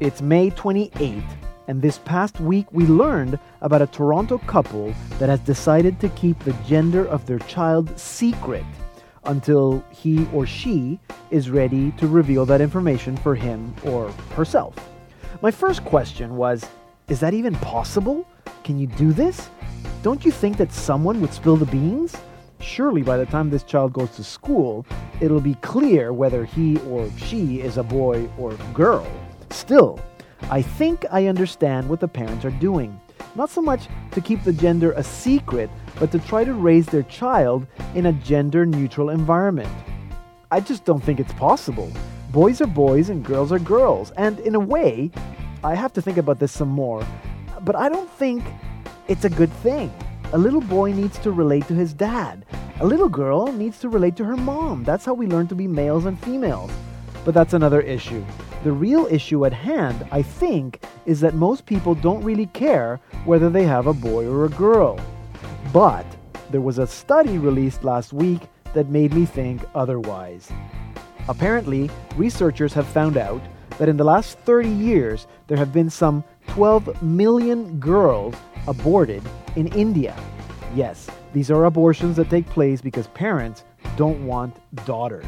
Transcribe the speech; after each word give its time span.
It's 0.00 0.22
May 0.22 0.50
28th, 0.50 1.22
and 1.68 1.82
this 1.82 1.98
past 1.98 2.40
week 2.40 2.66
we 2.72 2.86
learned 2.86 3.38
about 3.60 3.82
a 3.82 3.86
Toronto 3.86 4.38
couple 4.38 4.94
that 5.18 5.28
has 5.28 5.40
decided 5.40 6.00
to 6.00 6.08
keep 6.10 6.38
the 6.38 6.54
gender 6.66 7.06
of 7.06 7.26
their 7.26 7.40
child 7.40 8.00
secret 8.00 8.64
until 9.24 9.84
he 9.90 10.26
or 10.32 10.46
she 10.46 10.98
is 11.30 11.50
ready 11.50 11.90
to 11.98 12.06
reveal 12.06 12.46
that 12.46 12.62
information 12.62 13.14
for 13.18 13.34
him 13.34 13.74
or 13.84 14.10
herself. 14.36 14.74
My 15.42 15.50
first 15.50 15.84
question 15.84 16.34
was 16.34 16.64
Is 17.08 17.20
that 17.20 17.34
even 17.34 17.54
possible? 17.56 18.26
Can 18.64 18.78
you 18.78 18.86
do 18.86 19.12
this? 19.12 19.50
Don't 20.02 20.24
you 20.24 20.30
think 20.30 20.56
that 20.56 20.72
someone 20.72 21.20
would 21.20 21.34
spill 21.34 21.56
the 21.56 21.66
beans? 21.66 22.16
Surely 22.62 23.02
by 23.02 23.18
the 23.18 23.26
time 23.26 23.50
this 23.50 23.64
child 23.64 23.92
goes 23.92 24.16
to 24.16 24.24
school, 24.24 24.86
it'll 25.20 25.42
be 25.42 25.56
clear 25.56 26.14
whether 26.14 26.46
he 26.46 26.78
or 26.88 27.10
she 27.18 27.60
is 27.60 27.76
a 27.76 27.82
boy 27.82 28.26
or 28.38 28.54
girl. 28.72 29.06
Still, 29.50 30.00
I 30.50 30.62
think 30.62 31.04
I 31.10 31.26
understand 31.26 31.88
what 31.88 32.00
the 32.00 32.08
parents 32.08 32.44
are 32.44 32.50
doing. 32.50 33.00
Not 33.34 33.50
so 33.50 33.60
much 33.60 33.88
to 34.12 34.20
keep 34.20 34.42
the 34.42 34.52
gender 34.52 34.92
a 34.92 35.02
secret, 35.02 35.70
but 35.98 36.10
to 36.12 36.18
try 36.18 36.44
to 36.44 36.54
raise 36.54 36.86
their 36.86 37.02
child 37.04 37.66
in 37.94 38.06
a 38.06 38.12
gender 38.12 38.66
neutral 38.66 39.10
environment. 39.10 39.70
I 40.50 40.60
just 40.60 40.84
don't 40.84 41.02
think 41.02 41.20
it's 41.20 41.32
possible. 41.34 41.92
Boys 42.32 42.60
are 42.60 42.66
boys 42.66 43.08
and 43.08 43.24
girls 43.24 43.52
are 43.52 43.58
girls. 43.58 44.10
And 44.12 44.40
in 44.40 44.54
a 44.54 44.60
way, 44.60 45.10
I 45.62 45.74
have 45.74 45.92
to 45.92 46.02
think 46.02 46.16
about 46.16 46.38
this 46.38 46.52
some 46.52 46.68
more, 46.68 47.06
but 47.62 47.76
I 47.76 47.88
don't 47.88 48.10
think 48.10 48.44
it's 49.08 49.24
a 49.24 49.30
good 49.30 49.52
thing. 49.62 49.92
A 50.32 50.38
little 50.38 50.60
boy 50.60 50.92
needs 50.92 51.18
to 51.18 51.32
relate 51.32 51.66
to 51.68 51.74
his 51.74 51.92
dad. 51.92 52.46
A 52.80 52.86
little 52.86 53.08
girl 53.08 53.52
needs 53.52 53.78
to 53.80 53.88
relate 53.88 54.16
to 54.16 54.24
her 54.24 54.36
mom. 54.36 54.84
That's 54.84 55.04
how 55.04 55.12
we 55.12 55.26
learn 55.26 55.48
to 55.48 55.54
be 55.54 55.66
males 55.66 56.06
and 56.06 56.18
females. 56.20 56.70
But 57.24 57.34
that's 57.34 57.52
another 57.52 57.80
issue. 57.80 58.24
The 58.62 58.72
real 58.72 59.06
issue 59.10 59.46
at 59.46 59.54
hand, 59.54 60.06
I 60.10 60.20
think, 60.20 60.82
is 61.06 61.20
that 61.20 61.34
most 61.34 61.64
people 61.64 61.94
don't 61.94 62.22
really 62.22 62.44
care 62.46 63.00
whether 63.24 63.48
they 63.48 63.64
have 63.64 63.86
a 63.86 63.94
boy 63.94 64.26
or 64.26 64.44
a 64.44 64.50
girl. 64.50 65.00
But 65.72 66.04
there 66.50 66.60
was 66.60 66.78
a 66.78 66.86
study 66.86 67.38
released 67.38 67.84
last 67.84 68.12
week 68.12 68.42
that 68.74 68.90
made 68.90 69.14
me 69.14 69.24
think 69.24 69.62
otherwise. 69.74 70.50
Apparently, 71.26 71.88
researchers 72.16 72.74
have 72.74 72.86
found 72.86 73.16
out 73.16 73.40
that 73.78 73.88
in 73.88 73.96
the 73.96 74.04
last 74.04 74.38
30 74.40 74.68
years, 74.68 75.26
there 75.46 75.56
have 75.56 75.72
been 75.72 75.88
some 75.88 76.22
12 76.48 77.02
million 77.02 77.80
girls 77.80 78.34
aborted 78.68 79.22
in 79.56 79.68
India. 79.68 80.14
Yes, 80.74 81.08
these 81.32 81.50
are 81.50 81.64
abortions 81.64 82.16
that 82.16 82.28
take 82.28 82.46
place 82.46 82.82
because 82.82 83.06
parents 83.08 83.64
don't 83.96 84.26
want 84.26 84.54
daughters. 84.84 85.24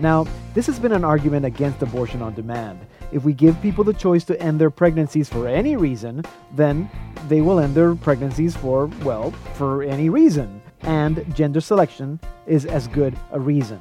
Now, 0.00 0.26
this 0.54 0.66
has 0.66 0.78
been 0.78 0.92
an 0.92 1.04
argument 1.04 1.44
against 1.44 1.82
abortion 1.82 2.22
on 2.22 2.34
demand. 2.34 2.80
If 3.12 3.22
we 3.22 3.34
give 3.34 3.60
people 3.60 3.84
the 3.84 3.92
choice 3.92 4.24
to 4.24 4.42
end 4.42 4.58
their 4.58 4.70
pregnancies 4.70 5.28
for 5.28 5.46
any 5.46 5.76
reason, 5.76 6.24
then 6.54 6.90
they 7.28 7.42
will 7.42 7.60
end 7.60 7.74
their 7.74 7.94
pregnancies 7.94 8.56
for, 8.56 8.86
well, 9.04 9.30
for 9.54 9.82
any 9.82 10.08
reason. 10.08 10.62
And 10.82 11.22
gender 11.34 11.60
selection 11.60 12.18
is 12.46 12.64
as 12.64 12.88
good 12.88 13.14
a 13.32 13.38
reason. 13.38 13.78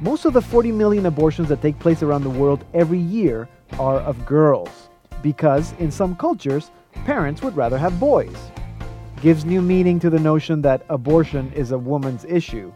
Most 0.00 0.24
of 0.24 0.32
the 0.32 0.40
40 0.40 0.72
million 0.72 1.04
abortions 1.04 1.50
that 1.50 1.60
take 1.60 1.78
place 1.78 2.02
around 2.02 2.24
the 2.24 2.30
world 2.30 2.64
every 2.72 2.98
year 2.98 3.46
are 3.78 4.00
of 4.00 4.24
girls, 4.24 4.88
because 5.22 5.74
in 5.78 5.90
some 5.90 6.16
cultures, 6.16 6.70
parents 7.04 7.42
would 7.42 7.56
rather 7.56 7.76
have 7.76 8.00
boys. 8.00 8.36
Gives 9.20 9.44
new 9.44 9.60
meaning 9.60 10.00
to 10.00 10.08
the 10.08 10.18
notion 10.18 10.62
that 10.62 10.84
abortion 10.88 11.52
is 11.52 11.72
a 11.72 11.78
woman's 11.78 12.24
issue. 12.24 12.72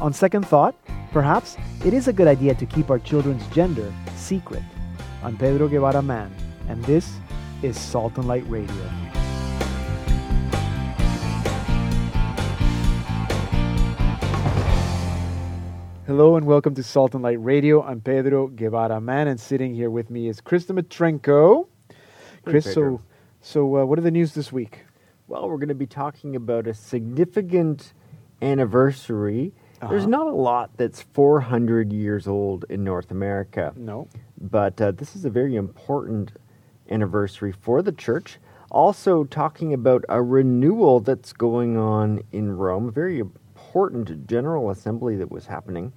On 0.00 0.12
second 0.12 0.46
thought, 0.46 0.74
Perhaps 1.12 1.56
it 1.86 1.94
is 1.94 2.06
a 2.06 2.12
good 2.12 2.28
idea 2.28 2.54
to 2.54 2.66
keep 2.66 2.90
our 2.90 2.98
children's 2.98 3.46
gender 3.46 3.90
secret. 4.14 4.62
I'm 5.22 5.38
Pedro 5.38 5.66
Guevara 5.66 6.02
Mann, 6.02 6.30
and 6.68 6.84
this 6.84 7.14
is 7.62 7.80
Salt 7.80 8.18
and 8.18 8.28
Light 8.28 8.44
Radio. 8.46 8.74
Hello 16.06 16.36
and 16.36 16.44
welcome 16.44 16.74
to 16.74 16.82
Salt 16.82 17.14
and 17.14 17.22
Light 17.22 17.42
Radio. 17.42 17.82
I'm 17.82 18.02
Pedro 18.02 18.48
Guevara 18.48 19.00
Mann, 19.00 19.28
and 19.28 19.40
sitting 19.40 19.74
here 19.74 19.88
with 19.88 20.10
me 20.10 20.28
is 20.28 20.42
Krista 20.42 20.78
Dmytrenko. 20.78 21.68
Chris, 22.44 22.66
hey, 22.66 22.72
so 22.72 23.00
so 23.40 23.78
uh, 23.78 23.84
what 23.86 23.98
are 23.98 24.02
the 24.02 24.10
news 24.10 24.34
this 24.34 24.52
week? 24.52 24.84
Well, 25.26 25.48
we're 25.48 25.56
going 25.56 25.68
to 25.68 25.74
be 25.74 25.86
talking 25.86 26.36
about 26.36 26.66
a 26.66 26.74
significant 26.74 27.94
anniversary 28.42 29.54
uh-huh. 29.80 29.90
There's 29.90 30.06
not 30.06 30.26
a 30.26 30.32
lot 30.32 30.70
that's 30.76 31.02
400 31.02 31.92
years 31.92 32.26
old 32.26 32.64
in 32.68 32.82
North 32.82 33.10
America. 33.10 33.72
No. 33.76 34.08
But 34.40 34.80
uh, 34.80 34.90
this 34.90 35.14
is 35.14 35.24
a 35.24 35.30
very 35.30 35.54
important 35.54 36.32
anniversary 36.90 37.52
for 37.52 37.80
the 37.82 37.92
church. 37.92 38.38
Also, 38.70 39.24
talking 39.24 39.72
about 39.72 40.04
a 40.08 40.20
renewal 40.20 41.00
that's 41.00 41.32
going 41.32 41.76
on 41.76 42.22
in 42.32 42.56
Rome, 42.56 42.88
a 42.88 42.90
very 42.90 43.20
important 43.20 44.26
general 44.26 44.70
assembly 44.70 45.16
that 45.16 45.30
was 45.30 45.46
happening. 45.46 45.92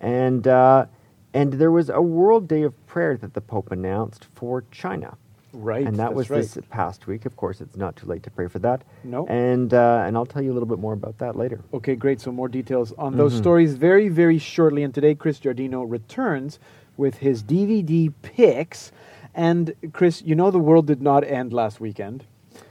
And, 0.00 0.46
uh, 0.48 0.86
and 1.34 1.52
there 1.54 1.70
was 1.70 1.90
a 1.90 2.00
World 2.00 2.48
Day 2.48 2.62
of 2.62 2.86
Prayer 2.86 3.16
that 3.18 3.34
the 3.34 3.40
Pope 3.40 3.70
announced 3.70 4.26
for 4.34 4.64
China. 4.70 5.16
Right. 5.52 5.86
And 5.86 5.96
that 5.96 6.14
was 6.14 6.30
right. 6.30 6.42
this 6.42 6.58
past 6.70 7.06
week. 7.06 7.26
Of 7.26 7.36
course, 7.36 7.60
it's 7.60 7.76
not 7.76 7.96
too 7.96 8.06
late 8.06 8.22
to 8.22 8.30
pray 8.30 8.46
for 8.46 8.58
that. 8.60 8.82
No. 9.04 9.26
And 9.26 9.74
uh, 9.74 10.04
and 10.06 10.16
I'll 10.16 10.26
tell 10.26 10.42
you 10.42 10.52
a 10.52 10.54
little 10.54 10.68
bit 10.68 10.78
more 10.78 10.92
about 10.92 11.18
that 11.18 11.36
later. 11.36 11.60
Okay, 11.74 11.96
great. 11.96 12.20
So 12.20 12.30
more 12.30 12.48
details 12.48 12.92
on 12.98 13.16
those 13.16 13.32
mm-hmm. 13.32 13.42
stories 13.42 13.74
very 13.74 14.08
very 14.08 14.38
shortly. 14.38 14.82
And 14.82 14.94
today, 14.94 15.14
Chris 15.14 15.40
Giardino 15.40 15.84
returns 15.88 16.58
with 16.96 17.16
his 17.16 17.42
DVD 17.42 18.12
picks. 18.22 18.92
And 19.34 19.74
Chris, 19.92 20.22
you 20.22 20.34
know 20.34 20.50
the 20.50 20.58
world 20.58 20.86
did 20.86 21.02
not 21.02 21.24
end 21.24 21.52
last 21.52 21.80
weekend. 21.80 22.24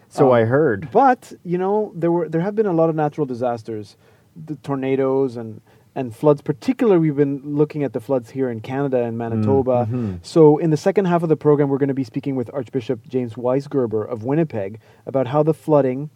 So 0.09 0.27
um, 0.27 0.33
I 0.33 0.45
heard. 0.45 0.89
But 0.91 1.33
you 1.43 1.57
know 1.57 1.91
there 1.95 2.11
were 2.11 2.29
there 2.29 2.41
have 2.41 2.55
been 2.55 2.65
a 2.65 2.73
lot 2.73 2.89
of 2.89 2.95
natural 2.95 3.25
disasters, 3.25 3.97
the 4.45 4.55
tornadoes 4.55 5.37
and 5.37 5.61
and 5.99 6.15
floods. 6.15 6.41
Particularly, 6.41 6.99
we've 6.99 7.15
been 7.15 7.41
looking 7.43 7.83
at 7.83 7.91
the 7.91 7.99
floods 7.99 8.29
here 8.29 8.49
in 8.49 8.61
Canada 8.61 9.03
and 9.03 9.17
Manitoba. 9.17 9.85
Mm-hmm. 9.85 10.15
So, 10.21 10.57
in 10.57 10.69
the 10.69 10.77
second 10.77 11.05
half 11.05 11.23
of 11.23 11.29
the 11.29 11.35
program, 11.35 11.67
we're 11.67 11.77
going 11.77 11.89
to 11.89 11.93
be 11.93 12.05
speaking 12.05 12.37
with 12.37 12.49
Archbishop 12.53 13.05
James 13.07 13.33
Weisgerber 13.33 14.07
of 14.09 14.23
Winnipeg 14.23 14.79
about 15.05 15.27
how 15.27 15.43
the 15.43 15.53
flooding 15.53 16.09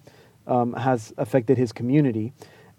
um, 0.47 0.73
has 0.73 1.13
affected 1.17 1.57
his 1.57 1.73
community. 1.73 2.31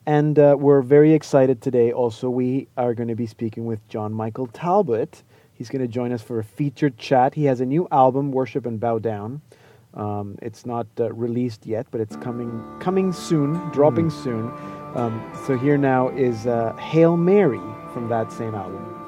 And 0.07 0.39
uh, 0.39 0.57
we're 0.59 0.81
very 0.81 1.13
excited 1.13 1.61
today. 1.61 1.93
Also, 1.93 2.31
we 2.31 2.69
are 2.77 2.95
going 2.95 3.09
to 3.09 3.15
be 3.15 3.27
speaking 3.27 3.67
with 3.67 3.87
John 3.89 4.13
Michael 4.13 4.47
Talbot. 4.47 5.23
He's 5.53 5.69
going 5.69 5.83
to 5.83 5.89
join 5.89 6.11
us 6.11 6.23
for 6.23 6.39
a 6.39 6.45
featured 6.45 6.97
chat. 6.97 7.35
He 7.35 7.45
has 7.45 7.61
a 7.61 7.67
new 7.67 7.87
album, 7.93 8.33
Worship 8.33 8.65
and 8.65 8.81
Bow 8.81 8.99
Down. 8.99 9.43
Um, 9.95 10.37
it's 10.43 10.67
not 10.67 10.87
uh, 10.99 11.13
released 11.13 11.67
yet, 11.67 11.87
but 11.91 12.01
it's 12.01 12.17
coming 12.17 12.63
coming 12.81 13.13
soon, 13.13 13.55
dropping 13.71 14.09
mm. 14.09 14.25
soon. 14.25 14.53
Um, 14.95 15.21
so 15.47 15.57
here 15.57 15.77
now 15.77 16.09
is 16.11 16.47
uh, 16.47 16.73
Hail 16.77 17.17
Mary 17.17 17.61
from 17.93 18.09
that 18.09 18.33
same 18.33 18.55
album. 18.55 19.04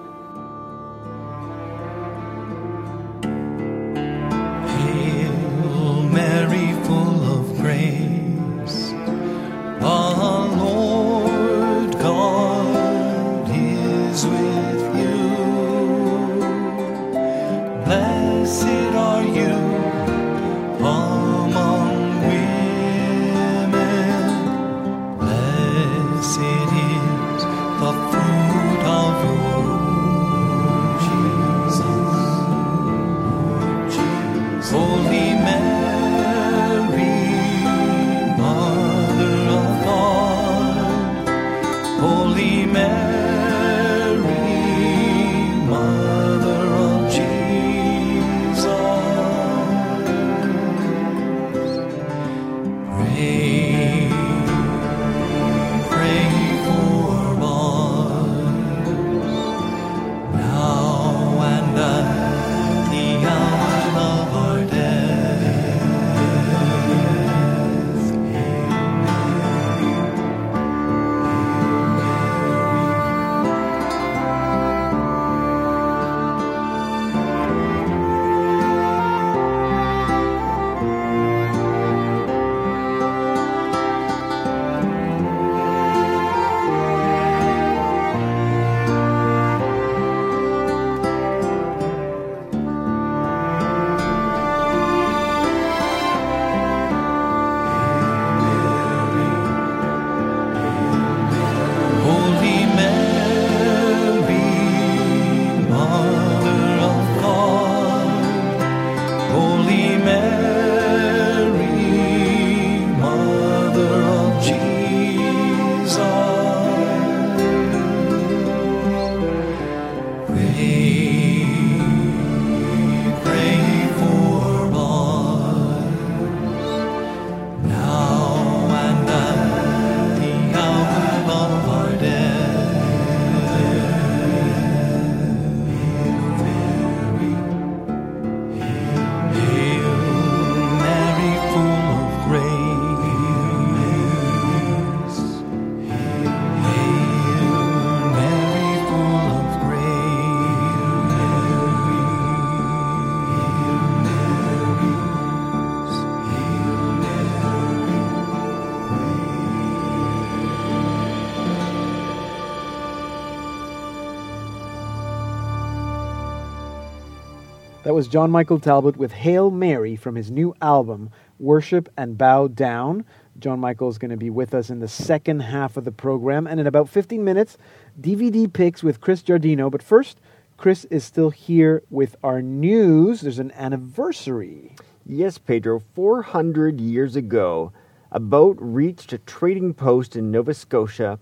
Was 167.96 168.08
John 168.08 168.30
Michael 168.30 168.60
Talbot 168.60 168.98
with 168.98 169.10
Hail 169.10 169.50
Mary 169.50 169.96
from 169.96 170.16
his 170.16 170.30
new 170.30 170.54
album, 170.60 171.08
Worship 171.38 171.88
and 171.96 172.18
Bow 172.18 172.46
Down. 172.46 173.06
John 173.38 173.58
Michael 173.58 173.88
is 173.88 173.96
going 173.96 174.10
to 174.10 174.18
be 174.18 174.28
with 174.28 174.52
us 174.52 174.68
in 174.68 174.80
the 174.80 174.86
second 174.86 175.40
half 175.40 175.78
of 175.78 175.84
the 175.86 175.92
program. 175.92 176.46
And 176.46 176.60
in 176.60 176.66
about 176.66 176.90
15 176.90 177.24
minutes, 177.24 177.56
DVD 177.98 178.52
picks 178.52 178.82
with 178.82 179.00
Chris 179.00 179.22
Giardino. 179.22 179.70
But 179.70 179.82
first, 179.82 180.20
Chris 180.58 180.84
is 180.90 181.04
still 181.04 181.30
here 181.30 181.84
with 181.88 182.16
our 182.22 182.42
news. 182.42 183.22
There's 183.22 183.38
an 183.38 183.52
anniversary. 183.52 184.76
Yes, 185.06 185.38
Pedro, 185.38 185.82
400 185.94 186.78
years 186.78 187.16
ago, 187.16 187.72
a 188.12 188.20
boat 188.20 188.58
reached 188.60 189.14
a 189.14 189.18
trading 189.18 189.72
post 189.72 190.16
in 190.16 190.30
Nova 190.30 190.52
Scotia 190.52 191.18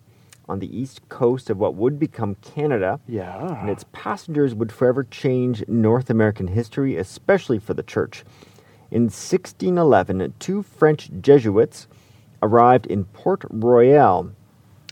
on 0.49 0.58
the 0.58 0.79
east 0.79 1.08
coast 1.08 1.50
of 1.50 1.58
what 1.58 1.75
would 1.75 1.99
become 1.99 2.35
Canada. 2.37 3.00
Yeah. 3.08 3.61
And 3.61 3.70
its 3.70 3.85
passengers 3.93 4.55
would 4.55 4.70
forever 4.73 5.05
change 5.05 5.67
North 5.69 6.11
American 6.11 6.49
history, 6.49 6.96
especially 6.96 7.58
for 7.58 7.75
the 7.75 7.82
church. 7.82 8.25
In 8.91 9.05
1611, 9.05 10.35
two 10.38 10.62
French 10.62 11.11
Jesuits 11.20 11.88
arrived 12.43 12.87
in 12.87 13.05
Port 13.06 13.44
Royal. 13.50 14.31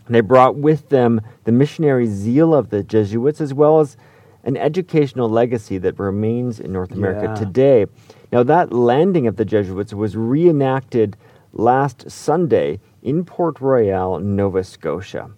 They 0.09 0.21
brought 0.21 0.55
with 0.55 0.89
them 0.89 1.21
the 1.45 1.51
missionary 1.51 2.07
zeal 2.07 2.53
of 2.53 2.69
the 2.69 2.83
Jesuits 2.83 3.39
as 3.39 3.53
well 3.53 3.79
as 3.79 3.95
an 4.43 4.57
educational 4.57 5.29
legacy 5.29 5.77
that 5.77 5.97
remains 5.99 6.59
in 6.59 6.73
North 6.73 6.91
America 6.91 7.27
Yeah. 7.27 7.35
today. 7.35 7.85
Now, 8.31 8.43
that 8.43 8.73
landing 8.73 9.27
of 9.27 9.37
the 9.37 9.45
Jesuits 9.45 9.93
was 9.93 10.17
reenacted 10.17 11.15
last 11.53 12.09
Sunday 12.11 12.79
in 13.01 13.23
Port 13.23 13.61
Royal, 13.61 14.19
Nova 14.19 14.63
Scotia. 14.63 15.29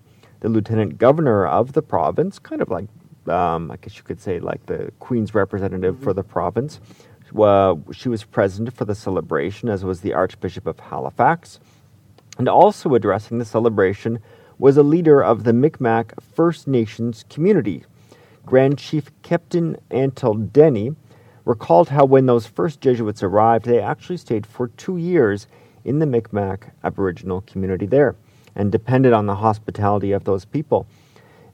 The 0.46 0.52
lieutenant 0.52 1.00
governor 1.00 1.48
of 1.48 1.74
the 1.74 1.82
province, 1.82 2.38
kind 2.38 2.62
of 2.62 2.70
like, 2.70 2.86
um, 3.28 3.72
I 3.72 3.78
guess 3.78 3.98
you 3.98 4.04
could 4.04 4.22
say, 4.22 4.40
like 4.40 4.64
the 4.68 4.92
Queen's 5.00 5.34
representative 5.34 5.98
for 5.98 6.14
the 6.14 6.22
province, 6.22 6.80
uh, 7.36 7.74
she 7.92 8.10
was 8.10 8.24
present 8.24 8.72
for 8.72 8.86
the 8.86 8.94
celebration, 8.94 9.70
as 9.70 9.84
was 9.84 10.02
the 10.02 10.14
Archbishop 10.14 10.68
of 10.68 10.80
Halifax. 10.80 11.60
And 12.38 12.48
also 12.48 12.94
addressing 12.94 13.40
the 13.40 13.44
celebration 13.44 14.20
was 14.60 14.78
a 14.78 14.84
leader 14.84 15.20
of 15.20 15.46
the 15.46 15.52
Micmac 15.52 16.14
First 16.22 16.68
Nations 16.68 17.26
community. 17.28 17.84
Grand 18.46 18.78
Chief 18.78 19.10
Captain 19.24 19.76
Antle 19.90 20.54
Denny 20.54 20.96
recalled 21.44 21.90
how 21.90 22.06
when 22.06 22.28
those 22.28 22.46
first 22.46 22.82
Jesuits 22.82 23.24
arrived, 23.24 23.66
they 23.66 23.80
actually 23.80 24.18
stayed 24.18 24.46
for 24.46 24.68
two 24.68 24.98
years 24.98 25.48
in 25.84 25.98
the 25.98 26.06
Micmac 26.06 26.72
Aboriginal 26.84 27.42
community 27.42 27.88
there 27.88 28.16
and 28.56 28.72
depended 28.72 29.14
on 29.14 29.26
the 29.26 29.36
hospitality 29.36 30.12
of 30.12 30.24
those 30.24 30.46
people. 30.46 30.88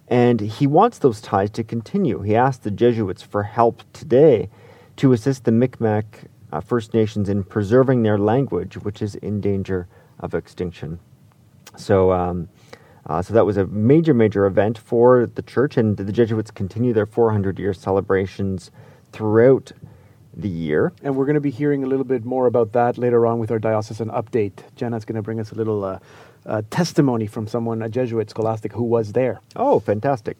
And 0.08 0.42
he 0.42 0.68
wants 0.68 0.98
those 1.00 1.22
ties 1.22 1.50
to 1.52 1.64
continue. 1.64 2.22
He 2.22 2.36
asked 2.36 2.64
the 2.64 2.72
Jesuits 2.72 3.22
for 3.22 3.44
help 3.44 3.82
today 3.94 4.50
to 4.98 5.14
assist 5.14 5.46
the 5.46 5.52
Micmac 5.52 6.26
uh, 6.52 6.60
First 6.60 6.94
Nations 6.94 7.30
in 7.30 7.44
preserving 7.44 8.04
their 8.04 8.18
language, 8.18 8.76
which 8.76 9.02
is 9.02 9.16
in 9.16 9.40
danger 9.40 9.88
of 10.20 10.34
extinction. 10.34 11.00
So, 11.78 12.12
um, 12.12 12.50
uh, 13.08 13.22
so 13.22 13.34
that 13.34 13.46
was 13.46 13.58
a 13.58 13.66
major, 13.68 14.14
major 14.14 14.46
event 14.46 14.78
for 14.78 15.26
the 15.26 15.42
church, 15.42 15.78
and 15.78 15.96
the 15.96 16.12
Jesuits 16.12 16.52
continue 16.52 16.94
their 16.94 17.06
400 17.06 17.58
year 17.58 17.74
celebrations 17.74 18.70
throughout 19.12 19.72
the 20.34 20.50
year. 20.50 20.94
And 21.04 21.16
we're 21.16 21.26
going 21.26 21.36
to 21.36 21.42
be 21.42 21.52
hearing 21.52 21.84
a 21.84 21.88
little 21.88 22.06
bit 22.06 22.26
more 22.26 22.48
about 22.48 22.74
that 22.74 22.98
later 22.98 23.26
on 23.26 23.40
with 23.40 23.52
our 23.52 23.60
diocesan 23.60 24.10
update. 24.10 24.60
Jenna's 24.76 25.06
going 25.06 25.16
to 25.16 25.22
bring 25.22 25.40
us 25.40 25.52
a 25.52 25.56
little 25.56 25.84
uh, 25.84 26.00
uh, 26.46 26.62
testimony 26.70 27.28
from 27.28 27.48
someone, 27.48 27.82
a 27.82 27.90
Jesuit 27.90 28.30
scholastic, 28.30 28.74
who 28.74 28.84
was 28.84 29.14
there. 29.14 29.42
Oh, 29.56 29.80
fantastic. 29.80 30.38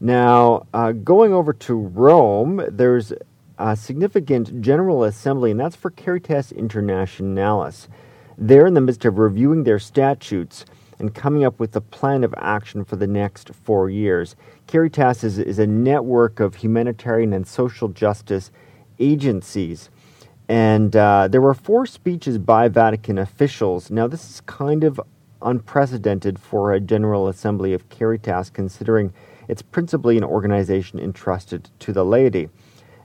Now, 0.00 0.66
uh, 0.72 0.92
going 0.92 1.32
over 1.32 1.52
to 1.52 1.74
Rome, 1.74 2.64
there's 2.68 3.12
a 3.58 3.76
significant 3.76 4.60
General 4.60 5.04
Assembly, 5.04 5.50
and 5.50 5.58
that's 5.58 5.76
for 5.76 5.90
Caritas 5.90 6.52
Internationalis. 6.52 7.88
They're 8.36 8.66
in 8.66 8.74
the 8.74 8.80
midst 8.80 9.04
of 9.04 9.18
reviewing 9.18 9.64
their 9.64 9.80
statutes 9.80 10.64
and 11.00 11.14
coming 11.14 11.44
up 11.44 11.58
with 11.58 11.74
a 11.74 11.80
plan 11.80 12.22
of 12.24 12.34
action 12.38 12.84
for 12.84 12.96
the 12.96 13.06
next 13.06 13.54
four 13.54 13.90
years. 13.90 14.36
Caritas 14.66 15.24
is, 15.24 15.38
is 15.38 15.58
a 15.58 15.66
network 15.66 16.38
of 16.38 16.56
humanitarian 16.56 17.32
and 17.32 17.46
social 17.46 17.88
justice 17.88 18.50
agencies. 18.98 19.90
And 20.48 20.94
uh, 20.96 21.28
there 21.28 21.40
were 21.40 21.54
four 21.54 21.86
speeches 21.86 22.38
by 22.38 22.68
Vatican 22.68 23.18
officials. 23.18 23.90
Now, 23.90 24.06
this 24.06 24.28
is 24.30 24.40
kind 24.42 24.82
of 24.84 25.00
unprecedented 25.42 26.38
for 26.38 26.72
a 26.72 26.80
General 26.80 27.28
Assembly 27.28 27.72
of 27.72 27.88
Caritas, 27.88 28.50
considering 28.50 29.12
it's 29.48 29.62
principally 29.62 30.16
an 30.16 30.24
organization 30.24 30.98
entrusted 30.98 31.70
to 31.80 31.92
the 31.92 32.04
laity. 32.04 32.48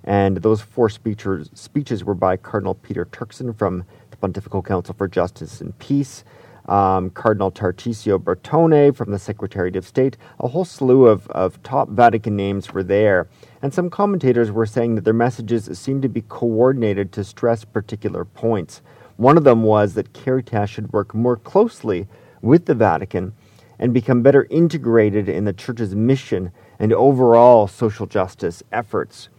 And 0.04 0.38
those 0.38 0.62
four 0.62 0.90
speeches, 0.90 1.50
speeches 1.54 2.04
were 2.04 2.16
by 2.16 2.36
Cardinal 2.38 2.76
Peter 2.76 3.06
Turkson 3.06 3.58
from 3.58 3.86
the 4.12 4.18
Pontifical 4.18 4.62
Council 4.62 4.94
for 4.98 5.08
Justice 5.08 5.62
and 5.62 5.78
Peace, 5.80 6.26
um, 6.68 7.10
Cardinal 7.10 7.52
Tarcisio 7.52 8.18
Bertone 8.18 8.96
from 8.96 9.12
the 9.12 9.20
Secretariat 9.20 9.76
of 9.76 9.88
State. 9.88 10.18
A 10.40 10.50
whole 10.50 10.66
slew 10.66 11.08
of, 11.08 11.28
of 11.30 11.62
top 11.64 11.90
Vatican 11.90 12.36
names 12.36 12.74
were 12.74 12.84
there. 12.84 13.28
And 13.62 13.74
some 13.74 13.90
commentators 13.90 14.52
were 14.52 14.66
saying 14.66 14.96
that 14.96 15.06
their 15.06 15.14
messages 15.14 15.70
seemed 15.78 16.02
to 16.02 16.10
be 16.10 16.22
coordinated 16.22 17.12
to 17.14 17.24
stress 17.24 17.64
particular 17.64 18.26
points. 18.26 18.82
One 19.16 19.38
of 19.38 19.44
them 19.44 19.64
was 19.64 19.94
that 19.94 20.14
Caritas 20.14 20.70
should 20.70 20.92
work 20.92 21.14
more 21.14 21.38
closely 21.38 22.08
with 22.44 22.66
the 22.66 22.76
Vatican 22.76 23.34
and 23.80 23.94
become 23.94 24.22
better 24.22 24.46
integrated 24.52 25.28
in 25.28 25.46
the 25.46 25.54
Church's 25.54 25.96
mission 25.96 26.52
and 26.78 26.94
overall 26.94 27.68
social 27.68 28.06
justice 28.06 28.62
efforts. 28.72 29.30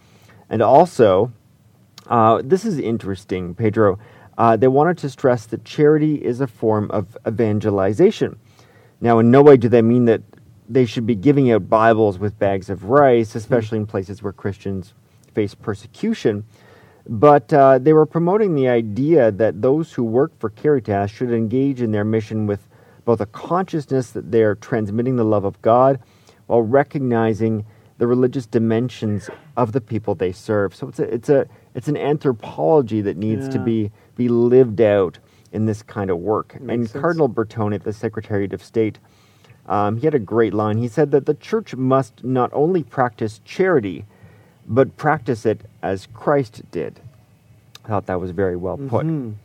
And 0.49 0.61
also, 0.61 1.31
uh, 2.07 2.41
this 2.43 2.65
is 2.65 2.77
interesting, 2.77 3.55
Pedro. 3.55 3.97
Uh, 4.37 4.57
they 4.57 4.67
wanted 4.67 4.97
to 4.97 5.09
stress 5.09 5.45
that 5.45 5.63
charity 5.63 6.15
is 6.15 6.41
a 6.41 6.47
form 6.47 6.91
of 6.91 7.17
evangelization. 7.25 8.37
Now, 8.99 9.19
in 9.19 9.31
no 9.31 9.41
way 9.41 9.55
do 9.55 9.69
they 9.69 9.81
mean 9.81 10.05
that 10.05 10.21
they 10.67 10.85
should 10.85 11.05
be 11.05 11.15
giving 11.15 11.51
out 11.51 11.69
Bibles 11.69 12.17
with 12.19 12.37
bags 12.39 12.69
of 12.69 12.85
rice, 12.85 13.35
especially 13.35 13.77
in 13.77 13.85
places 13.85 14.21
where 14.23 14.33
Christians 14.33 14.93
face 15.33 15.53
persecution. 15.53 16.43
But 17.07 17.53
uh, 17.53 17.77
they 17.77 17.93
were 17.93 18.07
promoting 18.07 18.55
the 18.55 18.67
idea 18.67 19.31
that 19.31 19.61
those 19.61 19.93
who 19.93 20.03
work 20.03 20.37
for 20.39 20.49
Caritas 20.49 21.11
should 21.11 21.31
engage 21.31 21.81
in 21.81 21.91
their 21.91 22.03
mission 22.03 22.47
with 22.47 22.67
both 23.05 23.21
a 23.21 23.25
consciousness 23.27 24.11
that 24.11 24.31
they 24.31 24.43
are 24.43 24.55
transmitting 24.55 25.15
the 25.15 25.23
love 25.23 25.45
of 25.45 25.61
God 25.61 25.99
while 26.47 26.61
recognizing 26.61 27.65
the 27.97 28.07
religious 28.07 28.45
dimensions 28.45 29.29
of 29.55 29.71
the 29.71 29.79
people 29.79 30.15
they 30.15 30.31
serve. 30.31 30.75
So 30.75 30.89
it's 30.89 30.99
a, 30.99 31.13
it's 31.13 31.29
a 31.29 31.47
it's 31.75 31.87
an 31.87 31.95
anthropology 31.97 33.01
that 33.01 33.15
needs 33.17 33.47
to 33.49 33.59
be 33.59 33.91
be 34.15 34.27
lived 34.27 34.81
out 34.81 35.19
in 35.53 35.65
this 35.65 35.81
kind 35.81 36.09
of 36.09 36.17
work. 36.17 36.59
Makes 36.59 36.73
and 36.73 36.89
sense. 36.89 37.01
Cardinal 37.01 37.29
Bertone, 37.29 37.73
at 37.73 37.83
the 37.83 37.93
Secretariat 37.93 38.51
of 38.51 38.61
State, 38.61 38.99
um, 39.67 39.97
he 39.97 40.05
had 40.05 40.13
a 40.13 40.19
great 40.19 40.53
line. 40.53 40.77
He 40.77 40.87
said 40.89 41.11
that 41.11 41.25
the 41.25 41.33
church 41.33 41.73
must 41.75 42.23
not 42.23 42.49
only 42.53 42.83
practice 42.83 43.39
charity, 43.45 44.05
but 44.67 44.97
practice 44.97 45.45
it 45.45 45.61
as 45.81 46.07
Christ 46.13 46.63
did. 46.71 46.99
I 47.85 47.87
thought 47.87 48.07
that 48.07 48.19
was 48.19 48.31
very 48.31 48.55
well 48.57 48.77
put. 48.77 49.05
Mhm. 49.05 49.35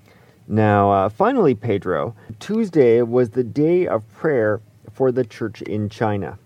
Now, 0.50 0.90
uh, 0.90 1.08
finally, 1.08 1.54
Pedro, 1.54 2.16
Tuesday 2.40 3.02
was 3.02 3.30
the 3.30 3.44
day 3.44 3.86
of 3.86 4.02
prayer 4.14 4.60
for 4.92 5.12
the 5.12 5.24
church 5.24 5.62
in 5.62 5.88
China. 5.88 6.40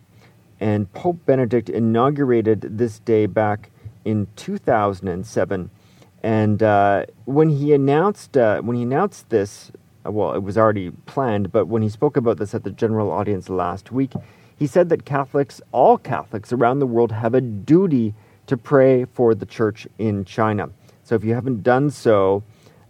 And 0.60 0.92
Pope 0.92 1.24
Benedict 1.24 1.70
inaugurated 1.70 2.76
this 2.76 2.98
day 2.98 3.24
back 3.24 3.70
in 4.04 4.26
2007. 4.36 5.70
And 6.22 6.62
uh, 6.62 7.06
when 7.24 7.48
he 7.48 7.72
announced 7.72 8.36
uh, 8.36 8.60
when 8.60 8.76
he 8.76 8.82
announced 8.82 9.30
this, 9.30 9.72
uh, 10.06 10.12
well, 10.12 10.34
it 10.34 10.42
was 10.42 10.58
already 10.58 10.90
planned, 11.06 11.50
but 11.50 11.68
when 11.68 11.80
he 11.80 11.88
spoke 11.88 12.18
about 12.18 12.36
this 12.36 12.54
at 12.54 12.62
the 12.62 12.70
general 12.72 13.10
audience 13.10 13.48
last 13.48 13.90
week, 13.90 14.12
he 14.54 14.66
said 14.66 14.90
that 14.90 15.06
Catholics, 15.06 15.62
all 15.72 15.96
Catholics 15.96 16.52
around 16.52 16.80
the 16.80 16.86
world, 16.86 17.10
have 17.10 17.32
a 17.32 17.40
duty 17.40 18.12
to 18.48 18.58
pray 18.58 19.06
for 19.06 19.34
the 19.34 19.46
church 19.46 19.88
in 19.96 20.26
China. 20.26 20.68
So 21.04 21.14
if 21.14 21.24
you 21.24 21.32
haven't 21.32 21.62
done 21.62 21.88
so, 21.88 22.42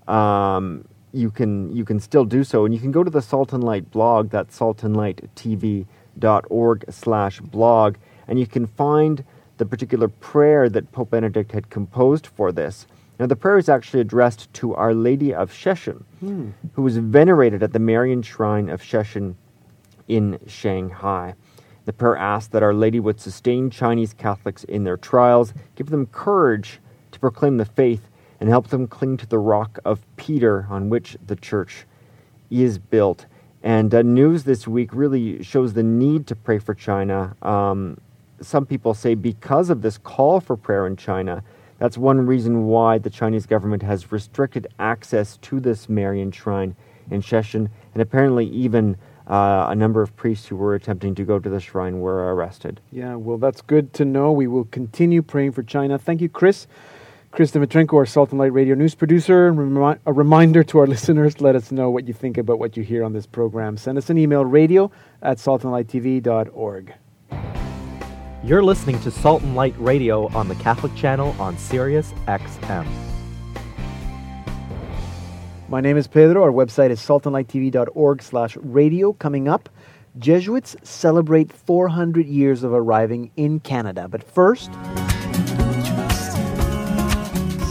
um, 0.08 0.84
you 1.14 1.30
can 1.30 1.74
you 1.74 1.84
can 1.84 2.00
still 2.00 2.24
do 2.24 2.42
so, 2.44 2.64
and 2.64 2.72
you 2.74 2.80
can 2.80 2.92
go 2.92 3.04
to 3.04 3.10
the 3.10 3.22
Salt 3.22 3.52
and 3.52 3.62
Light 3.62 3.90
blog, 3.90 4.30
that's 4.30 4.58
saltandlighttv.org 4.58 6.84
slash 6.90 7.40
blog, 7.40 7.96
and 8.26 8.40
you 8.40 8.46
can 8.46 8.66
find 8.66 9.22
the 9.56 9.66
particular 9.66 10.08
prayer 10.08 10.68
that 10.68 10.92
Pope 10.92 11.10
Benedict 11.10 11.52
had 11.52 11.70
composed 11.70 12.26
for 12.26 12.50
this. 12.50 12.88
Now, 13.18 13.26
the 13.26 13.36
prayer 13.36 13.58
is 13.58 13.68
actually 13.68 14.00
addressed 14.00 14.52
to 14.54 14.74
Our 14.74 14.92
Lady 14.92 15.32
of 15.32 15.52
Sheshan, 15.52 16.02
hmm. 16.18 16.50
who 16.72 16.82
was 16.82 16.96
venerated 16.96 17.62
at 17.62 17.72
the 17.72 17.78
Marian 17.78 18.22
Shrine 18.22 18.68
of 18.68 18.82
Sheshan 18.82 19.36
in 20.08 20.40
Shanghai. 20.48 21.34
The 21.84 21.92
prayer 21.92 22.16
asks 22.16 22.48
that 22.48 22.64
Our 22.64 22.74
Lady 22.74 22.98
would 22.98 23.20
sustain 23.20 23.70
Chinese 23.70 24.14
Catholics 24.14 24.64
in 24.64 24.82
their 24.82 24.96
trials, 24.96 25.54
give 25.76 25.90
them 25.90 26.06
courage 26.06 26.80
to 27.12 27.20
proclaim 27.20 27.58
the 27.58 27.64
faith, 27.64 28.08
and 28.44 28.50
help 28.50 28.68
them 28.68 28.86
cling 28.86 29.16
to 29.16 29.26
the 29.26 29.38
rock 29.38 29.78
of 29.86 30.04
Peter 30.16 30.66
on 30.68 30.90
which 30.90 31.16
the 31.26 31.34
church 31.34 31.86
is 32.50 32.76
built. 32.76 33.24
And 33.62 33.94
uh, 33.94 34.02
news 34.02 34.44
this 34.44 34.68
week 34.68 34.90
really 34.92 35.42
shows 35.42 35.72
the 35.72 35.82
need 35.82 36.26
to 36.26 36.36
pray 36.36 36.58
for 36.58 36.74
China. 36.74 37.34
Um, 37.40 37.96
some 38.42 38.66
people 38.66 38.92
say 38.92 39.14
because 39.14 39.70
of 39.70 39.80
this 39.80 39.96
call 39.96 40.40
for 40.40 40.58
prayer 40.58 40.86
in 40.86 40.94
China, 40.94 41.42
That's 41.78 41.98
one 41.98 42.24
reason 42.24 42.66
why 42.66 42.98
the 42.98 43.10
Chinese 43.10 43.46
government 43.46 43.82
has 43.82 44.12
restricted 44.12 44.66
access 44.78 45.36
to 45.38 45.60
this 45.60 45.88
Marian 45.88 46.30
shrine 46.30 46.76
in 47.10 47.20
Sheshan, 47.20 47.68
and 47.92 48.02
apparently 48.02 48.46
even 48.46 48.96
uh, 49.26 49.66
a 49.68 49.74
number 49.74 50.00
of 50.00 50.14
priests 50.16 50.46
who 50.46 50.56
were 50.56 50.74
attempting 50.74 51.14
to 51.16 51.24
go 51.24 51.38
to 51.38 51.48
the 51.48 51.60
shrine 51.60 52.00
were 52.00 52.34
arrested. 52.34 52.80
Yeah, 52.92 53.16
well, 53.16 53.38
that's 53.38 53.60
good 53.60 53.92
to 53.94 54.04
know. 54.04 54.32
We 54.32 54.46
will 54.46 54.64
continue 54.66 55.22
praying 55.22 55.52
for 55.52 55.62
China. 55.62 55.98
Thank 55.98 56.20
you, 56.20 56.28
Chris. 56.28 56.66
Chris 57.34 57.50
Dmytrenko, 57.50 57.94
our 57.94 58.06
Salt 58.06 58.30
and 58.30 58.38
Light 58.38 58.52
Radio 58.52 58.76
news 58.76 58.94
producer. 58.94 59.50
Remi- 59.50 59.98
a 60.06 60.12
reminder 60.12 60.62
to 60.62 60.78
our 60.78 60.86
listeners 60.94 61.40
let 61.40 61.56
us 61.56 61.72
know 61.72 61.90
what 61.90 62.06
you 62.06 62.14
think 62.14 62.38
about 62.38 62.60
what 62.60 62.76
you 62.76 62.84
hear 62.84 63.02
on 63.02 63.12
this 63.12 63.26
program. 63.26 63.76
Send 63.76 63.98
us 63.98 64.08
an 64.08 64.16
email 64.16 64.44
radio 64.44 64.88
at 65.20 65.38
saltandlighttv.org. 65.38 66.94
You're 68.44 68.62
listening 68.62 69.00
to 69.00 69.10
Salt 69.10 69.42
and 69.42 69.56
Light 69.56 69.74
Radio 69.78 70.28
on 70.28 70.46
the 70.46 70.54
Catholic 70.54 70.94
Channel 70.94 71.34
on 71.40 71.58
Sirius 71.58 72.12
XM. 72.28 72.86
My 75.68 75.80
name 75.80 75.96
is 75.96 76.06
Pedro. 76.06 76.40
Our 76.44 76.52
website 76.52 76.90
is 76.90 77.00
saltandlighttv.org 77.00 78.22
slash 78.22 78.56
radio. 78.58 79.12
Coming 79.14 79.48
up, 79.48 79.68
Jesuits 80.18 80.76
celebrate 80.84 81.52
400 81.52 82.26
years 82.26 82.62
of 82.62 82.72
arriving 82.72 83.32
in 83.36 83.58
Canada. 83.58 84.06
But 84.06 84.22
first, 84.22 84.70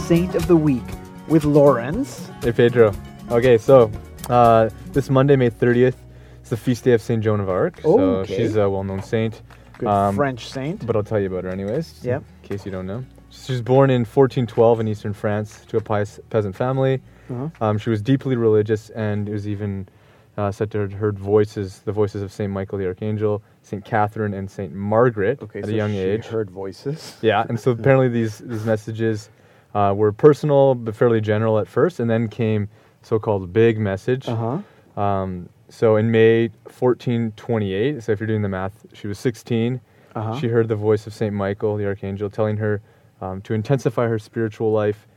Saint 0.06 0.34
of 0.34 0.46
the 0.46 0.56
Week 0.56 0.82
with 1.28 1.44
Lawrence. 1.44 2.28
Hey 2.42 2.52
Pedro. 2.52 2.92
Okay, 3.30 3.56
so 3.58 3.90
uh, 4.28 4.68
this 4.92 5.08
Monday, 5.08 5.36
May 5.36 5.50
30th, 5.50 5.94
is 6.42 6.50
the 6.50 6.56
feast 6.56 6.84
day 6.84 6.92
of 6.92 7.00
Saint 7.00 7.22
Joan 7.22 7.40
of 7.40 7.48
Arc. 7.48 7.80
So 7.80 7.98
Okay. 8.18 8.36
she's 8.36 8.56
a 8.56 8.68
well-known 8.68 9.02
saint. 9.02 9.42
Good 9.78 9.88
Um, 9.88 10.14
French 10.16 10.48
saint. 10.50 10.86
But 10.86 10.96
I'll 10.96 11.02
tell 11.02 11.18
you 11.20 11.26
about 11.28 11.44
her 11.44 11.50
anyways. 11.50 12.00
Yep. 12.04 12.22
In 12.42 12.48
case 12.48 12.66
you 12.66 12.72
don't 12.72 12.86
know. 12.86 13.04
She 13.30 13.52
was 13.52 13.62
born 13.62 13.90
in 13.90 14.02
1412 14.04 14.80
in 14.80 14.88
eastern 14.88 15.12
France 15.12 15.64
to 15.68 15.76
a 15.76 15.80
pious 15.80 16.20
peasant 16.30 16.54
family. 16.54 17.00
Uh-huh. 17.30 17.48
Um, 17.60 17.78
she 17.78 17.90
was 17.90 18.02
deeply 18.02 18.36
religious 18.36 18.90
and 18.90 19.28
it 19.28 19.32
was 19.32 19.48
even 19.48 19.88
uh, 20.36 20.50
said 20.52 20.70
to 20.72 20.80
have 20.80 20.92
heard 20.92 21.18
voices, 21.18 21.80
the 21.84 21.92
voices 21.92 22.20
of 22.22 22.30
Saint 22.32 22.52
Michael 22.52 22.76
the 22.78 22.86
Archangel, 22.86 23.42
Saint 23.62 23.84
Catherine, 23.84 24.34
and 24.34 24.50
Saint 24.50 24.72
Margaret 24.74 25.40
Okay, 25.42 25.60
at 25.60 25.64
so 25.66 25.70
a 25.70 25.74
young 25.74 25.92
she 25.92 25.98
age. 25.98 26.26
heard 26.26 26.50
voices. 26.50 27.16
Yeah, 27.22 27.44
and 27.48 27.58
so 27.58 27.70
apparently 27.78 28.08
these 28.08 28.38
these 28.38 28.64
messages 28.64 29.30
uh, 29.74 29.92
were 29.96 30.12
personal 30.12 30.74
but 30.74 30.94
fairly 30.94 31.20
general 31.20 31.58
at 31.58 31.68
first, 31.68 32.00
and 32.00 32.08
then 32.08 32.28
came 32.28 32.68
so-called 33.02 33.52
big 33.52 33.78
message. 33.78 34.28
Uh 34.28 34.60
huh. 34.96 35.00
Um, 35.00 35.48
so 35.68 35.96
in 35.96 36.10
May 36.10 36.48
1428, 36.64 38.02
so 38.02 38.12
if 38.12 38.20
you're 38.20 38.26
doing 38.26 38.42
the 38.42 38.48
math, 38.48 38.86
she 38.92 39.06
was 39.06 39.18
16. 39.18 39.80
Uh-huh. 40.14 40.38
She 40.38 40.46
heard 40.46 40.68
the 40.68 40.76
voice 40.76 41.06
of 41.06 41.12
Saint 41.12 41.34
Michael, 41.34 41.76
the 41.76 41.86
archangel, 41.86 42.30
telling 42.30 42.56
her 42.58 42.80
um, 43.20 43.40
to 43.42 43.54
intensify 43.54 44.06
her 44.06 44.18
spiritual 44.18 44.70
life 44.70 45.08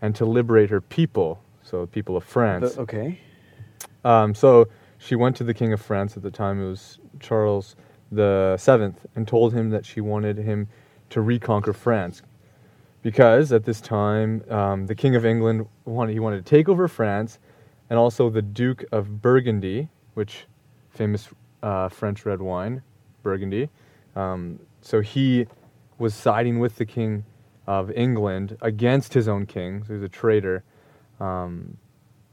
and 0.00 0.14
to 0.16 0.24
liberate 0.24 0.70
her 0.70 0.80
people, 0.80 1.42
so 1.62 1.82
the 1.82 1.86
people 1.86 2.16
of 2.16 2.24
France. 2.24 2.74
The- 2.74 2.80
okay. 2.82 3.20
Um, 4.04 4.34
so 4.34 4.68
she 4.98 5.14
went 5.14 5.36
to 5.36 5.44
the 5.44 5.52
king 5.52 5.72
of 5.72 5.80
France 5.82 6.16
at 6.16 6.22
the 6.22 6.30
time. 6.30 6.62
It 6.62 6.68
was 6.68 6.98
Charles 7.20 7.76
the 8.10 8.56
Seventh, 8.56 9.04
and 9.14 9.26
told 9.26 9.52
him 9.52 9.70
that 9.70 9.84
she 9.84 10.00
wanted 10.00 10.38
him 10.38 10.68
to 11.10 11.20
reconquer 11.20 11.72
France, 11.72 12.22
because 13.06 13.52
at 13.52 13.62
this 13.64 13.80
time 13.80 14.42
um, 14.50 14.86
the 14.86 14.94
king 14.96 15.14
of 15.14 15.24
England 15.24 15.64
wanted 15.84 16.12
he 16.12 16.18
wanted 16.18 16.44
to 16.44 16.50
take 16.50 16.68
over 16.68 16.88
France, 16.88 17.38
and 17.88 17.96
also 18.00 18.28
the 18.28 18.42
Duke 18.42 18.84
of 18.90 19.22
Burgundy, 19.22 19.88
which 20.14 20.46
famous 20.90 21.28
uh, 21.62 21.88
French 21.88 22.26
red 22.26 22.42
wine, 22.42 22.82
Burgundy. 23.22 23.68
Um, 24.16 24.58
so 24.80 25.00
he 25.00 25.46
was 25.98 26.14
siding 26.14 26.58
with 26.58 26.74
the 26.78 26.84
king 26.84 27.24
of 27.68 27.92
England 27.92 28.56
against 28.60 29.14
his 29.14 29.28
own 29.28 29.46
king. 29.46 29.84
So 29.84 29.88
he 29.88 29.92
was 29.94 30.02
a 30.02 30.08
traitor. 30.08 30.64
Um, 31.20 31.76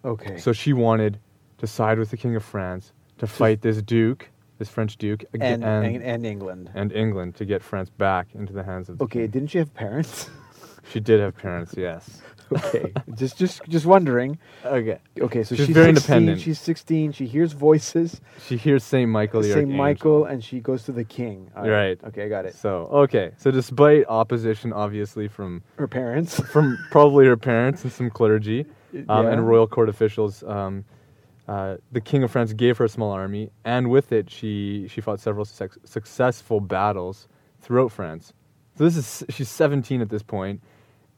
Okay. 0.05 0.37
so 0.37 0.51
she 0.53 0.73
wanted 0.73 1.19
to 1.59 1.67
side 1.67 1.97
with 1.99 2.09
the 2.09 2.17
King 2.17 2.35
of 2.35 2.43
France 2.43 2.91
to 3.19 3.25
fight 3.27 3.61
this 3.61 3.81
Duke, 3.81 4.27
this 4.57 4.67
French 4.69 4.97
Duke, 4.97 5.23
and, 5.33 5.63
and, 5.63 6.03
and 6.03 6.25
England. 6.25 6.71
and 6.73 6.91
England 6.91 7.35
to 7.35 7.45
get 7.45 7.61
France 7.63 7.89
back 7.89 8.27
into 8.35 8.51
the 8.53 8.63
hands 8.63 8.89
of 8.89 8.97
the 8.97 9.03
Okay, 9.05 9.19
king. 9.21 9.29
didn't 9.29 9.49
she 9.51 9.59
have 9.59 9.73
parents? 9.73 10.29
She 10.89 10.99
did 10.99 11.19
have 11.19 11.35
parents, 11.35 11.73
yes. 11.77 12.21
okay, 12.53 12.93
just 13.15 13.37
just 13.37 13.63
just 13.67 13.85
wondering. 13.85 14.37
Okay. 14.65 14.99
Okay, 15.19 15.43
so 15.43 15.55
She's 15.55 15.67
she's, 15.67 15.73
very 15.73 15.93
16, 15.93 16.15
independent. 16.15 16.41
She's 16.41 16.59
16. 16.59 17.11
She 17.13 17.25
hears 17.25 17.53
voices. 17.53 18.21
She 18.47 18.57
hears 18.57 18.83
Saint 18.83 19.09
Michael 19.09 19.41
the 19.41 19.51
Saint 19.53 19.69
Michael, 19.69 20.25
and 20.25 20.43
she 20.43 20.59
goes 20.59 20.83
to 20.83 20.91
the 20.91 21.03
king. 21.03 21.49
All 21.55 21.67
Right. 21.67 21.99
Okay, 22.03 22.25
I 22.25 22.29
got 22.29 22.45
it. 22.45 22.53
So 22.55 22.87
okay. 22.91 23.31
So 23.37 23.49
despite 23.49 24.05
opposition, 24.07 24.73
obviously 24.73 25.27
from 25.27 25.63
Her 25.77 25.87
parents. 25.87 26.39
from 26.51 26.77
probably 26.91 27.25
her 27.25 27.37
parents 27.37 27.83
and 27.83 27.91
some 27.91 28.09
clergy 28.09 28.65
um, 29.09 29.25
Yeah. 29.25 29.31
and 29.31 29.47
royal 29.47 29.65
court 29.67 29.89
officials, 29.89 30.43
um, 30.43 30.85
uh, 31.47 31.77
the 31.91 32.01
King 32.01 32.23
of 32.23 32.31
France 32.31 32.53
gave 32.53 32.77
her 32.77 32.85
a 32.85 32.89
small 32.89 33.11
army, 33.11 33.49
and 33.65 33.89
with 33.89 34.11
it, 34.11 34.29
she 34.29 34.87
she 34.89 35.01
fought 35.01 35.19
several 35.19 35.45
suc 35.45 35.71
successful 35.85 36.59
battles 36.59 37.27
throughout 37.61 37.91
France. 37.91 38.33
So 38.77 38.83
this 38.85 38.97
is 38.97 39.23
she's 39.29 39.49
17 39.49 40.01
at 40.01 40.09
this 40.09 40.23
point, 40.23 40.61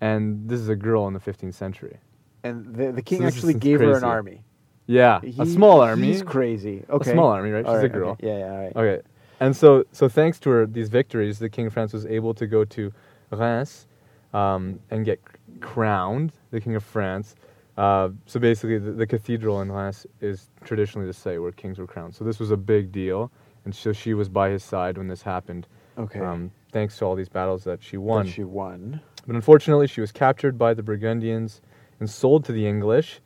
and 0.05 0.47
this 0.47 0.59
is 0.59 0.69
a 0.69 0.75
girl 0.75 1.07
in 1.07 1.13
the 1.13 1.19
15th 1.19 1.55
century. 1.55 1.97
And 2.43 2.75
the, 2.75 2.91
the 2.91 3.01
king 3.01 3.23
is 3.23 3.35
actually 3.35 3.55
gave 3.55 3.79
her 3.79 3.97
an 3.97 4.03
army. 4.03 4.43
Yeah, 4.85 5.19
a 5.39 5.47
small 5.47 5.81
army. 5.81 6.07
He's 6.07 6.21
crazy. 6.21 6.85
Okay. 6.87 7.09
A 7.09 7.13
small 7.13 7.29
army, 7.29 7.49
right? 7.49 7.65
She's 7.65 7.83
a 7.83 7.89
girl. 7.89 8.11
okay. 8.11 8.27
Yeah, 8.27 8.37
yeah, 8.37 8.51
all 8.51 8.57
right. 8.57 8.75
Okay, 8.75 9.07
and 9.39 9.55
so 9.55 9.83
so 9.91 10.07
thanks 10.07 10.39
to 10.41 10.51
her 10.51 10.67
these 10.67 10.89
victories, 10.89 11.39
the 11.39 11.49
King 11.49 11.65
of 11.65 11.73
France 11.73 11.91
was 11.91 12.05
able 12.05 12.35
to 12.35 12.45
go 12.45 12.63
to 12.65 12.93
Reims 13.31 13.87
um, 14.31 14.79
and 14.91 15.03
get 15.05 15.19
crowned 15.59 16.33
the 16.51 16.61
King 16.61 16.75
of 16.75 16.83
France. 16.83 17.35
Uh, 17.75 18.09
so 18.27 18.39
basically, 18.39 18.77
the, 18.77 18.91
the 18.91 19.07
cathedral 19.07 19.61
in 19.61 19.71
Reims 19.71 20.05
is 20.21 20.49
traditionally 20.63 21.07
the 21.07 21.13
site 21.13 21.41
where 21.41 21.51
kings 21.51 21.79
were 21.79 21.87
crowned. 21.87 22.13
So 22.13 22.23
this 22.23 22.39
was 22.39 22.51
a 22.51 22.57
big 22.57 22.91
deal, 22.91 23.31
and 23.65 23.73
so 23.73 23.91
she 23.91 24.13
was 24.13 24.29
by 24.29 24.49
his 24.49 24.63
side 24.63 24.99
when 24.99 25.07
this 25.07 25.23
happened. 25.23 25.65
Okay. 25.97 26.19
Um, 26.19 26.51
thanks 26.71 26.95
to 26.99 27.05
all 27.05 27.15
these 27.15 27.29
battles 27.29 27.63
that 27.63 27.81
she 27.81 27.97
That 27.97 28.01
won. 28.01 28.27
She 28.27 28.43
won. 28.43 29.01
But 29.27 29.35
unfortunately, 29.35 29.87
she 29.87 30.01
was 30.01 30.11
captured 30.11 30.57
by 30.57 30.73
the 30.73 30.83
Burgundians 30.83 31.61
and 31.99 32.09
sold 32.09 32.45
to 32.45 32.51
the 32.51 32.67
English 32.67 33.21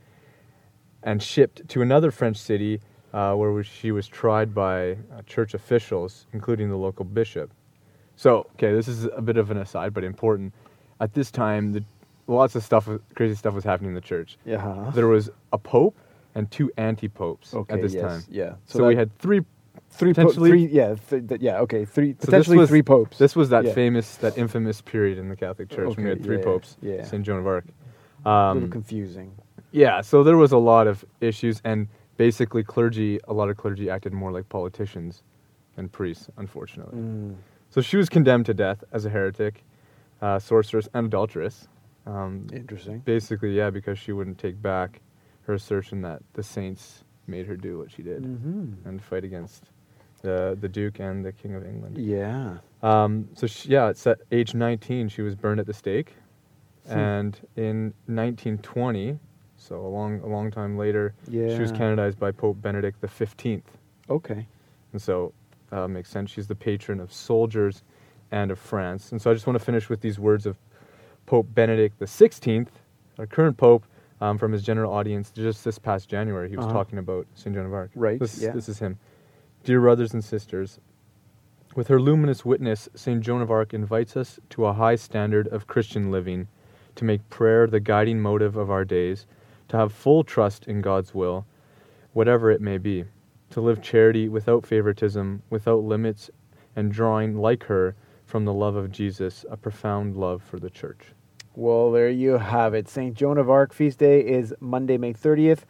and 1.04 1.22
shipped 1.22 1.68
to 1.70 1.82
another 1.82 2.12
French 2.12 2.38
city 2.38 2.82
uh, 3.14 3.34
where 3.34 3.64
she 3.64 3.92
was 3.92 4.08
tried 4.08 4.54
by 4.54 4.92
uh, 4.92 5.22
church 5.26 5.54
officials, 5.54 6.28
including 6.34 6.70
the 6.70 6.76
local 6.78 7.06
bishop. 7.06 7.52
So, 8.16 8.48
okay, 8.54 8.74
this 8.74 8.88
is 8.88 9.06
a 9.16 9.22
bit 9.22 9.38
of 9.38 9.50
an 9.50 9.58
aside, 9.58 9.94
but 9.94 10.04
important. 10.04 10.54
At 11.00 11.14
this 11.14 11.32
time, 11.32 11.72
the, 11.72 11.84
lots 12.28 12.56
of 12.56 12.64
stuff, 12.64 12.90
crazy 13.16 13.36
stuff 13.36 13.54
was 13.54 13.64
happening 13.64 13.92
in 13.92 13.96
the 13.96 14.02
church. 14.02 14.38
Yeah. 14.46 14.92
There 14.94 15.08
was 15.08 15.30
a 15.54 15.58
pope 15.58 15.98
and 16.36 16.52
two 16.52 16.72
anti-popes 16.78 17.54
Okay. 17.54 17.74
at 17.74 17.82
this 17.82 17.94
yes, 17.94 18.04
time. 18.04 18.24
Yeah. 18.30 18.56
So, 18.66 18.86
we 18.88 18.96
that- 18.96 19.00
had 19.00 19.20
three. 19.20 19.42
Three. 19.90 20.14
Po- 20.14 20.32
three. 20.32 20.66
Yeah. 20.68 20.96
Th- 21.10 21.28
th- 21.28 21.42
yeah. 21.42 21.60
Okay. 21.60 21.86
Three. 21.86 22.14
so 22.20 22.26
potentially 22.26 22.58
was- 22.58 22.70
three 22.70 22.82
popes. 22.84 23.18
This 23.18 23.36
was 23.36 23.50
that 23.50 23.66
Yeah. 23.66 23.74
famous, 23.74 24.16
that 24.18 24.38
infamous 24.38 24.82
period 24.82 25.18
in 25.18 25.30
the 25.30 25.36
Catholic 25.36 25.70
Church 25.70 25.96
when 25.96 26.04
we 26.06 26.10
had 26.10 26.24
three 26.24 26.38
yeah, 26.38 26.44
popes. 26.44 26.78
yeah. 26.82 27.04
Saint 27.04 27.24
Joan 27.26 27.40
of 27.40 27.48
Arc. 27.48 27.66
a 28.26 28.30
Um, 28.30 28.58
little 28.58 28.70
confusing. 28.70 29.32
Yeah, 29.72 30.02
so 30.02 30.24
there 30.24 30.36
was 30.38 30.52
a 30.52 30.58
lot 30.58 30.88
of 30.88 31.06
issues, 31.22 31.62
and 31.64 31.88
basically, 32.18 32.64
clergy, 32.64 33.20
a 33.28 33.34
lot 33.34 33.50
of 33.50 33.56
clergy 33.58 33.90
acted 33.90 34.14
more 34.14 34.32
like 34.32 34.50
politicians 34.50 35.24
than 35.76 35.88
priests, 35.90 36.30
unfortunately. 36.38 36.98
Mm. 37.00 37.36
So 37.70 37.80
she 37.82 37.96
was 37.98 38.10
condemned 38.10 38.46
to 38.48 38.54
death 38.54 38.84
as 38.92 39.06
a 39.06 39.10
heretic, 39.10 39.64
uh, 40.22 40.40
sorceress, 40.40 40.90
and 40.94 41.06
adulteress. 41.08 41.68
Um, 42.08 42.48
Interesting. 42.52 43.00
basically, 43.06 43.56
yeah, 43.56 43.70
because 43.70 43.98
she 44.00 44.12
wouldn't 44.12 44.38
take 44.40 44.60
back 44.62 45.02
her 45.44 45.54
assertion 45.54 46.02
that 46.02 46.22
the 46.34 46.44
saints 46.44 47.04
made 47.28 47.46
her 47.46 47.56
do 47.56 47.78
what 47.78 47.92
she 47.92 48.02
did 48.02 48.24
Mm-hmm. 48.24 48.88
and 48.90 49.02
fight 49.02 49.24
against 49.24 49.70
the 50.20 50.58
the 50.60 50.70
Duke 50.70 51.00
and 51.00 51.24
the 51.26 51.32
King 51.32 51.56
of 51.56 51.66
England. 51.66 51.98
Yeah. 51.98 52.58
Um, 52.82 53.28
so 53.34 53.46
she, 53.48 53.70
yeah, 53.70 53.90
at 54.06 54.20
age 54.32 54.54
19, 54.54 55.10
she 55.10 55.22
was 55.22 55.36
burned 55.36 55.60
at 55.60 55.66
the 55.66 55.74
stake, 55.74 56.14
Hmm. 56.88 56.98
and 56.98 57.40
in 57.58 57.94
1920, 58.08 59.20
so 59.58 59.80
a 59.86 59.88
long, 59.88 60.22
a 60.22 60.28
long 60.28 60.50
time 60.50 60.78
later, 60.78 61.14
she 61.30 61.60
was 61.60 61.72
canonized 61.72 62.18
by 62.20 62.32
Pope 62.32 62.62
Benedict 62.62 63.02
the 63.02 63.08
15th, 63.08 63.64
Okay. 64.10 64.48
and 64.94 65.02
so 65.02 65.34
uh, 65.72 65.88
makes 65.88 66.10
sense. 66.10 66.32
She's 66.32 66.48
the 66.48 66.56
patron 66.56 67.00
of 67.00 67.12
soldiers 67.14 67.84
and 68.32 68.50
of 68.50 68.58
France, 68.60 69.12
and 69.12 69.22
so 69.22 69.30
I 69.30 69.34
just 69.34 69.46
want 69.46 69.60
to 69.60 69.64
finish 69.66 69.90
with 69.90 70.02
these 70.02 70.18
words 70.20 70.46
of 70.46 70.58
Pope 71.26 71.48
Benedict 71.54 72.00
the 72.00 72.06
16th, 72.08 72.70
our 73.18 73.28
current 73.28 73.58
pope. 73.58 73.86
Um, 74.22 74.38
from 74.38 74.52
his 74.52 74.64
general 74.64 74.92
audience 74.92 75.32
just 75.32 75.64
this 75.64 75.80
past 75.80 76.10
January, 76.10 76.50
he 76.50 76.58
was 76.58 76.66
Uh-huh. 76.66 76.74
talking 76.74 77.00
about 77.00 77.26
St. 77.36 77.56
Joan 77.56 77.66
of 77.68 77.74
Arc. 77.74 77.90
Right, 77.96 78.20
This, 78.20 78.42
yeah. 78.42 78.52
this 78.52 78.68
is 78.68 78.78
him. 78.78 78.98
Dear 79.66 79.82
brothers 79.82 80.14
and 80.14 80.24
sisters, 80.24 80.80
with 81.76 81.90
her 81.90 82.00
luminous 82.00 82.46
witness, 82.46 82.88
St. 82.96 83.22
Joan 83.22 83.42
of 83.42 83.52
Arc 83.52 83.74
invites 83.74 84.16
us 84.16 84.40
to 84.52 84.66
a 84.66 84.74
high 84.74 84.96
standard 84.96 85.48
of 85.50 85.68
Christian 85.68 86.10
living, 86.10 86.48
to 86.96 87.04
make 87.04 87.30
prayer 87.30 87.68
the 87.68 87.82
guiding 87.82 88.22
motive 88.22 88.56
of 88.56 88.72
our 88.72 88.86
days, 88.86 89.28
to 89.68 89.78
have 89.78 89.92
full 89.92 90.24
trust 90.24 90.66
in 90.68 90.82
God's 90.82 91.14
will, 91.14 91.46
whatever 92.14 92.50
it 92.50 92.62
may 92.62 92.78
be, 92.78 93.04
to 93.50 93.60
live 93.60 93.82
charity 93.82 94.30
without 94.30 94.66
favoritism, 94.66 95.44
without 95.50 95.84
limits, 95.84 96.30
and 96.76 96.92
drawing, 96.92 97.38
like 97.38 97.66
her, 97.66 97.96
from 98.26 98.46
the 98.46 98.54
love 98.54 98.78
of 98.78 98.92
Jesus, 98.92 99.46
a 99.50 99.58
profound 99.58 100.16
love 100.16 100.42
for 100.42 100.58
the 100.58 100.70
church. 100.70 101.14
Well, 101.54 101.92
there 101.92 102.10
you 102.10 102.38
have 102.38 102.74
it. 102.74 102.88
St. 102.88 103.14
Joan 103.14 103.38
of 103.38 103.50
Arc 103.50 103.74
feast 103.74 104.00
day 104.00 104.22
is 104.22 104.54
Monday, 104.62 104.98
May 104.98 105.14
30th. 105.14 105.64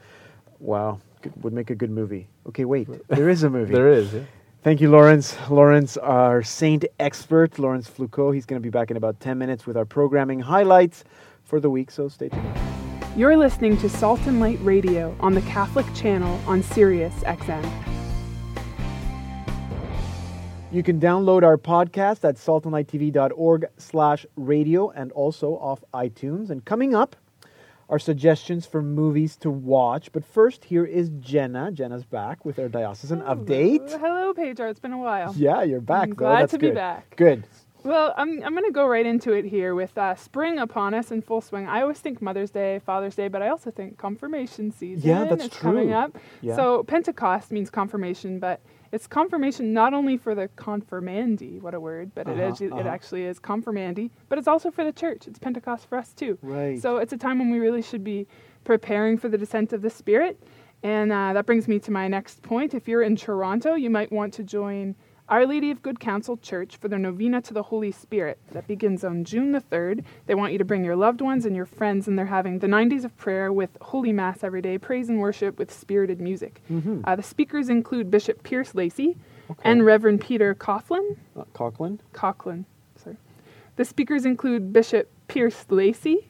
Wow, 0.60 1.00
would 1.42 1.54
make 1.54 1.70
a 1.70 1.76
good 1.76 1.92
movie. 1.92 2.28
Okay, 2.48 2.66
wait, 2.66 2.88
there 3.08 3.30
is 3.30 3.44
a 3.44 3.50
movie. 3.58 3.74
There 3.74 3.92
is. 3.92 4.14
Yeah. 4.14 4.22
Thank 4.62 4.82
you, 4.82 4.90
Lawrence. 4.90 5.38
Lawrence, 5.50 5.96
our 5.98 6.44
saint 6.44 6.84
expert, 7.00 7.58
Lawrence 7.60 7.88
Floucault. 7.88 8.32
He's 8.32 8.46
going 8.46 8.62
to 8.62 8.64
be 8.64 8.70
back 8.70 8.92
in 8.92 8.98
about 8.98 9.20
10 9.22 9.38
minutes 9.38 9.66
with 9.66 9.78
our 9.78 9.86
programming 9.86 10.42
highlights 10.42 11.06
for 11.44 11.62
the 11.62 11.70
week, 11.70 11.90
so 11.92 12.10
stay 12.10 12.28
tuned. 12.28 12.60
You're 13.16 13.38
listening 13.38 13.78
to 13.78 13.90
Salt 13.90 14.20
and 14.28 14.40
Light 14.40 14.60
Radio 14.62 15.16
on 15.22 15.34
the 15.34 15.42
Catholic 15.42 15.86
Channel 15.96 16.40
on 16.46 16.62
Sirius 16.62 17.14
XM. 17.24 17.64
You 20.72 20.84
can 20.84 21.00
download 21.00 21.44
our 21.44 21.58
podcast 21.58 22.28
at 22.28 22.36
saltandlighttv.org 22.36 23.66
slash 23.78 24.26
radio 24.36 24.90
and 24.92 25.12
also 25.14 25.54
off 25.54 25.84
iTunes. 25.94 26.52
And 26.52 26.64
coming 26.64 26.94
up 26.94 27.16
are 27.90 28.00
suggestions 28.00 28.66
for 28.66 28.82
movies 28.82 29.36
to 29.38 29.50
watch. 29.50 30.12
But 30.12 30.24
first, 30.24 30.64
here 30.66 30.86
is 30.86 31.10
Jenna. 31.20 31.72
Jenna's 31.72 32.06
back 32.06 32.46
with 32.46 32.60
our 32.60 32.70
diocesan 32.70 33.22
update. 33.22 33.90
Hello, 34.00 34.34
Pedro. 34.34 34.70
It's 34.70 34.80
been 34.80 34.94
a 34.94 34.98
while. 34.98 35.34
Yeah, 35.36 35.64
you're 35.64 35.82
back. 35.82 36.04
I'm 36.04 36.10
though. 36.12 36.16
glad 36.16 36.42
That's 36.44 36.52
to 36.54 36.60
be 36.60 36.72
back. 36.72 37.16
Good. 37.16 37.46
Well, 37.84 38.14
I'm, 38.18 38.44
I'm 38.44 38.52
going 38.54 38.66
to 38.66 38.72
go 38.72 38.86
right 38.88 39.06
into 39.06 39.32
it 39.32 39.46
here 39.46 39.74
with 39.74 39.98
uh, 39.98 40.14
spring 40.16 40.60
upon 40.60 40.94
us 40.94 41.12
in 41.12 41.22
full 41.22 41.40
swing. 41.42 41.68
I 41.68 41.82
always 41.82 42.00
think 42.00 42.22
Mother's 42.22 42.52
Day, 42.52 42.80
Father's 42.86 43.16
Day, 43.16 43.30
but 43.30 43.42
I 43.42 43.48
also 43.48 43.72
think 43.72 43.98
confirmation 43.98 44.72
season 44.72 45.10
Yeah, 45.10 45.24
that's 45.24 45.46
is 45.46 45.50
coming 45.54 45.88
true. 45.88 45.94
up. 45.96 46.18
Yeah. 46.42 46.58
So 46.58 46.84
Pentecost 46.84 47.52
means 47.52 47.70
confirmation, 47.70 48.38
but 48.38 48.60
it's 48.92 49.08
confirmation 49.08 49.74
not 49.74 49.94
only 49.94 50.18
for 50.18 50.34
the 50.36 50.48
confirmandi, 50.58 51.62
what 51.62 51.74
a 51.74 51.80
word, 51.80 52.12
but 52.16 52.28
it 52.28 52.40
Uh-huh, 52.40 52.54
is 52.54 52.62
it 52.62 52.72
uh-huh. 52.72 52.88
actually 52.88 53.24
is 53.26 53.40
confirmandi, 53.40 54.10
but 54.30 54.38
it's 54.38 54.48
also 54.48 54.72
for 54.72 54.84
the 54.84 54.92
church. 54.92 55.28
It's 55.28 55.40
Pentecost 55.40 55.88
for 55.88 55.98
us 55.98 56.14
too. 56.14 56.38
Right. 56.42 56.82
So 56.82 56.98
it's 56.98 57.14
a 57.14 57.18
time 57.18 57.40
when 57.40 57.52
we 57.52 57.60
really 57.60 57.82
should 57.82 58.04
be 58.04 58.28
preparing 58.64 59.18
for 59.18 59.30
the 59.30 59.38
descent 59.38 59.74
of 59.74 59.82
the 59.82 59.90
Spirit. 59.90 60.42
And 60.82 61.12
uh, 61.12 61.34
that 61.34 61.46
brings 61.46 61.68
me 61.68 61.78
to 61.80 61.92
my 61.92 62.08
next 62.08 62.42
point. 62.42 62.74
If 62.74 62.88
you're 62.88 63.02
in 63.02 63.16
Toronto, 63.16 63.74
you 63.76 63.90
might 63.90 64.12
want 64.12 64.34
to 64.36 64.44
join 64.44 64.96
Our 65.30 65.46
Lady 65.46 65.70
of 65.70 65.84
Good 65.84 66.00
Counsel 66.00 66.38
Church 66.38 66.78
for 66.78 66.88
their 66.88 66.98
Novena 66.98 67.40
to 67.44 67.54
the 67.54 67.62
Holy 67.62 67.92
Spirit. 67.92 68.40
That 68.52 68.68
begins 68.68 69.04
on 69.04 69.24
June 69.24 69.52
the 69.52 69.62
3rd. 69.62 70.04
They 70.26 70.34
want 70.34 70.54
you 70.54 70.58
to 70.58 70.66
bring 70.66 70.84
your 70.84 70.96
loved 70.96 71.22
ones 71.22 71.46
and 71.46 71.56
your 71.56 71.68
friends, 71.68 72.08
and 72.08 72.18
they're 72.18 72.26
having 72.26 72.58
the 72.58 72.68
90s 72.68 73.06
of 73.06 73.16
prayer 73.16 73.54
with 73.54 73.78
Holy 73.80 74.12
Mass 74.12 74.44
every 74.44 74.64
day, 74.64 74.80
praise 74.80 75.08
and 75.08 75.20
worship 75.20 75.60
with 75.60 75.72
spirited 75.72 76.20
music. 76.20 76.64
Mm-hmm. 76.72 77.02
Uh, 77.04 77.16
the 77.16 77.22
speakers 77.22 77.70
include 77.70 78.10
Bishop 78.10 78.42
Pearse 78.42 78.74
Lacey 78.74 79.18
and 79.64 79.86
Reverend 79.86 80.22
Peter 80.22 80.56
Coughlin. 80.56 81.18
Uh, 81.38 81.44
Coughlin? 81.54 82.00
Coughlin, 82.12 82.66
sorry. 82.96 83.18
The 83.76 83.86
speakers 83.86 84.26
include 84.26 84.74
Bishop 84.74 85.12
Pearse 85.28 85.66
Lacey 85.70 86.28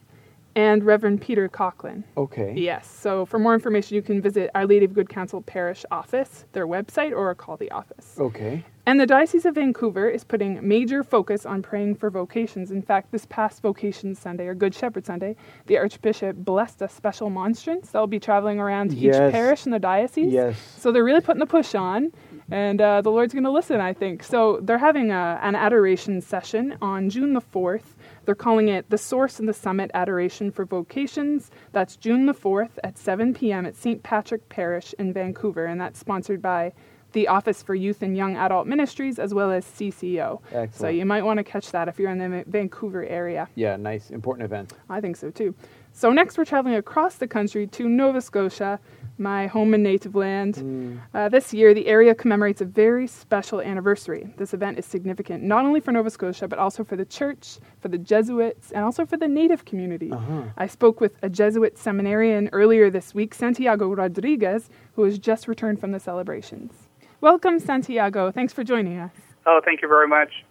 and 0.55 0.83
Reverend 0.83 1.21
Peter 1.21 1.47
Coughlin. 1.47 2.03
Okay. 2.17 2.53
Yes. 2.55 2.89
So 2.89 3.25
for 3.25 3.39
more 3.39 3.53
information, 3.53 3.95
you 3.95 4.01
can 4.01 4.21
visit 4.21 4.49
Our 4.55 4.65
Lady 4.65 4.83
of 4.83 4.93
Good 4.93 5.07
Counsel 5.07 5.41
Parish 5.41 5.85
office, 5.89 6.45
their 6.51 6.67
website, 6.67 7.15
or 7.15 7.33
call 7.35 7.55
the 7.55 7.71
office. 7.71 8.15
Okay. 8.19 8.65
And 8.89 8.99
the 8.99 9.05
Diocese 9.05 9.45
of 9.45 9.53
Vancouver 9.53 10.09
is 10.09 10.23
putting 10.23 10.67
major 10.67 11.03
focus 11.03 11.45
on 11.45 11.61
praying 11.61 11.93
for 11.97 12.09
vocations. 12.09 12.71
In 12.71 12.81
fact, 12.81 13.11
this 13.11 13.27
past 13.27 13.61
Vocation 13.61 14.15
Sunday, 14.15 14.47
or 14.47 14.55
Good 14.55 14.73
Shepherd 14.73 15.05
Sunday, 15.05 15.35
the 15.67 15.77
Archbishop 15.77 16.37
blessed 16.37 16.81
a 16.81 16.89
special 16.89 17.29
monstrance 17.29 17.91
that 17.91 17.99
will 17.99 18.07
be 18.07 18.19
traveling 18.19 18.59
around 18.59 18.91
Yes. 18.91 19.13
each 19.13 19.31
parish 19.31 19.67
in 19.67 19.71
the 19.71 19.77
diocese. 19.77 20.33
Yes. 20.33 20.57
So 20.79 20.91
they're 20.91 21.03
really 21.03 21.21
putting 21.21 21.39
the 21.39 21.45
push 21.45 21.75
on, 21.75 22.11
and 22.49 22.81
uh, 22.81 23.01
the 23.03 23.11
Lord's 23.11 23.31
going 23.31 23.43
to 23.43 23.51
listen, 23.51 23.79
I 23.79 23.93
think. 23.93 24.23
So 24.23 24.59
they're 24.63 24.79
having 24.79 25.11
a, 25.11 25.39
an 25.43 25.53
adoration 25.53 26.19
session 26.19 26.75
on 26.81 27.11
June 27.11 27.33
the 27.33 27.41
4th. 27.41 27.93
They're 28.25 28.33
calling 28.33 28.69
it 28.69 28.89
the 28.89 28.97
Source 28.97 29.37
and 29.37 29.47
the 29.47 29.53
Summit 29.53 29.91
Adoration 29.93 30.49
for 30.49 30.65
Vocations. 30.65 31.51
That's 31.73 31.95
June 31.95 32.25
the 32.25 32.33
4th 32.33 32.79
at 32.83 32.97
7 32.97 33.35
p.m. 33.35 33.67
at 33.67 33.75
St. 33.75 34.01
Patrick 34.01 34.49
Parish 34.49 34.95
in 34.97 35.13
Vancouver, 35.13 35.67
and 35.67 35.79
that's 35.79 35.99
sponsored 35.99 36.41
by 36.41 36.73
the 37.11 37.27
Office 37.27 37.63
for 37.63 37.75
Youth 37.75 38.01
and 38.01 38.15
Young 38.15 38.37
Adult 38.37 38.67
Ministries 38.67 39.19
as 39.19 39.33
well 39.33 39.51
as 39.51 39.65
CCO. 39.65 40.41
Excellent. 40.47 40.75
So 40.75 40.87
you 40.87 41.05
might 41.05 41.23
want 41.23 41.37
to 41.37 41.43
catch 41.43 41.71
that 41.71 41.87
if 41.87 41.99
you're 41.99 42.11
in 42.11 42.17
the 42.17 42.43
Vancouver 42.47 43.03
area. 43.05 43.47
Yeah, 43.55 43.75
nice. 43.77 44.09
Important 44.11 44.45
event. 44.45 44.73
I 44.89 45.01
think 45.01 45.15
so 45.15 45.31
too. 45.31 45.55
So 45.91 46.11
next, 46.11 46.37
we're 46.37 46.45
traveling 46.45 46.75
across 46.75 47.15
the 47.15 47.27
country 47.27 47.67
to 47.67 47.89
Nova 47.89 48.21
Scotia, 48.21 48.79
my 49.17 49.47
home 49.47 49.73
and 49.73 49.83
native 49.83 50.15
land. 50.15 51.01
Uh, 51.13 51.27
this 51.27 51.53
year, 51.53 51.73
the 51.73 51.87
area 51.87 52.15
commemorates 52.15 52.61
a 52.61 52.65
very 52.65 53.05
special 53.07 53.59
anniversary. 53.59 54.31
This 54.37 54.53
event 54.53 54.79
is 54.79 54.85
significant 54.85 55.43
not 55.43 55.65
only 55.65 55.79
for 55.81 55.91
Nova 55.91 56.09
Scotia, 56.09 56.47
but 56.47 56.59
also 56.59 56.83
for 56.83 56.95
the 56.95 57.05
church, 57.05 57.57
for 57.81 57.89
the 57.89 57.97
Jesuits, 57.97 58.71
and 58.71 58.85
also 58.85 59.05
for 59.05 59.17
the 59.17 59.27
Native 59.27 59.65
community. 59.65 60.11
Uh-huh. 60.11 60.43
I 60.57 60.67
spoke 60.67 61.01
with 61.01 61.17
a 61.21 61.29
Jesuit 61.29 61.77
seminarian 61.77 62.49
earlier 62.53 62.89
this 62.89 63.13
week, 63.13 63.33
Santiago 63.33 63.93
Rodriguez, 63.93 64.69
who 64.93 65.03
has 65.03 65.19
just 65.19 65.47
returned 65.47 65.81
from 65.81 65.91
the 65.91 65.99
celebrations. 65.99 66.88
Welcome, 67.21 67.59
Santiago. 67.59 68.31
Thanks 68.31 68.53
for 68.53 68.63
joining 68.63 68.97
us. 68.97 69.11
Oh, 69.45 69.59
thank 69.65 69.81
you 69.81 69.89
very 69.89 70.07
much. 70.07 70.45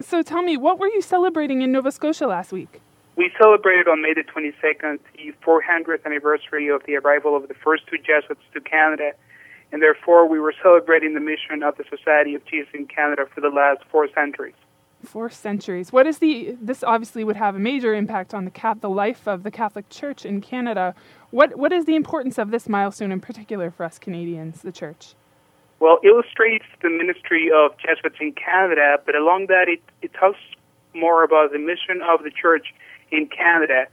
So 0.00 0.22
tell 0.22 0.40
me, 0.40 0.56
what 0.56 0.78
were 0.78 0.88
you 0.88 1.02
celebrating 1.02 1.60
in 1.60 1.72
Nova 1.72 1.92
Scotia 1.92 2.26
last 2.26 2.52
week? 2.52 2.80
We 3.16 3.30
celebrated 3.38 3.86
on 3.86 4.00
May 4.00 4.14
the 4.14 4.22
22nd 4.22 4.98
the 5.14 5.34
400th 5.44 6.06
anniversary 6.06 6.68
of 6.68 6.82
the 6.86 6.96
arrival 6.96 7.36
of 7.36 7.48
the 7.48 7.54
first 7.54 7.86
two 7.86 7.98
Jesuits 7.98 8.40
to 8.54 8.60
Canada, 8.62 9.12
and 9.72 9.82
therefore 9.82 10.26
we 10.26 10.40
were 10.40 10.54
celebrating 10.62 11.12
the 11.12 11.20
mission 11.20 11.62
of 11.62 11.76
the 11.76 11.84
Society 11.90 12.34
of 12.34 12.42
Jesus 12.46 12.68
in 12.72 12.86
Canada 12.86 13.26
for 13.34 13.42
the 13.42 13.50
last 13.50 13.84
four 13.90 14.08
centuries. 14.14 14.54
Four 15.04 15.28
centuries. 15.28 15.92
What 15.92 16.06
is 16.06 16.18
the? 16.18 16.56
This 16.62 16.82
obviously 16.82 17.24
would 17.24 17.36
have 17.36 17.56
a 17.56 17.58
major 17.58 17.94
impact 17.94 18.32
on 18.32 18.46
the 18.46 18.50
cat, 18.50 18.80
the 18.80 18.88
life 18.88 19.28
of 19.28 19.42
the 19.42 19.50
Catholic 19.50 19.90
Church 19.90 20.24
in 20.24 20.40
Canada. 20.40 20.94
What 21.30 21.58
What 21.58 21.72
is 21.72 21.84
the 21.84 21.94
importance 21.94 22.38
of 22.38 22.50
this 22.50 22.70
milestone 22.70 23.12
in 23.12 23.20
particular 23.20 23.70
for 23.70 23.84
us 23.84 23.98
Canadians, 23.98 24.62
the 24.62 24.72
Church? 24.72 25.14
Well, 25.78 25.98
illustrates 26.02 26.64
the 26.82 26.88
ministry 26.88 27.50
of 27.54 27.76
Jesuits 27.78 28.16
in 28.20 28.32
Canada, 28.32 28.98
but 29.04 29.14
along 29.14 29.46
that, 29.48 29.68
it, 29.68 29.82
it 30.00 30.12
talks 30.14 30.38
more 30.94 31.22
about 31.22 31.52
the 31.52 31.58
mission 31.58 32.00
of 32.02 32.22
the 32.24 32.30
Church 32.30 32.74
in 33.10 33.28
Canada, 33.28 33.86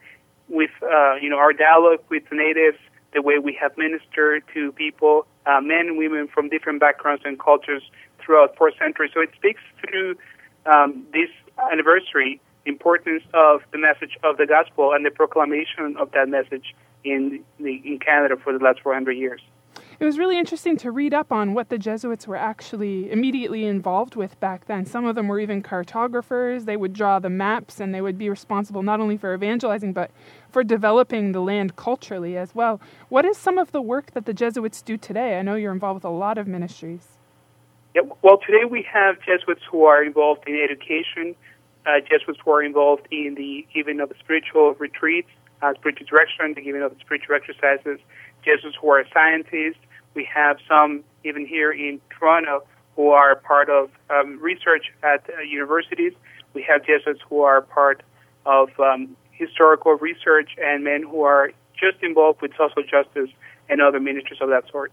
with 0.47 0.71
uh, 0.81 1.15
you 1.15 1.29
know 1.29 1.37
our 1.37 1.53
dialogue 1.53 1.99
with 2.09 2.23
the 2.29 2.35
natives, 2.35 2.77
the 3.13 3.21
way 3.21 3.37
we 3.37 3.53
have 3.59 3.77
ministered 3.77 4.43
to 4.53 4.71
people, 4.73 5.25
uh, 5.45 5.59
men 5.61 5.87
and 5.87 5.97
women 5.97 6.27
from 6.27 6.49
different 6.49 6.79
backgrounds 6.79 7.23
and 7.25 7.39
cultures 7.39 7.83
throughout 8.19 8.55
four 8.57 8.71
centuries. 8.79 9.11
So 9.13 9.21
it 9.21 9.31
speaks 9.35 9.61
through 9.81 10.15
um, 10.65 11.05
this 11.11 11.29
anniversary 11.71 12.39
the 12.65 12.71
importance 12.71 13.23
of 13.33 13.61
the 13.71 13.77
message 13.77 14.17
of 14.23 14.37
the 14.37 14.45
gospel 14.45 14.93
and 14.93 15.05
the 15.05 15.11
proclamation 15.11 15.97
of 15.97 16.11
that 16.11 16.29
message 16.29 16.73
in 17.03 17.43
the, 17.59 17.81
in 17.83 17.99
Canada 17.99 18.35
for 18.41 18.57
the 18.57 18.63
last 18.63 18.79
400 18.79 19.11
years. 19.11 19.41
It 20.03 20.07
was 20.07 20.19
really 20.19 20.37
interesting 20.37 20.75
to 20.79 20.91
read 20.91 21.13
up 21.13 21.31
on 21.31 21.53
what 21.53 21.69
the 21.69 21.77
Jesuits 21.77 22.27
were 22.27 22.35
actually 22.35 23.09
immediately 23.09 23.65
involved 23.65 24.17
with 24.17 24.37
back 24.41 24.65
then. 24.65 24.85
Some 24.85 25.05
of 25.05 25.15
them 25.15 25.29
were 25.29 25.39
even 25.39 25.63
cartographers. 25.63 26.65
They 26.65 26.75
would 26.75 26.91
draw 26.91 27.19
the 27.19 27.29
maps 27.29 27.79
and 27.79 27.95
they 27.95 28.01
would 28.01 28.17
be 28.17 28.29
responsible 28.29 28.83
not 28.83 28.99
only 28.99 29.15
for 29.15 29.33
evangelizing 29.33 29.93
but 29.93 30.11
for 30.49 30.61
developing 30.61 31.31
the 31.31 31.39
land 31.39 31.77
culturally 31.77 32.35
as 32.35 32.53
well. 32.53 32.81
What 33.07 33.23
is 33.23 33.37
some 33.37 33.57
of 33.57 33.71
the 33.71 33.81
work 33.81 34.11
that 34.11 34.25
the 34.25 34.33
Jesuits 34.33 34.81
do 34.81 34.97
today? 34.97 35.39
I 35.39 35.41
know 35.41 35.55
you're 35.55 35.71
involved 35.71 36.03
with 36.03 36.11
a 36.11 36.13
lot 36.13 36.37
of 36.37 36.47
ministries. 36.47 37.07
Yeah, 37.95 38.01
well, 38.21 38.39
today 38.45 38.65
we 38.69 38.85
have 38.91 39.21
Jesuits 39.21 39.61
who 39.71 39.85
are 39.85 40.03
involved 40.03 40.43
in 40.49 40.61
education, 40.61 41.33
uh, 41.85 42.01
Jesuits 42.01 42.41
who 42.43 42.51
are 42.51 42.61
involved 42.61 43.07
in 43.09 43.35
the 43.35 43.65
giving 43.73 44.01
of 44.01 44.11
spiritual 44.19 44.73
retreats, 44.73 45.29
uh, 45.61 45.73
spiritual 45.75 46.07
direction, 46.07 46.55
the 46.55 46.61
giving 46.61 46.81
of 46.81 46.93
spiritual 46.99 47.35
exercises, 47.35 48.01
Jesuits 48.43 48.75
who 48.81 48.89
are 48.89 49.05
scientists. 49.13 49.77
We 50.13 50.27
have 50.33 50.57
some 50.67 51.03
even 51.23 51.45
here 51.45 51.71
in 51.71 51.99
Toronto 52.09 52.63
who 52.95 53.09
are 53.09 53.35
part 53.35 53.69
of 53.69 53.89
um, 54.09 54.39
research 54.41 54.91
at 55.01 55.27
uh, 55.29 55.41
universities. 55.41 56.13
We 56.53 56.63
have 56.63 56.85
Jesuits 56.85 57.21
who 57.27 57.41
are 57.41 57.61
part 57.61 58.03
of 58.45 58.69
um, 58.79 59.15
historical 59.31 59.93
research 59.93 60.51
and 60.61 60.83
men 60.83 61.03
who 61.03 61.23
are 61.23 61.51
just 61.73 62.03
involved 62.03 62.41
with 62.41 62.51
social 62.51 62.83
justice 62.83 63.29
and 63.69 63.81
other 63.81 63.99
ministries 63.99 64.39
of 64.41 64.49
that 64.49 64.69
sort. 64.69 64.91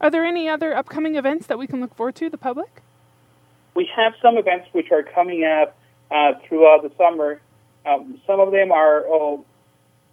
Are 0.00 0.10
there 0.10 0.24
any 0.24 0.48
other 0.48 0.74
upcoming 0.74 1.14
events 1.14 1.46
that 1.46 1.58
we 1.58 1.66
can 1.66 1.80
look 1.80 1.94
forward 1.94 2.16
to, 2.16 2.30
the 2.30 2.38
public? 2.38 2.82
we 3.74 3.88
have 3.96 4.12
some 4.20 4.36
events 4.36 4.68
which 4.72 4.90
are 4.90 5.02
coming 5.02 5.44
up 5.44 5.76
uh, 6.10 6.32
throughout 6.46 6.82
the 6.82 6.92
summer. 6.98 7.40
Um, 7.86 8.20
some 8.26 8.40
of 8.40 8.52
them 8.52 8.72
are 8.72 9.06
all 9.06 9.44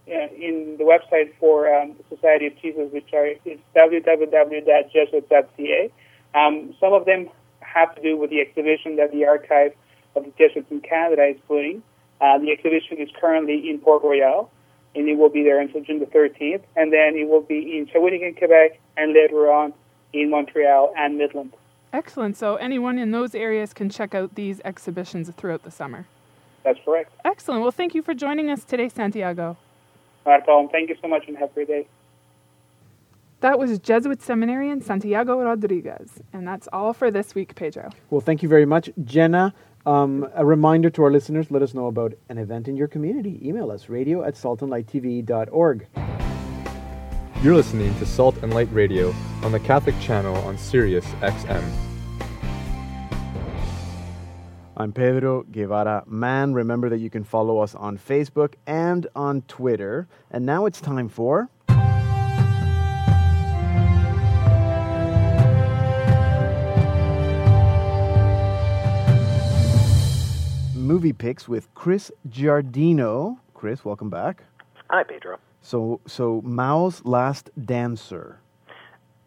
in 0.08 0.76
the 0.78 0.84
website 0.84 1.34
for 1.39 1.74
um, 1.74 1.96
the 1.98 2.04
Society 2.15 2.46
of 2.48 2.60
Jesus, 2.62 2.91
which 2.91 3.13
are 3.13 3.28
is 3.28 3.60
www.jesuits.ca. 3.76 5.91
Um, 6.34 6.74
some 6.80 6.93
of 6.93 7.06
them 7.06 7.30
have 7.62 7.93
to 7.96 8.02
do 8.02 8.17
with 8.17 8.30
the 8.30 8.41
exhibition 8.41 8.98
that 8.98 9.12
the 9.12 9.26
Archive 9.26 9.72
of 10.15 10.26
the 10.26 10.32
Jesuits 10.38 10.70
in 10.72 10.82
Canada 10.82 11.26
is 11.26 11.38
putting. 11.48 11.82
Uh, 12.20 12.39
the 12.39 12.52
exhibition 12.52 12.98
is 12.98 13.08
currently 13.20 13.70
in 13.70 13.78
Port 13.80 14.04
Royal, 14.04 14.50
and 14.96 15.08
it 15.08 15.17
will 15.17 15.30
be 15.30 15.43
there 15.43 15.62
until 15.62 15.82
June 15.82 16.00
the 16.00 16.08
13th, 16.08 16.63
and 16.76 16.91
then 16.91 17.15
it 17.15 17.28
will 17.28 17.41
be 17.41 17.78
in 17.78 17.86
Shawinigan, 17.88 18.36
Quebec, 18.38 18.80
and 18.96 19.13
later 19.13 19.52
on 19.52 19.74
in 20.13 20.32
Montreal 20.32 20.93
and 20.98 21.17
Midland. 21.17 21.54
Excellent. 21.93 22.36
So 22.38 22.56
anyone 22.56 22.98
in 22.98 23.12
those 23.12 23.36
areas 23.36 23.74
can 23.74 23.89
check 23.89 24.15
out 24.15 24.36
these 24.36 24.62
exhibitions 24.65 25.30
throughout 25.38 25.63
the 25.63 25.72
summer. 25.72 26.06
That's 26.63 26.80
correct. 26.84 27.13
Excellent. 27.24 27.62
Well, 27.62 27.72
thank 27.72 27.96
you 27.96 28.02
for 28.02 28.13
joining 28.13 28.50
us 28.50 28.63
today, 28.63 28.89
Santiago. 28.89 29.58
Not 30.27 30.41
a 30.41 30.43
problem. 30.43 30.69
Thank 30.69 30.89
you 30.89 30.95
so 31.01 31.07
much 31.07 31.23
and 31.27 31.37
have 31.37 31.51
a 31.51 31.53
great 31.53 31.67
day. 31.69 31.87
That 33.39 33.57
was 33.57 33.79
Jesuit 33.79 34.21
seminarian 34.21 34.81
Santiago 34.81 35.39
Rodriguez. 35.39 36.21
And 36.33 36.45
that's 36.45 36.67
all 36.73 36.91
for 36.91 37.09
this 37.09 37.33
week, 37.33 37.55
Pedro. 37.55 37.91
Well, 38.09 38.19
thank 38.19 38.43
you 38.43 38.49
very 38.49 38.65
much, 38.65 38.89
Jenna. 39.05 39.53
Um, 39.85 40.27
a 40.35 40.45
reminder 40.45 40.89
to 40.89 41.03
our 41.03 41.11
listeners 41.11 41.49
let 41.49 41.61
us 41.61 41.73
know 41.73 41.87
about 41.87 42.13
an 42.27 42.37
event 42.37 42.67
in 42.67 42.75
your 42.75 42.89
community. 42.89 43.39
Email 43.47 43.71
us 43.71 43.87
radio 43.87 44.21
at 44.23 44.33
saltandlighttv.org. 44.33 45.87
You're 47.41 47.55
listening 47.55 47.97
to 47.99 48.05
Salt 48.05 48.35
and 48.43 48.53
Light 48.53 48.67
Radio 48.73 49.15
on 49.43 49.53
the 49.53 49.59
Catholic 49.61 49.97
channel 50.01 50.35
on 50.37 50.57
Sirius 50.57 51.05
XM. 51.21 51.63
I'm 54.79 54.93
Pedro 54.93 55.41
Guevara 55.41 56.03
Mann. 56.05 56.53
Remember 56.53 56.87
that 56.87 56.99
you 56.99 57.09
can 57.09 57.23
follow 57.23 57.57
us 57.57 57.73
on 57.73 57.97
Facebook 57.97 58.53
and 58.67 59.07
on 59.15 59.41
Twitter. 59.47 60.07
And 60.29 60.45
now 60.45 60.67
it's 60.67 60.79
time 60.79 61.09
for. 61.09 61.49
Movie 70.75 71.11
picks 71.11 71.47
with 71.47 71.73
Chris 71.73 72.11
Giardino. 72.29 73.39
Chris, 73.55 73.83
welcome 73.83 74.11
back. 74.11 74.43
Hi, 74.91 75.01
Pedro. 75.01 75.39
So, 75.63 76.01
so 76.05 76.43
Mao's 76.45 77.03
Last 77.03 77.49
Dancer. 77.65 78.41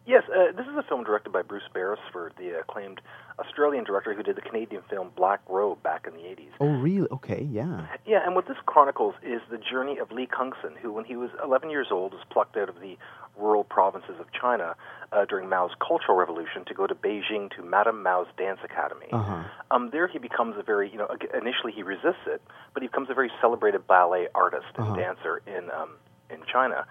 Yes, 0.05 0.23
uh, 0.33 0.51
this 0.55 0.65
is 0.65 0.75
a 0.77 0.83
film 0.83 1.03
directed 1.03 1.31
by 1.31 1.41
Bruce 1.41 1.67
Beresford, 1.73 2.33
the 2.37 2.59
acclaimed 2.59 3.01
Australian 3.45 3.83
director 3.83 4.13
who 4.13 4.23
did 4.23 4.35
the 4.35 4.41
Canadian 4.41 4.81
film 4.89 5.09
Black 5.15 5.39
Robe 5.49 5.81
back 5.83 6.05
in 6.07 6.13
the 6.13 6.19
80s. 6.19 6.49
Oh, 6.59 6.67
really? 6.67 7.07
Okay, 7.11 7.47
yeah. 7.51 7.87
Yeah, 8.05 8.19
and 8.25 8.35
what 8.35 8.47
this 8.47 8.57
chronicles 8.65 9.15
is 9.23 9.41
the 9.49 9.57
journey 9.57 9.97
of 9.97 10.11
Li 10.11 10.27
Cunxin, 10.27 10.77
who, 10.81 10.91
when 10.91 11.05
he 11.05 11.15
was 11.15 11.29
11 11.43 11.69
years 11.69 11.87
old, 11.91 12.13
was 12.13 12.21
plucked 12.29 12.55
out 12.57 12.69
of 12.69 12.79
the 12.79 12.97
rural 13.37 13.63
provinces 13.63 14.15
of 14.19 14.27
China 14.39 14.75
uh, 15.11 15.25
during 15.25 15.47
Mao's 15.49 15.71
Cultural 15.85 16.17
Revolution 16.17 16.65
to 16.65 16.73
go 16.73 16.85
to 16.85 16.93
Beijing 16.93 17.49
to 17.55 17.63
Madame 17.63 18.03
Mao's 18.03 18.27
Dance 18.37 18.59
Academy. 18.63 19.07
Uh-huh. 19.11 19.43
Um, 19.71 19.89
there 19.91 20.07
he 20.07 20.19
becomes 20.19 20.55
a 20.57 20.63
very, 20.63 20.89
you 20.91 20.97
know, 20.97 21.07
initially 21.33 21.71
he 21.73 21.81
resists 21.83 22.27
it, 22.27 22.41
but 22.73 22.83
he 22.83 22.87
becomes 22.87 23.09
a 23.09 23.13
very 23.13 23.31
celebrated 23.41 23.87
ballet 23.87 24.27
artist 24.35 24.65
and 24.75 24.87
Uh-huh. 24.87 24.95
dancer 24.95 25.41
in 25.47 25.71
um, 25.71 25.91
in 26.29 26.39
China. 26.51 26.85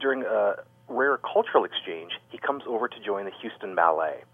During 0.00 0.24
a 0.24 0.56
rare 0.88 1.16
cultural 1.18 1.64
exchange, 1.64 2.12
he 2.30 2.38
comes 2.38 2.62
over 2.66 2.88
to 2.88 3.00
join 3.00 3.24
the 3.26 3.30
Houston 3.40 3.74
Ballet. 3.74 4.24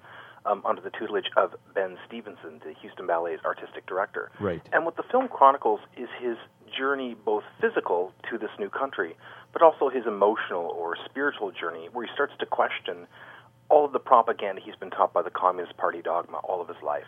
Um, 0.48 0.62
under 0.64 0.80
the 0.80 0.90
tutelage 0.90 1.30
of 1.37 1.54
Ben 1.74 1.98
Stevenson, 2.06 2.61
the 2.64 2.72
Houston 2.80 3.06
Ballet's 3.06 3.44
artistic 3.44 3.84
director. 3.87 4.30
Right. 4.40 4.62
And 4.72 4.87
what 4.87 4.96
the 4.96 5.02
film 5.02 5.28
chronicles 5.28 5.80
is 5.96 6.08
his 6.20 6.38
journey, 6.76 7.16
both 7.24 7.44
physical 7.61 8.12
to 8.30 8.38
this 8.38 8.50
new 8.58 8.70
country, 8.70 9.14
but 9.52 9.61
also 9.62 9.90
his 9.90 10.06
emotional 10.06 10.64
or 10.80 10.96
spiritual 11.04 11.50
journey, 11.50 11.88
where 11.92 12.06
he 12.06 12.12
starts 12.14 12.32
to 12.40 12.46
question 12.46 13.06
all 13.68 13.84
of 13.84 13.92
the 13.92 13.98
propaganda 13.98 14.62
he's 14.64 14.76
been 14.76 14.90
taught 14.90 15.12
by 15.12 15.20
the 15.22 15.30
Communist 15.30 15.76
Party 15.76 16.00
dogma 16.00 16.38
all 16.38 16.61
of 16.62 16.68
his 16.68 16.82
life. 16.82 17.04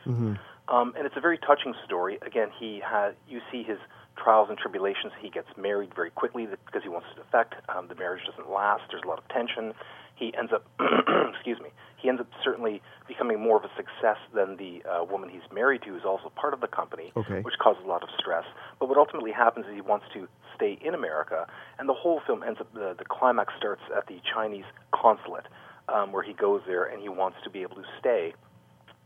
Um, 0.68 0.92
and 0.96 1.06
it's 1.06 1.16
a 1.16 1.20
very 1.20 1.38
touching 1.38 1.74
story. 1.86 2.18
Again, 2.22 2.48
he 2.58 2.80
has 2.84 3.14
you 3.26 3.40
see 3.50 3.62
his 3.62 3.78
trials 4.16 4.48
and 4.50 4.58
tribulations. 4.58 5.12
He 5.20 5.30
gets 5.30 5.48
married 5.56 5.94
very 5.94 6.10
quickly 6.10 6.46
because 6.46 6.82
he 6.82 6.88
wants 6.90 7.08
to 7.14 7.22
defect. 7.22 7.54
Um, 7.68 7.88
the 7.88 7.94
marriage 7.94 8.22
doesn't 8.26 8.50
last. 8.50 8.82
There's 8.90 9.02
a 9.02 9.08
lot 9.08 9.18
of 9.18 9.26
tension. 9.28 9.72
He 10.20 10.32
ends 10.36 10.52
up, 10.52 10.64
excuse 11.34 11.58
me, 11.60 11.70
he 11.96 12.08
ends 12.10 12.20
up 12.20 12.28
certainly 12.44 12.80
becoming 13.08 13.40
more 13.40 13.56
of 13.56 13.64
a 13.64 13.70
success 13.74 14.18
than 14.34 14.56
the 14.58 14.82
uh, 14.88 15.02
woman 15.04 15.30
he's 15.30 15.42
married 15.52 15.80
to, 15.82 15.88
who's 15.88 16.04
also 16.04 16.30
part 16.36 16.52
of 16.54 16.60
the 16.60 16.68
company, 16.68 17.10
Okay. 17.16 17.40
which 17.40 17.54
causes 17.58 17.82
a 17.84 17.88
lot 17.88 18.02
of 18.02 18.10
stress. 18.18 18.44
But 18.78 18.88
what 18.90 18.98
ultimately 18.98 19.32
happens 19.32 19.64
is 19.66 19.74
he 19.74 19.80
wants 19.80 20.06
to 20.12 20.28
stay 20.54 20.78
in 20.82 20.94
America, 20.94 21.46
and 21.78 21.88
the 21.88 21.94
whole 21.94 22.20
film 22.26 22.42
ends 22.42 22.60
up, 22.60 22.72
the, 22.74 22.94
the 22.98 23.04
climax 23.06 23.54
starts 23.56 23.82
at 23.96 24.06
the 24.06 24.20
Chinese 24.34 24.64
consulate, 24.92 25.46
um, 25.88 26.12
where 26.12 26.22
he 26.22 26.34
goes 26.34 26.60
there 26.66 26.84
and 26.84 27.00
he 27.02 27.08
wants 27.08 27.38
to 27.44 27.50
be 27.50 27.62
able 27.62 27.76
to 27.76 27.84
stay. 27.98 28.34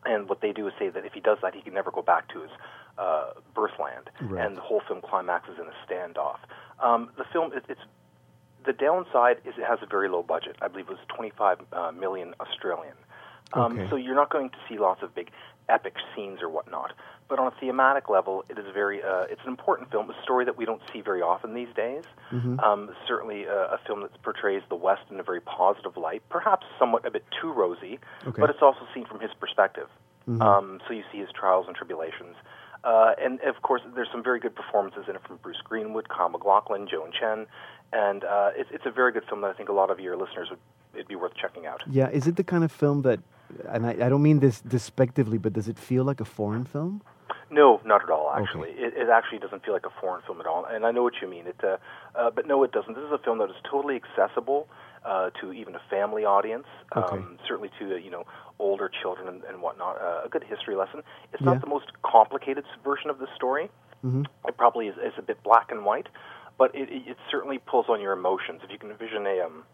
And 0.05 0.29
what 0.29 0.41
they 0.43 0.53
do 0.53 0.67
is 0.67 0.75
say 0.79 0.89
that 0.91 1.07
if 1.07 1.13
he 1.15 1.21
does 1.21 1.39
that, 1.43 1.55
he 1.55 1.63
can 1.63 1.73
never 1.75 1.91
go 1.91 2.03
back 2.03 2.29
to 2.35 2.43
his 2.43 2.51
uh, 2.99 3.33
birthland. 3.55 4.11
Right. 4.21 4.45
And 4.45 4.57
the 4.57 4.61
whole 4.61 4.83
film 4.87 5.01
climaxes 5.01 5.57
in 5.59 5.67
a 5.67 5.77
standoff. 5.87 6.39
Um, 6.83 7.11
the 7.17 7.25
film, 7.33 7.53
it, 7.55 7.65
it's 7.69 7.81
the 8.65 8.73
downside 8.73 9.39
is 9.45 9.55
it 9.59 9.65
has 9.65 9.79
a 9.83 9.87
very 9.87 10.09
low 10.09 10.23
budget. 10.23 10.57
I 10.63 10.69
believe 10.69 10.87
it 10.89 10.93
was 10.93 10.99
25 11.09 11.59
uh, 11.73 11.93
million 11.93 12.35
Australian. 12.41 12.95
Um, 13.53 13.73
Okay. 13.79 13.87
So 13.91 13.97
you're 13.97 14.15
not 14.15 14.31
going 14.31 14.51
to 14.51 14.57
see 14.69 14.79
lots 14.79 15.03
of 15.03 15.15
big 15.15 15.31
epic 15.69 15.95
scenes 16.15 16.41
or 16.43 16.49
whatnot. 16.49 16.93
But 17.29 17.39
on 17.39 17.47
a 17.47 17.51
thematic 17.59 18.11
level, 18.11 18.45
it 18.51 18.59
is 18.59 18.67
very 18.75 19.03
uh, 19.03 19.25
it's 19.31 19.41
an 19.43 19.49
important 19.49 19.91
film, 19.91 20.11
a 20.11 20.23
story 20.23 20.45
that 20.45 20.59
we 20.59 20.65
don't 20.67 20.83
see 20.93 21.01
very 21.01 21.23
often 21.23 21.55
these 21.55 21.73
days. 21.75 22.05
Um, 22.61 22.91
certainly 23.09 23.45
a, 23.45 23.75
a 23.77 23.79
film 23.87 24.03
that 24.03 24.21
portrays 24.23 24.63
the 24.69 24.75
West 24.77 25.03
in 25.11 25.19
a 25.21 25.23
very 25.23 25.41
positive 25.41 25.97
light, 25.97 26.23
perhaps 26.29 26.67
somewhat 26.79 27.07
a 27.07 27.11
bit 27.11 27.25
too 27.41 27.51
rosy, 27.53 27.99
Okay. 28.27 28.41
but 28.41 28.51
it's 28.51 28.61
also 28.61 28.81
seen 28.95 29.07
from 29.07 29.21
his 29.21 29.31
perspective. 29.41 29.89
Um, 30.43 30.81
so 30.87 30.93
you 30.95 31.03
see 31.13 31.19
his 31.19 31.29
trials 31.33 31.67
and 31.67 31.75
tribulations. 31.77 32.37
Uh, 32.83 33.13
and 33.19 33.41
of 33.43 33.63
course, 33.63 33.81
there's 33.95 34.09
some 34.13 34.23
very 34.23 34.39
good 34.41 34.55
performances 34.55 35.05
in 35.09 35.17
it 35.17 35.23
from 35.27 35.37
Bruce 35.39 35.61
Greenwood, 35.65 36.09
Kyle 36.11 36.29
MacLachlan, 36.29 36.87
Joan 36.91 37.11
Chen, 37.19 37.47
and 37.93 38.25
uh, 38.25 38.51
it's, 38.57 38.71
it's 38.73 38.87
a 38.87 38.91
very 38.91 39.13
good 39.13 39.25
film 39.29 39.41
that 39.43 39.51
I 39.51 39.55
think 39.55 39.69
a 39.69 39.73
lot 39.73 39.91
of 39.91 40.01
your 40.01 40.17
listeners 40.17 40.49
would 40.51 40.59
it'd 40.95 41.09
be 41.09 41.17
worth 41.17 41.35
checking 41.35 41.67
out. 41.67 41.83
Yeah, 41.91 42.09
is 42.11 42.27
it 42.27 42.37
the 42.37 42.45
kind 42.45 42.65
of 42.65 42.71
film 42.71 43.03
that, 43.03 43.21
and 43.69 43.87
I, 43.87 43.91
I 43.91 44.09
don't 44.09 44.23
mean 44.23 44.41
this 44.41 44.61
despectively, 44.61 45.39
but 45.39 45.53
does 45.53 45.69
it 45.69 45.79
feel 45.79 46.05
like 46.05 46.21
a 46.21 46.25
foreign 46.25 46.65
film? 46.65 47.03
No, 47.51 47.81
not 47.85 48.03
at 48.03 48.11
all. 48.11 48.31
Okay. 48.31 48.43
Actually, 48.43 48.71
it, 48.71 48.95
it 48.97 49.09
actually 49.09 49.39
doesn't 49.39 49.65
feel 49.65 49.75
like 49.75 49.87
a 49.87 50.01
foreign 50.01 50.23
film 50.23 50.41
at 50.41 50.47
all. 50.47 50.65
And 50.65 50.85
I 50.87 50.91
know 50.91 51.03
what 51.03 51.15
you 51.21 51.29
mean. 51.29 51.47
It, 51.47 51.61
uh, 51.63 51.77
uh, 52.15 52.31
but 52.31 52.47
no, 52.47 52.63
it 52.65 52.73
doesn't. 52.73 52.95
This 52.95 53.05
is 53.05 53.13
a 53.13 53.19
film 53.19 53.39
that 53.39 53.51
is 53.51 53.57
totally 53.71 53.97
accessible 53.97 54.69
uh, 55.05 55.31
to 55.41 55.53
even 55.53 55.75
a 55.75 55.81
family 55.91 56.25
audience. 56.25 56.67
Okay. 56.97 57.17
Um, 57.17 57.39
certainly 57.47 57.71
to 57.79 57.95
uh, 57.95 57.97
you 57.97 58.11
know 58.11 58.25
older 58.59 58.91
children 59.03 59.29
and, 59.29 59.45
and 59.45 59.63
whatnot. 59.63 60.01
Uh, 60.01 60.23
a 60.25 60.29
good 60.29 60.45
history 60.45 60.75
lesson. 60.75 61.03
It's 61.33 61.43
Yeah. 61.43 61.53
not 61.53 61.61
the 61.61 61.67
most 61.69 61.87
complicated 62.03 62.65
version 62.83 63.11
of 63.11 63.19
the 63.19 63.29
story. 63.37 63.71
Mm-hmm. 64.05 64.23
It 64.47 64.57
probably 64.57 64.89
is, 64.89 64.97
is 64.97 65.15
a 65.19 65.23
bit 65.23 65.43
black 65.43 65.71
and 65.71 65.85
white, 65.85 66.09
but 66.59 66.75
it, 66.75 66.89
it, 66.91 67.03
it 67.09 67.17
certainly 67.31 67.59
pulls 67.59 67.87
on 67.89 68.01
your 68.01 68.13
emotions. 68.13 68.61
If 68.65 68.71
you 68.71 68.79
can 68.79 68.91
envision 68.91 69.27
a 69.27 69.41
um, 69.45 69.65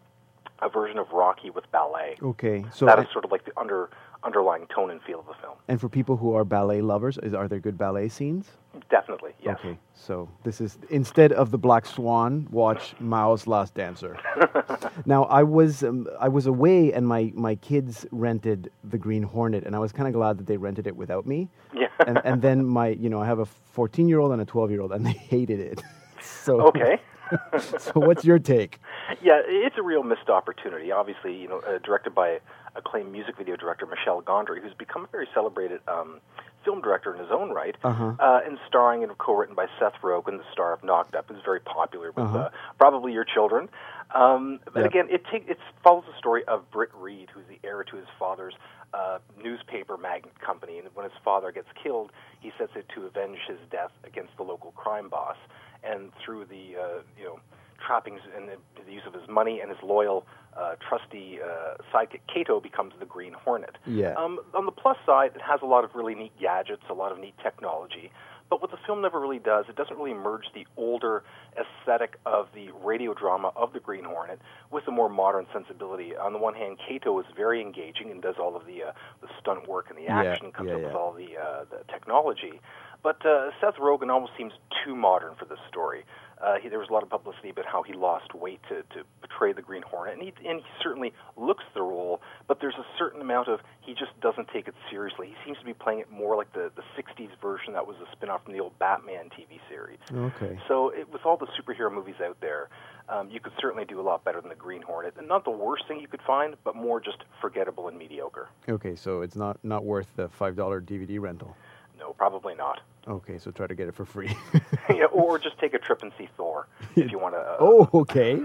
a 0.63 0.69
version 0.69 0.99
of 0.99 1.11
Rocky 1.13 1.49
with 1.51 1.71
ballet, 1.73 2.17
Okay, 2.23 2.65
so 2.73 2.85
that 2.87 2.99
and, 2.99 3.07
is 3.07 3.13
sort 3.13 3.25
of 3.25 3.31
like 3.33 3.45
the 3.45 3.53
under 3.59 3.91
underlying 4.23 4.67
tone 4.67 4.91
and 4.91 5.01
feel 5.03 5.21
of 5.21 5.27
the 5.27 5.33
film. 5.41 5.57
and 5.69 5.81
for 5.81 5.89
people 5.89 6.15
who 6.19 6.35
are 6.35 6.45
ballet 6.45 6.83
lovers, 6.83 7.17
is, 7.23 7.33
are 7.33 7.49
there 7.49 7.59
good 7.59 7.79
ballet 7.79 8.09
scenes? 8.11 8.51
Definitely, 8.91 9.33
yes. 9.43 9.57
Okay, 9.59 9.79
so 9.95 10.29
this 10.45 10.61
is 10.61 10.79
instead 10.91 11.33
of 11.33 11.51
the 11.51 11.57
Black 11.59 11.87
Swan, 11.87 12.47
watch 12.51 12.95
Mao's 13.01 13.47
Last 13.47 13.73
Dancer. 13.75 14.19
now 15.07 15.25
I 15.25 15.43
was 15.43 15.83
um, 15.83 16.07
I 16.21 16.29
was 16.29 16.47
away 16.47 16.93
and 16.93 17.09
my 17.09 17.33
my 17.35 17.55
kids 17.57 18.05
rented 18.11 18.71
the 18.85 18.99
Green 18.99 19.23
Hornet, 19.23 19.65
and 19.65 19.75
I 19.75 19.79
was 19.79 19.93
kind 19.93 20.07
of 20.09 20.13
glad 20.15 20.37
that 20.39 20.47
they 20.47 20.59
rented 20.59 20.87
it 20.87 20.95
without 20.97 21.27
me. 21.27 21.49
Yeah. 21.75 21.87
and 22.07 22.21
and 22.25 22.43
then 22.43 22.67
my 22.67 22.89
you 22.89 23.09
know 23.09 23.21
I 23.23 23.27
have 23.27 23.39
a 23.39 23.47
14 23.47 24.09
year 24.09 24.19
old 24.19 24.33
and 24.33 24.43
a 24.43 24.45
12 24.45 24.71
year 24.71 24.83
old, 24.83 24.93
and 24.93 25.07
they 25.07 25.13
hated 25.31 25.61
it. 25.61 25.83
So 26.21 26.61
Okay. 26.69 27.01
so 27.79 27.93
what's 27.95 28.25
your 28.25 28.39
take? 28.41 28.81
Yeah, 29.23 29.41
it's 29.45 29.77
a 29.79 29.83
real 29.83 30.03
missed 30.03 30.29
opportunity. 30.29 30.91
Obviously, 30.91 31.35
you 31.37 31.49
know, 31.49 31.61
uh, 31.61 31.79
directed 31.79 32.13
by 32.15 32.41
acclaimed 32.75 33.13
music 33.13 33.37
video 33.39 33.55
director 33.57 33.87
Michel 33.87 34.21
Gondry, 34.23 34.61
who's 34.61 34.75
become 34.75 35.05
a 35.05 35.07
very 35.09 35.29
celebrated 35.33 35.81
um, 35.87 36.21
film 36.65 36.81
director 36.81 37.15
in 37.15 37.21
his 37.21 37.31
own 37.31 37.51
right, 37.51 37.77
Uh-huh. 37.85 38.15
uh, 38.19 38.41
and 38.45 38.59
starring 38.67 39.05
and 39.05 39.17
co-written 39.19 39.55
by 39.55 39.67
Seth 39.79 39.95
Rogen, 40.03 40.39
the 40.39 40.45
star 40.53 40.73
of 40.73 40.83
Knocked 40.83 41.15
Up, 41.15 41.31
is 41.31 41.37
very 41.45 41.61
popular 41.61 42.09
with 42.11 42.25
Uh-huh. 42.27 42.39
uh, 42.39 42.51
probably 42.79 43.13
your 43.13 43.25
children. 43.25 43.69
Um, 44.13 44.59
but 44.65 44.81
Yeah. 44.81 44.87
again, 44.87 45.07
it 45.09 45.25
take, 45.31 45.49
it 45.49 45.59
follows 45.85 46.05
the 46.11 46.19
story 46.19 46.45
of 46.47 46.69
Britt 46.73 46.91
Reed, 46.95 47.31
who's 47.33 47.47
the 47.47 47.61
heir 47.63 47.85
to 47.85 47.97
his 47.97 48.09
father's 48.19 48.55
uh, 48.93 49.19
newspaper 49.41 49.97
magnate 49.97 50.39
company, 50.41 50.79
and 50.81 50.89
when 50.95 51.09
his 51.09 51.17
father 51.25 51.53
gets 51.53 51.69
killed, 51.81 52.11
he 52.41 52.51
sets 52.59 52.73
it 52.75 52.89
to 52.97 53.07
avenge 53.07 53.39
his 53.47 53.59
death 53.71 53.93
against 54.05 54.37
the 54.37 54.43
local 54.43 54.73
crime 54.73 55.09
boss, 55.09 55.37
and 55.85 56.11
through 56.25 56.47
the 56.47 56.77
uh, 56.81 57.03
you 57.19 57.25
know 57.25 57.41
trappings 57.85 58.21
and 58.37 58.49
the, 58.49 58.57
the 58.87 58.93
use 58.93 59.03
of 59.07 59.15
his 59.15 59.27
money 59.29 59.61
and 59.61 59.71
his 59.71 59.79
loyal, 59.83 60.27
uh, 60.57 60.75
trusty 60.87 61.39
uh, 61.43 61.77
sidekick 61.93 62.21
Kato 62.33 62.61
becomes 62.61 62.93
the 63.01 63.07
Green 63.07 63.33
Hornet. 63.33 63.77
Yeah. 63.87 64.15
Um, 64.15 64.41
on 64.55 64.67
the 64.67 64.73
plus 64.73 64.99
side, 65.07 65.33
it 65.35 65.43
has 65.43 65.61
a 65.63 65.67
lot 65.67 65.85
of 65.85 65.95
really 65.95 66.15
neat 66.15 66.33
gadgets, 66.39 66.83
a 66.91 66.95
lot 66.95 67.13
of 67.13 67.19
neat 67.19 67.35
technology. 67.43 68.11
But 68.51 68.61
what 68.61 68.73
the 68.73 68.79
film 68.85 69.01
never 69.01 69.21
really 69.21 69.39
does, 69.39 69.67
it 69.69 69.77
doesn't 69.77 69.97
really 69.97 70.13
merge 70.13 70.47
the 70.53 70.67
older 70.77 71.23
aesthetic 71.57 72.19
of 72.27 72.49
the 72.53 72.71
radio 72.85 73.15
drama 73.15 73.53
of 73.55 73.73
the 73.73 73.79
Green 73.79 74.03
Hornet 74.03 74.41
with 74.73 74.85
the 74.85 74.91
more 74.91 75.09
modern 75.09 75.47
sensibility. 75.53 76.17
On 76.17 76.33
the 76.33 76.39
one 76.39 76.55
hand, 76.55 76.79
Kato 76.87 77.17
is 77.21 77.27
very 77.37 77.61
engaging 77.61 78.11
and 78.11 78.21
does 78.21 78.35
all 78.41 78.57
of 78.57 78.67
the 78.67 78.83
uh, 78.83 78.93
the 79.23 79.29
stunt 79.41 79.69
work 79.69 79.87
and 79.89 79.97
the 79.97 80.03
Yeah, 80.03 80.21
action, 80.21 80.51
comes 80.51 80.69
yeah, 80.69 80.75
up 80.75 80.81
yeah. 80.81 80.87
with 80.89 80.97
all 80.97 81.13
the 81.13 81.39
uh, 81.39 81.65
the 81.71 81.85
technology. 81.93 82.61
But 83.03 83.25
uh, 83.25 83.51
Seth 83.61 83.77
Rogen 83.77 84.11
almost 84.11 84.33
seems 84.37 84.53
too 84.85 84.95
modern 84.95 85.35
for 85.37 85.45
this 85.45 85.59
story. 85.69 86.05
Uh, 86.41 86.55
he, 86.63 86.69
there 86.71 86.79
was 86.79 86.89
a 86.89 86.93
lot 86.93 87.03
of 87.03 87.11
publicity 87.11 87.51
about 87.51 87.67
how 87.67 87.83
he 87.83 87.93
lost 87.93 88.35
weight 88.35 88.61
to, 88.69 88.77
to 88.95 89.05
portray 89.21 89.53
the 89.53 89.61
Green 89.61 89.83
Hornet, 89.83 90.15
and 90.15 90.23
he, 90.23 90.33
and 90.49 90.61
he 90.61 90.67
certainly 90.83 91.13
looks 91.37 91.65
the 91.75 91.83
role. 91.83 92.23
But 92.49 92.61
there's 92.61 92.77
a 92.77 92.87
certain 92.99 93.21
amount 93.21 93.49
of 93.49 93.61
he 93.83 93.93
just 93.93 94.19
doesn't 94.23 94.49
take 94.49 94.67
it 94.67 94.75
seriously. 94.91 95.29
He 95.29 95.35
seems 95.45 95.59
to 95.59 95.65
be 95.65 95.75
playing 95.75 96.01
it 96.01 96.11
more 96.11 96.37
like 96.37 96.51
the 96.55 96.71
the 96.77 96.83
'60s 96.97 97.29
version 97.43 97.75
that 97.75 97.87
was 97.87 97.97
a 97.97 98.11
spin-off 98.13 98.45
from 98.45 98.55
the 98.55 98.61
old 98.61 98.79
Batman 98.79 99.27
TV 99.27 99.61
series. 99.69 99.99
Okay. 100.11 100.59
So 100.67 100.89
it, 100.91 101.13
with 101.13 101.27
all 101.27 101.37
the 101.37 101.49
superhero 101.61 101.93
movies 101.93 102.17
out 102.25 102.39
there, 102.41 102.71
um, 103.11 103.29
you 103.31 103.41
could 103.41 103.53
certainly 103.61 103.85
do 103.85 104.01
a 104.01 104.03
lot 104.03 104.25
better 104.25 104.41
than 104.41 104.49
the 104.49 104.55
Green 104.57 104.81
Hornet. 104.81 105.15
And 105.19 105.29
not 105.29 105.45
the 105.45 105.51
worst 105.51 105.87
thing 105.89 106.01
you 106.01 106.09
could 106.09 106.23
find, 106.23 106.57
but 106.65 106.75
more 106.75 107.01
just 107.01 107.19
forgettable 107.41 107.89
and 107.89 107.99
mediocre. 107.99 108.49
Okay, 108.67 108.95
so 108.97 109.21
it's 109.21 109.37
not 109.37 109.59
not 109.63 109.85
worth 109.85 110.09
the 110.17 110.29
five 110.29 110.57
dollar 110.57 110.81
DVD 110.81 111.21
rental. 111.21 111.55
No, 112.01 112.15
probably 112.15 112.55
not. 112.55 112.81
Okay, 113.07 113.39
so 113.39 113.51
try 113.51 113.67
to 113.67 113.75
get 113.75 113.87
it 113.87 113.95
for 113.95 114.05
free. 114.05 114.35
yeah, 114.91 115.05
or 115.13 115.39
just 115.39 115.59
take 115.59 115.75
a 115.75 115.79
trip 115.79 116.03
and 116.03 116.11
see 116.19 116.29
Thor 116.37 116.67
if 116.97 117.11
you 117.13 117.19
want 117.19 117.35
to. 117.35 117.41
Uh, 117.41 117.57
oh, 117.61 117.91
okay. 117.95 118.41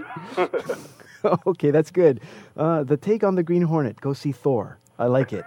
okay, 1.46 1.70
that's 1.70 1.90
good. 1.90 2.20
Uh, 2.56 2.84
the 2.84 2.96
take 2.96 3.24
on 3.24 3.34
the 3.34 3.42
Green 3.42 3.62
Hornet. 3.62 4.00
Go 4.00 4.12
see 4.12 4.32
Thor. 4.32 4.78
I 4.98 5.06
like 5.06 5.32
it. 5.32 5.44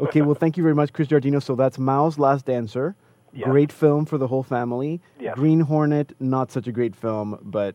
Okay, 0.00 0.20
well, 0.20 0.34
thank 0.34 0.56
you 0.56 0.62
very 0.62 0.74
much, 0.74 0.92
Chris 0.92 1.08
Giardino. 1.08 1.42
So 1.42 1.54
that's 1.54 1.78
Mao's 1.78 2.18
Last 2.18 2.44
Dancer. 2.46 2.94
Yeah. 3.32 3.46
Great 3.46 3.72
film 3.72 4.04
for 4.04 4.18
the 4.18 4.26
whole 4.28 4.42
family. 4.42 5.00
Yes. 5.18 5.34
Green 5.36 5.60
Hornet, 5.60 6.14
not 6.20 6.50
such 6.52 6.66
a 6.66 6.72
great 6.72 6.94
film, 6.94 7.38
but 7.42 7.74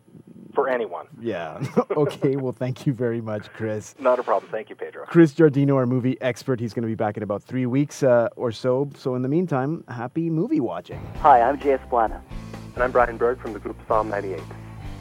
for 0.54 0.70
anyone. 0.70 1.08
yeah. 1.20 1.63
okay, 1.91 2.36
well, 2.36 2.52
thank 2.52 2.86
you 2.88 2.93
very 2.93 3.22
much, 3.22 3.48
Chris. 3.54 3.96
Not 4.00 4.20
a 4.20 4.24
problem. 4.24 4.52
Thank 4.52 4.70
you, 4.70 4.76
Pedro. 4.76 5.06
Chris 5.06 5.34
Giardino, 5.34 5.76
our 5.76 5.86
movie 5.86 6.20
expert, 6.22 6.60
he's 6.60 6.74
going 6.74 6.84
to 6.84 6.88
be 6.88 6.96
back 6.96 7.17
in 7.17 7.24
about 7.24 7.43
three 7.43 7.65
weeks 7.65 8.04
uh, 8.04 8.30
or 8.36 8.52
so. 8.52 8.89
So, 8.96 9.15
in 9.15 9.22
the 9.22 9.30
meantime, 9.30 9.84
happy 9.88 10.30
movie 10.30 10.60
watching. 10.60 11.00
Hi, 11.22 11.41
I'm 11.41 11.60
Jay 11.60 11.78
Esplana, 11.78 12.22
And 12.76 12.84
I'm 12.84 12.91
Brian 12.91 13.17
Berg 13.17 13.39
from 13.39 13.54
the 13.54 13.60
group 13.60 13.78
Psalm 13.88 14.10
98. 14.10 14.39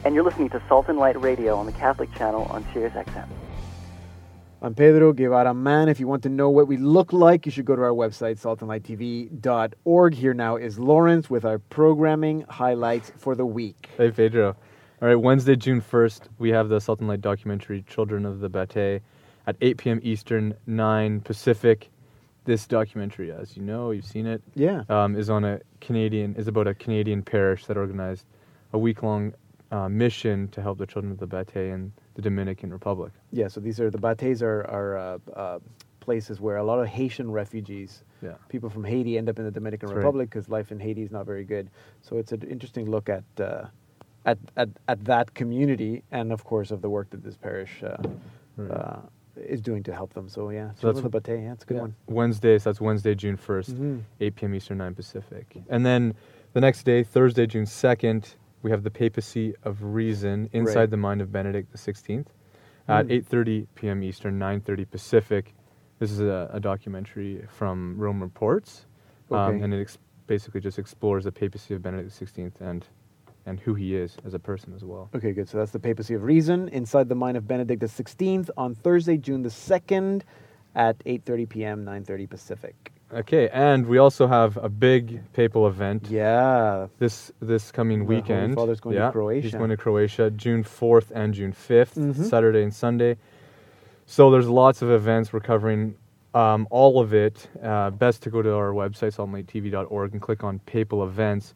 and 0.05 0.13
you're 0.15 0.23
listening 0.23 0.49
to 0.49 0.61
Salt 0.67 0.87
and 0.89 0.97
Light 0.99 1.19
Radio 1.21 1.55
on 1.55 1.65
the 1.65 1.71
Catholic 1.71 2.13
Channel 2.15 2.43
on 2.45 2.65
Sirius 2.73 2.93
XM. 2.93 3.27
I'm 4.59 4.73
Pedro 4.73 5.13
Guevara 5.13 5.53
Mann. 5.53 5.87
If 5.87 5.99
you 5.99 6.07
want 6.07 6.23
to 6.23 6.29
know 6.29 6.49
what 6.49 6.67
we 6.67 6.77
look 6.77 7.13
like, 7.13 7.45
you 7.45 7.51
should 7.51 7.65
go 7.65 7.75
to 7.75 7.81
our 7.83 7.89
website, 7.91 8.39
saltandlighttv.org. 8.41 10.13
Here 10.15 10.33
now 10.33 10.55
is 10.55 10.79
Lawrence 10.79 11.29
with 11.29 11.45
our 11.45 11.59
programming 11.59 12.41
highlights 12.49 13.11
for 13.17 13.35
the 13.35 13.45
week. 13.45 13.87
Hey, 13.97 14.09
Pedro. 14.09 14.55
All 14.99 15.07
right, 15.07 15.15
Wednesday, 15.15 15.55
June 15.55 15.79
1st, 15.79 16.21
we 16.39 16.49
have 16.49 16.69
the 16.69 16.81
Salt 16.81 16.99
and 16.99 17.07
Light 17.07 17.21
documentary 17.21 17.83
Children 17.83 18.25
of 18.25 18.39
the 18.39 18.49
Batey 18.49 18.99
at 19.45 19.55
8 19.61 19.77
p.m. 19.77 19.99
Eastern, 20.01 20.55
9 20.65 21.21
Pacific. 21.21 21.91
This 22.45 22.65
documentary, 22.65 23.31
as 23.31 23.55
you 23.55 23.61
know, 23.61 23.91
you've 23.91 24.05
seen 24.05 24.25
it, 24.25 24.41
Yeah. 24.55 24.83
um, 24.89 25.15
is 25.15 25.29
on 25.29 25.43
a 25.45 25.59
Canadian, 25.81 26.33
is 26.35 26.47
about 26.47 26.65
a 26.65 26.73
Canadian 26.73 27.21
parish 27.21 27.65
that 27.67 27.77
organized 27.77 28.25
a 28.73 28.79
week 28.79 29.03
long 29.03 29.33
uh, 29.69 29.87
mission 29.87 30.47
to 30.47 30.61
help 30.63 30.79
the 30.79 30.87
children 30.87 31.11
of 31.11 31.19
the 31.19 31.27
Batey 31.27 31.73
in 31.73 31.91
the 32.17 32.21
Dominican 32.23 32.71
Republic. 32.73 33.13
Yeah, 33.31 33.47
so 33.47 33.59
these 33.61 33.79
are 33.79 33.91
the 33.91 33.99
Bates 33.99 34.41
are, 34.41 34.65
are 34.67 34.97
uh, 34.97 35.17
uh, 35.35 35.59
places 35.99 36.41
where 36.41 36.57
a 36.57 36.63
lot 36.63 36.79
of 36.79 36.87
Haitian 36.87 37.29
refugees, 37.31 38.03
Yeah. 38.23 38.33
people 38.49 38.69
from 38.71 38.83
Haiti, 38.83 39.19
end 39.19 39.29
up 39.29 39.37
in 39.37 39.45
the 39.45 39.51
Dominican 39.51 39.87
That's. 39.89 39.97
Republic 39.97 40.29
because 40.31 40.49
life 40.49 40.71
in 40.71 40.79
Haiti 40.79 41.03
is 41.03 41.11
not 41.11 41.27
very 41.27 41.43
good. 41.43 41.69
So 42.01 42.17
it's 42.17 42.31
an 42.31 42.41
interesting 42.49 42.89
look 42.89 43.07
at, 43.07 43.23
uh, 43.39 43.65
at, 44.25 44.39
at, 44.57 44.69
at 44.87 45.05
that 45.05 45.31
community 45.35 46.01
and, 46.11 46.31
of 46.33 46.43
course, 46.43 46.71
of 46.71 46.81
the 46.81 46.89
work 46.89 47.07
that 47.11 47.23
this 47.23 47.37
parish 47.37 47.83
uh, 47.83 47.97
Right. 48.55 48.71
uh, 48.71 48.99
is 49.35 49.61
doing 49.61 49.83
to 49.83 49.93
help 49.93 50.13
them. 50.13 50.27
So, 50.27 50.49
yeah, 50.49 50.71
So 50.73 50.87
that's- 50.91 51.03
the 51.03 51.11
Batey, 51.11 51.43
yeah, 51.43 51.53
it's 51.53 51.63
a 51.65 51.67
good 51.67 51.75
Yeah. 51.75 51.81
one. 51.81 51.95
Wednesday, 52.07 52.57
so 52.57 52.71
that's 52.71 52.81
Wednesday, 52.81 53.13
June 53.13 53.37
1st, 53.37 53.75
Mhm. 53.75 54.01
8 54.19 54.35
p.m. 54.35 54.55
Eastern, 54.55 54.79
9 54.79 54.95
Pacific. 54.95 55.55
And 55.69 55.85
then 55.85 56.15
the 56.53 56.61
next 56.61 56.81
day, 56.83 57.03
Thursday, 57.03 57.45
June 57.45 57.65
2nd, 57.67 58.35
we 58.63 58.71
have 58.71 58.83
the 58.83 58.91
Papacy 58.91 59.53
of 59.63 59.83
Reason 59.83 60.49
inside 60.53 60.75
Right. 60.75 60.89
the 60.89 60.97
mind 60.97 61.21
of 61.21 61.31
Benedict 61.31 61.71
XVI 61.73 62.25
at 62.87 63.07
Mm. 63.07 63.23
8.30 63.23 63.67
p.m. 63.75 64.03
Eastern, 64.03 64.39
9.30 64.39 64.89
Pacific. 64.89 65.53
This 65.99 66.11
is 66.11 66.19
a, 66.19 66.49
a 66.53 66.59
documentary 66.59 67.43
from 67.49 67.97
Rome 67.97 68.21
Reports, 68.21 68.85
um, 69.31 69.61
and 69.63 69.73
it 69.73 69.81
ex- 69.81 69.97
basically 70.27 70.61
just 70.61 70.77
explores 70.79 71.23
the 71.23 71.31
Papacy 71.31 71.73
of 71.73 71.81
Benedict 71.81 72.11
XVI 72.11 72.51
and, 72.61 72.85
and 73.45 73.59
who 73.59 73.73
he 73.73 73.95
is 73.95 74.17
as 74.25 74.33
a 74.33 74.39
person 74.39 74.73
as 74.75 74.83
well. 74.83 75.09
Okay, 75.15 75.31
good. 75.33 75.49
So 75.49 75.57
that's 75.57 75.71
the 75.71 75.79
Papacy 75.79 76.13
of 76.13 76.23
Reason 76.23 76.67
inside 76.69 77.09
the 77.09 77.15
mind 77.15 77.35
of 77.37 77.47
Benedict 77.47 77.81
XVI 77.81 78.49
on 78.57 78.75
Thursday, 78.75 79.17
June 79.17 79.41
the 79.41 79.49
2nd 79.49 80.21
at 80.75 80.99
8.30 81.05 81.49
p.m., 81.49 81.85
9.30 81.85 82.29
Pacific. 82.29 82.93
Okay, 83.13 83.47
and 83.53 83.87
we 83.87 83.99
also 83.99 84.27
have 84.27 84.57
a 84.57 84.67
big 84.67 85.31
papal 85.31 85.65
event 85.67 86.07
Yeah, 86.09 86.87
this 86.99 87.31
this 87.39 87.71
coming 87.71 87.99
The 87.99 88.05
Holy 88.05 88.15
weekend. 88.17 88.55
Father's 88.55 88.81
going 88.81 88.97
to 88.97 89.11
Croatia. 89.11 89.41
He's 89.43 89.55
going 89.55 89.69
to 89.69 89.77
Croatia 89.77 90.29
June 90.31 90.63
4th 90.63 91.11
and 91.15 91.33
June 91.33 91.53
5th, 91.53 91.95
Mhm. 91.95 92.25
Saturday 92.29 92.63
and 92.63 92.73
Sunday. 92.73 93.15
So 94.05 94.29
there's 94.29 94.49
lots 94.49 94.81
of 94.81 94.89
events. 94.91 95.31
We're 95.31 95.39
covering 95.39 95.95
um, 96.33 96.67
all 96.69 96.99
of 96.99 97.13
it. 97.13 97.49
Uh, 97.63 97.89
best 97.91 98.21
to 98.23 98.29
go 98.29 98.41
to 98.41 98.53
our 98.53 98.71
website, 98.71 99.15
saltandlighttv.org, 99.15 100.11
and 100.11 100.21
click 100.21 100.43
on 100.43 100.59
papal 100.59 101.03
events. 101.03 101.53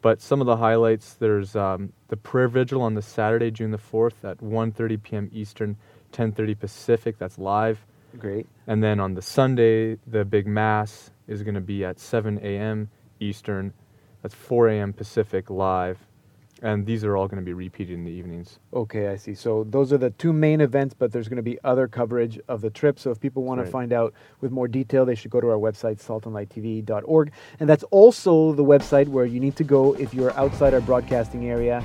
But 0.00 0.20
some 0.20 0.40
of 0.40 0.46
the 0.46 0.56
highlights, 0.56 1.14
there's 1.14 1.54
um, 1.54 1.92
the 2.08 2.16
prayer 2.16 2.48
vigil 2.48 2.80
on 2.82 2.94
the 2.94 3.02
Saturday, 3.02 3.50
June 3.50 3.70
the 3.70 3.78
4th 3.78 4.24
at 4.24 4.38
1.30 4.38 5.02
p.m. 5.02 5.30
Eastern, 5.32 5.76
10.30 6.12 6.58
Pacific. 6.58 7.16
That's 7.18 7.38
live. 7.38 7.84
Great. 8.18 8.46
And 8.66 8.82
then 8.82 9.00
on 9.00 9.14
the 9.14 9.22
Sunday, 9.22 9.98
the 10.06 10.24
big 10.24 10.46
mass 10.46 11.10
is 11.26 11.42
going 11.42 11.54
to 11.54 11.60
be 11.60 11.84
at 11.84 11.98
7 11.98 12.38
a.m. 12.42 12.90
Eastern. 13.20 13.72
That's 14.22 14.34
4 14.34 14.68
a.m. 14.68 14.92
Pacific 14.92 15.50
live. 15.50 15.98
And 16.62 16.86
these 16.86 17.04
are 17.04 17.16
all 17.16 17.28
going 17.28 17.42
to 17.42 17.44
be 17.44 17.52
repeated 17.52 17.92
in 17.94 18.04
the 18.04 18.10
evenings. 18.10 18.58
Okay, 18.72 19.08
I 19.08 19.16
see. 19.16 19.34
So 19.34 19.64
those 19.68 19.92
are 19.92 19.98
the 19.98 20.10
two 20.10 20.32
main 20.32 20.62
events, 20.62 20.94
but 20.94 21.12
there's 21.12 21.28
going 21.28 21.36
to 21.36 21.42
be 21.42 21.58
other 21.62 21.88
coverage 21.88 22.38
of 22.48 22.62
the 22.62 22.70
trip. 22.70 22.98
So 22.98 23.10
if 23.10 23.20
people 23.20 23.42
want 23.42 23.62
to 23.62 23.70
find 23.70 23.92
out 23.92 24.14
with 24.40 24.50
more 24.50 24.68
detail, 24.68 25.04
they 25.04 25.14
should 25.14 25.30
go 25.30 25.40
to 25.40 25.50
our 25.50 25.58
website, 25.58 26.02
saltandlighttv.org. 26.02 27.32
And 27.60 27.68
that's 27.68 27.84
also 27.90 28.52
the 28.52 28.64
website 28.64 29.08
where 29.08 29.26
you 29.26 29.40
need 29.40 29.56
to 29.56 29.64
go 29.64 29.94
if 29.94 30.14
you're 30.14 30.34
outside 30.38 30.72
our 30.72 30.80
broadcasting 30.80 31.50
area. 31.50 31.82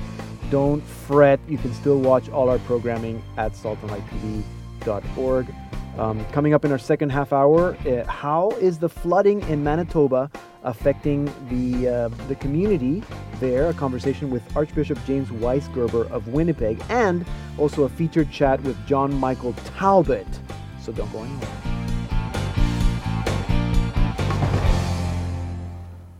Don't 0.50 0.82
fret. 0.82 1.40
You 1.46 1.58
can 1.58 1.74
still 1.74 1.98
watch 1.98 2.30
all 2.30 2.48
our 2.48 2.58
programming 2.60 3.22
at 3.36 3.52
saltandlighttv.org. 4.80 5.54
Um, 5.98 6.24
coming 6.26 6.54
up 6.54 6.64
in 6.64 6.72
our 6.72 6.78
second 6.78 7.10
half 7.10 7.32
hour, 7.32 7.76
uh, 7.86 8.04
how 8.06 8.50
is 8.60 8.78
the 8.78 8.88
flooding 8.88 9.42
in 9.48 9.62
Manitoba 9.62 10.30
affecting 10.62 11.26
the 11.48 11.88
uh, 11.88 12.08
the 12.28 12.36
community 12.36 13.02
there? 13.38 13.68
A 13.68 13.74
conversation 13.74 14.30
with 14.30 14.42
Archbishop 14.56 14.98
James 15.04 15.28
Weisgerber 15.28 16.10
of 16.10 16.28
Winnipeg, 16.28 16.80
and 16.88 17.26
also 17.58 17.84
a 17.84 17.88
featured 17.88 18.30
chat 18.30 18.62
with 18.62 18.76
John 18.86 19.12
Michael 19.12 19.52
Talbot. 19.76 20.28
So 20.80 20.92
don't 20.92 21.12
go 21.12 21.22
anywhere. 21.24 21.60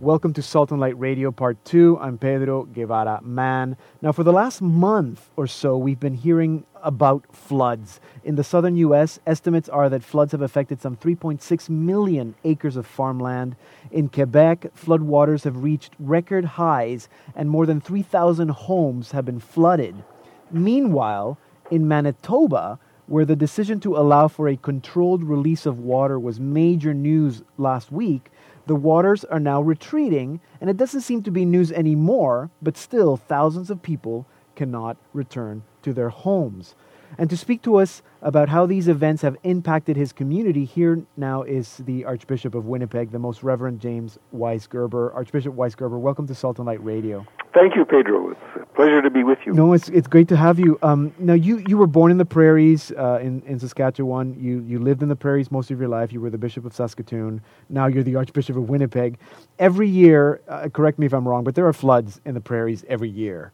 Welcome 0.00 0.32
to 0.32 0.42
Salt 0.42 0.70
and 0.70 0.80
Light 0.80 0.98
Radio 0.98 1.30
Part 1.30 1.62
2. 1.66 1.98
I'm 2.00 2.16
Pedro 2.16 2.64
Guevara 2.64 3.20
Mann. 3.22 3.76
Now, 4.00 4.12
for 4.12 4.24
the 4.24 4.32
last 4.32 4.62
month 4.62 5.28
or 5.36 5.46
so, 5.46 5.76
we've 5.76 6.00
been 6.00 6.14
hearing 6.14 6.64
about 6.82 7.24
floods. 7.34 8.00
In 8.24 8.36
the 8.36 8.44
southern 8.44 8.76
U.S., 8.76 9.18
estimates 9.26 9.68
are 9.68 9.88
that 9.88 10.04
floods 10.04 10.32
have 10.32 10.42
affected 10.42 10.80
some 10.80 10.96
3.6 10.96 11.68
million 11.68 12.34
acres 12.44 12.76
of 12.76 12.86
farmland. 12.86 13.56
In 13.90 14.08
Quebec, 14.08 14.66
floodwaters 14.76 15.44
have 15.44 15.62
reached 15.62 15.94
record 15.98 16.44
highs, 16.44 17.08
and 17.34 17.50
more 17.50 17.66
than 17.66 17.80
3,000 17.80 18.50
homes 18.50 19.12
have 19.12 19.24
been 19.24 19.40
flooded. 19.40 20.02
Meanwhile, 20.50 21.38
in 21.70 21.86
Manitoba, 21.86 22.78
where 23.06 23.24
the 23.24 23.36
decision 23.36 23.80
to 23.80 23.96
allow 23.96 24.28
for 24.28 24.48
a 24.48 24.56
controlled 24.56 25.24
release 25.24 25.66
of 25.66 25.80
water 25.80 26.18
was 26.18 26.38
major 26.38 26.94
news 26.94 27.42
last 27.58 27.90
week, 27.90 28.30
the 28.66 28.76
waters 28.76 29.24
are 29.24 29.40
now 29.40 29.60
retreating, 29.60 30.40
and 30.60 30.70
it 30.70 30.76
doesn't 30.76 31.00
seem 31.00 31.22
to 31.24 31.30
be 31.32 31.44
news 31.44 31.72
anymore, 31.72 32.50
but 32.62 32.76
still, 32.76 33.16
thousands 33.16 33.68
of 33.68 33.82
people 33.82 34.26
cannot 34.60 34.98
return 35.14 35.62
to 35.80 35.94
their 35.94 36.10
homes. 36.10 36.74
And 37.16 37.30
to 37.30 37.36
speak 37.36 37.62
to 37.62 37.76
us 37.76 38.02
about 38.20 38.50
how 38.50 38.66
these 38.66 38.88
events 38.88 39.22
have 39.22 39.34
impacted 39.42 39.96
his 39.96 40.12
community, 40.12 40.66
here 40.66 41.02
now 41.16 41.42
is 41.42 41.78
the 41.86 42.04
Archbishop 42.04 42.54
of 42.54 42.66
Winnipeg, 42.66 43.10
the 43.10 43.18
Most 43.18 43.42
Reverend 43.42 43.80
James 43.80 44.18
Weisgerber. 44.36 45.14
Archbishop 45.14 45.54
Weisgerber, 45.54 45.98
welcome 45.98 46.26
to 46.26 46.34
Salt 46.34 46.58
and 46.58 46.66
Light 46.66 46.84
Radio. 46.84 47.26
Thank 47.54 47.74
you, 47.74 47.86
Pedro. 47.86 48.32
It's 48.32 48.40
a 48.56 48.66
pleasure 48.76 49.00
to 49.00 49.08
be 49.08 49.24
with 49.24 49.38
you. 49.46 49.54
No, 49.54 49.72
it's 49.72 49.88
it's 49.88 50.06
great 50.06 50.28
to 50.28 50.36
have 50.36 50.58
you. 50.58 50.78
Um, 50.82 51.12
now 51.18 51.32
you 51.32 51.64
you 51.66 51.78
were 51.78 51.86
born 51.88 52.10
in 52.12 52.18
the 52.18 52.26
prairies 52.26 52.92
uh, 52.92 53.18
in 53.22 53.42
in 53.46 53.58
Saskatchewan. 53.58 54.36
You 54.38 54.60
you 54.60 54.78
lived 54.78 55.02
in 55.02 55.08
the 55.08 55.16
prairies 55.16 55.50
most 55.50 55.70
of 55.70 55.80
your 55.80 55.88
life. 55.88 56.12
You 56.12 56.20
were 56.20 56.30
the 56.30 56.38
bishop 56.46 56.66
of 56.66 56.74
Saskatoon. 56.74 57.40
Now 57.70 57.86
you're 57.86 58.04
the 58.04 58.16
Archbishop 58.16 58.56
of 58.56 58.68
Winnipeg. 58.68 59.18
Every 59.58 59.88
year, 59.88 60.42
uh, 60.46 60.68
correct 60.68 60.98
me 60.98 61.06
if 61.06 61.14
I'm 61.14 61.26
wrong, 61.26 61.44
but 61.44 61.54
there 61.54 61.66
are 61.66 61.72
floods 61.72 62.20
in 62.26 62.34
the 62.34 62.40
prairies 62.40 62.84
every 62.88 63.10
year. 63.10 63.52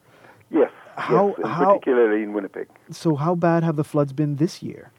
Yes, 0.51 0.71
How- 0.97 1.35
yes, 1.39 1.47
how- 1.47 1.65
particularly 1.75 2.23
in 2.23 2.33
Winnipeg. 2.33 2.69
So 2.91 3.15
how 3.17 3.35
bad 3.35 3.63
have 3.63 3.77
the 3.77 3.85
floods 3.85 4.13
been 4.13 4.37
this 4.37 4.63
year? 4.63 4.91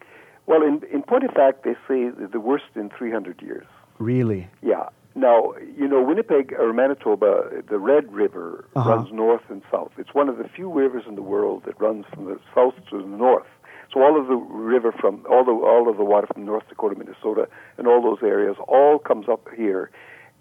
Well, 0.45 0.61
in, 0.63 0.81
in 0.91 1.01
point 1.03 1.23
of 1.25 1.31
fact, 1.31 1.63
they 1.63 1.73
say 1.87 2.09
the 2.09 2.39
worst 2.39 2.65
in 2.75 2.89
300 2.89 3.41
years. 3.41 3.65
Really? 3.99 4.47
Yeah. 4.61 4.89
Now, 5.15 5.53
you 5.75 5.87
know, 5.87 6.01
Winnipeg 6.01 6.53
or 6.57 6.71
Manitoba, 6.73 7.63
the 7.67 7.79
Red 7.79 8.13
River 8.13 8.65
Uh-huh. 8.75 8.89
runs 8.91 9.11
north 9.11 9.41
and 9.49 9.61
south. 9.71 9.91
It's 9.97 10.13
one 10.13 10.29
of 10.29 10.37
the 10.37 10.47
few 10.47 10.71
rivers 10.71 11.03
in 11.07 11.15
the 11.15 11.23
world 11.23 11.63
that 11.65 11.79
runs 11.81 12.05
from 12.13 12.25
the 12.25 12.39
south 12.53 12.75
to 12.91 12.99
the 13.01 13.07
north. 13.07 13.47
So 13.93 14.01
all 14.03 14.19
of 14.19 14.27
the 14.27 14.35
river 14.35 14.91
from 14.91 15.25
all 15.29 15.43
the 15.45 15.51
all 15.53 15.89
of 15.89 15.95
the 15.97 16.03
water 16.03 16.27
from 16.31 16.45
North 16.45 16.67
Dakota, 16.69 16.95
Minnesota, 16.99 17.47
and 17.77 17.87
all 17.87 18.01
those 18.01 18.21
areas 18.21 18.57
all 18.67 18.99
comes 18.99 19.27
up 19.29 19.47
here, 19.55 19.89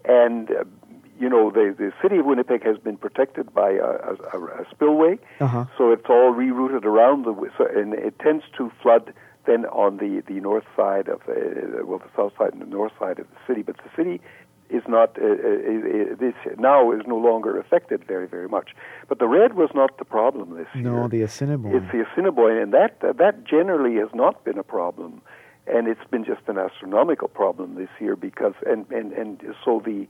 and 0.04 0.50
uh, 0.50 0.64
you 1.18 1.28
know 1.28 1.50
the 1.50 1.74
the 1.76 1.92
city 2.02 2.18
of 2.18 2.26
Winnipeg 2.26 2.62
has 2.64 2.78
been 2.78 2.96
protected 2.96 3.52
by 3.54 3.70
a, 3.72 3.90
a, 4.34 4.38
a 4.62 4.66
spillway, 4.70 5.18
Uh-huh. 5.40 5.64
so 5.76 5.92
it's 5.92 6.06
all 6.08 6.32
rerouted 6.34 6.84
around 6.84 7.24
the 7.24 7.34
so, 7.56 7.66
and 7.66 7.94
it 7.94 8.18
tends 8.18 8.44
to 8.58 8.70
flood 8.82 9.12
then 9.46 9.64
on 9.66 9.96
the 9.98 10.22
the 10.26 10.40
north 10.40 10.64
side 10.76 11.08
of 11.08 11.20
uh, 11.28 11.84
well 11.84 11.98
the 11.98 12.10
south 12.16 12.32
side 12.38 12.52
and 12.52 12.62
the 12.62 12.66
north 12.66 12.92
side 12.98 13.18
of 13.18 13.26
the 13.30 13.40
city, 13.46 13.62
but 13.62 13.76
the 13.78 13.90
city 13.96 14.20
is 14.68 14.82
not 14.88 15.16
uh, 15.22 15.24
uh, 15.24 15.28
uh, 15.28 16.16
this 16.18 16.34
now 16.58 16.90
is 16.90 17.02
no 17.06 17.16
longer 17.16 17.58
affected 17.58 18.04
very 18.04 18.26
very 18.26 18.48
much. 18.48 18.68
But 19.08 19.18
the 19.20 19.28
red 19.28 19.54
was 19.54 19.70
not 19.74 19.98
the 19.98 20.04
problem 20.04 20.56
this 20.56 20.66
year. 20.74 20.84
No, 20.84 21.06
the 21.08 21.22
Assiniboine. 21.22 21.76
It's 21.76 21.92
the 21.92 22.04
Assiniboine, 22.06 22.58
and 22.62 22.72
that 22.74 23.00
that 23.00 23.44
generally 23.44 23.94
has 24.02 24.08
not 24.12 24.44
been 24.44 24.58
a 24.58 24.64
problem, 24.64 25.22
and 25.68 25.86
it's 25.86 26.04
been 26.10 26.24
just 26.24 26.42
an 26.48 26.58
astronomical 26.58 27.28
problem 27.28 27.76
this 27.76 27.90
year 28.00 28.16
because 28.16 28.54
and 28.66 28.90
and 28.90 29.12
and 29.12 29.40
so 29.64 29.80
the 29.84 30.08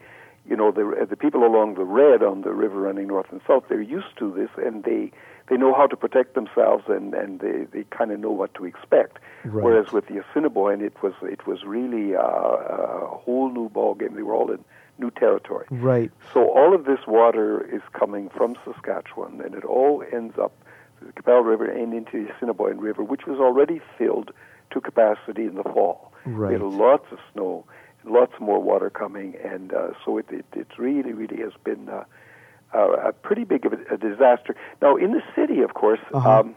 you 0.48 0.56
know 0.56 0.70
the 0.70 1.06
the 1.08 1.16
people 1.16 1.44
along 1.44 1.74
the 1.74 1.84
red 1.84 2.22
on 2.22 2.42
the 2.42 2.52
river 2.52 2.80
running 2.80 3.06
north 3.08 3.26
and 3.30 3.40
south 3.46 3.64
they're 3.68 3.80
used 3.80 4.16
to 4.18 4.32
this 4.32 4.50
and 4.64 4.84
they 4.84 5.10
they 5.48 5.56
know 5.56 5.74
how 5.74 5.86
to 5.86 5.96
protect 5.96 6.34
themselves 6.34 6.84
and 6.88 7.14
and 7.14 7.40
they 7.40 7.66
they 7.72 7.84
kind 7.90 8.10
of 8.10 8.20
know 8.20 8.30
what 8.30 8.54
to 8.54 8.64
expect. 8.64 9.18
Right. 9.44 9.64
Whereas 9.64 9.92
with 9.92 10.06
the 10.06 10.22
Assiniboine, 10.22 10.80
it 10.80 10.94
was 11.02 11.14
it 11.22 11.46
was 11.46 11.64
really 11.64 12.16
uh, 12.16 12.20
a 12.20 13.06
whole 13.06 13.50
new 13.52 13.68
ball 13.68 13.94
game. 13.94 14.14
They 14.14 14.22
were 14.22 14.34
all 14.34 14.50
in 14.50 14.64
new 14.98 15.10
territory. 15.10 15.66
Right. 15.70 16.10
So 16.32 16.50
all 16.50 16.74
of 16.74 16.84
this 16.84 17.00
water 17.06 17.62
is 17.62 17.82
coming 17.92 18.28
from 18.30 18.56
Saskatchewan, 18.64 19.40
and 19.40 19.54
it 19.54 19.64
all 19.64 20.02
ends 20.12 20.38
up 20.38 20.52
the 21.00 21.12
Qu'Appelle 21.12 21.44
River 21.44 21.70
and 21.70 21.92
into 21.92 22.24
the 22.24 22.32
Assiniboine 22.34 22.78
River, 22.78 23.04
which 23.04 23.26
was 23.26 23.38
already 23.38 23.80
filled 23.98 24.32
to 24.72 24.80
capacity 24.80 25.44
in 25.44 25.54
the 25.54 25.62
fall. 25.62 26.12
Right. 26.24 26.48
We 26.48 26.54
had 26.54 26.62
lots 26.62 27.06
of 27.12 27.18
snow, 27.32 27.64
lots 28.06 28.32
more 28.40 28.60
water 28.60 28.90
coming, 28.90 29.34
and 29.44 29.72
uh, 29.72 29.88
so 30.04 30.18
it, 30.18 30.26
it 30.30 30.46
it 30.54 30.68
really 30.78 31.12
really 31.12 31.38
has 31.38 31.52
been 31.64 31.88
uh, 31.88 32.04
uh, 32.74 33.08
a 33.10 33.12
pretty 33.12 33.44
big 33.44 33.66
of 33.66 33.72
a, 33.72 33.94
a 33.94 33.96
disaster. 33.96 34.54
Now 34.80 34.96
in 34.96 35.12
the 35.12 35.22
city, 35.34 35.60
of 35.62 35.74
course, 35.74 36.00
Uh-huh. 36.12 36.40
um, 36.40 36.54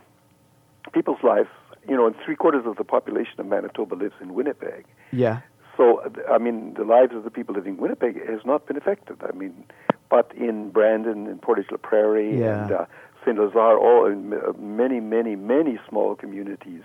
people's 0.94 1.24
lives. 1.24 1.50
You 1.88 1.96
know, 1.96 2.06
and 2.06 2.16
three 2.24 2.36
quarters 2.36 2.66
of 2.68 2.76
the 2.76 2.84
population 2.84 3.40
of 3.40 3.48
Manitoba 3.48 3.96
lives 3.96 4.14
in 4.22 4.34
Winnipeg. 4.36 4.86
Yeah. 5.12 5.40
So, 5.76 6.04
I 6.30 6.38
mean, 6.38 6.74
the 6.76 6.84
lives 6.84 7.16
of 7.16 7.24
the 7.24 7.32
people 7.32 7.56
living 7.56 7.76
in 7.76 7.80
Winnipeg 7.82 8.14
has 8.28 8.42
not 8.46 8.68
been 8.68 8.76
affected. 8.78 9.16
I 9.24 9.32
mean, 9.32 9.64
but 10.10 10.32
in 10.36 10.70
Brandon, 10.72 11.26
in 11.26 11.40
Portage 11.40 11.72
la 11.72 11.78
Prairie, 11.78 12.38
Yeah. 12.38 12.64
and 12.64 12.72
uh, 12.72 12.86
Saint 13.24 13.38
Lazare, 13.38 13.80
all 13.80 14.06
in 14.06 14.34
uh, 14.34 14.52
many, 14.60 15.00
many, 15.00 15.36
many 15.38 15.80
small 15.88 16.16
communities 16.16 16.84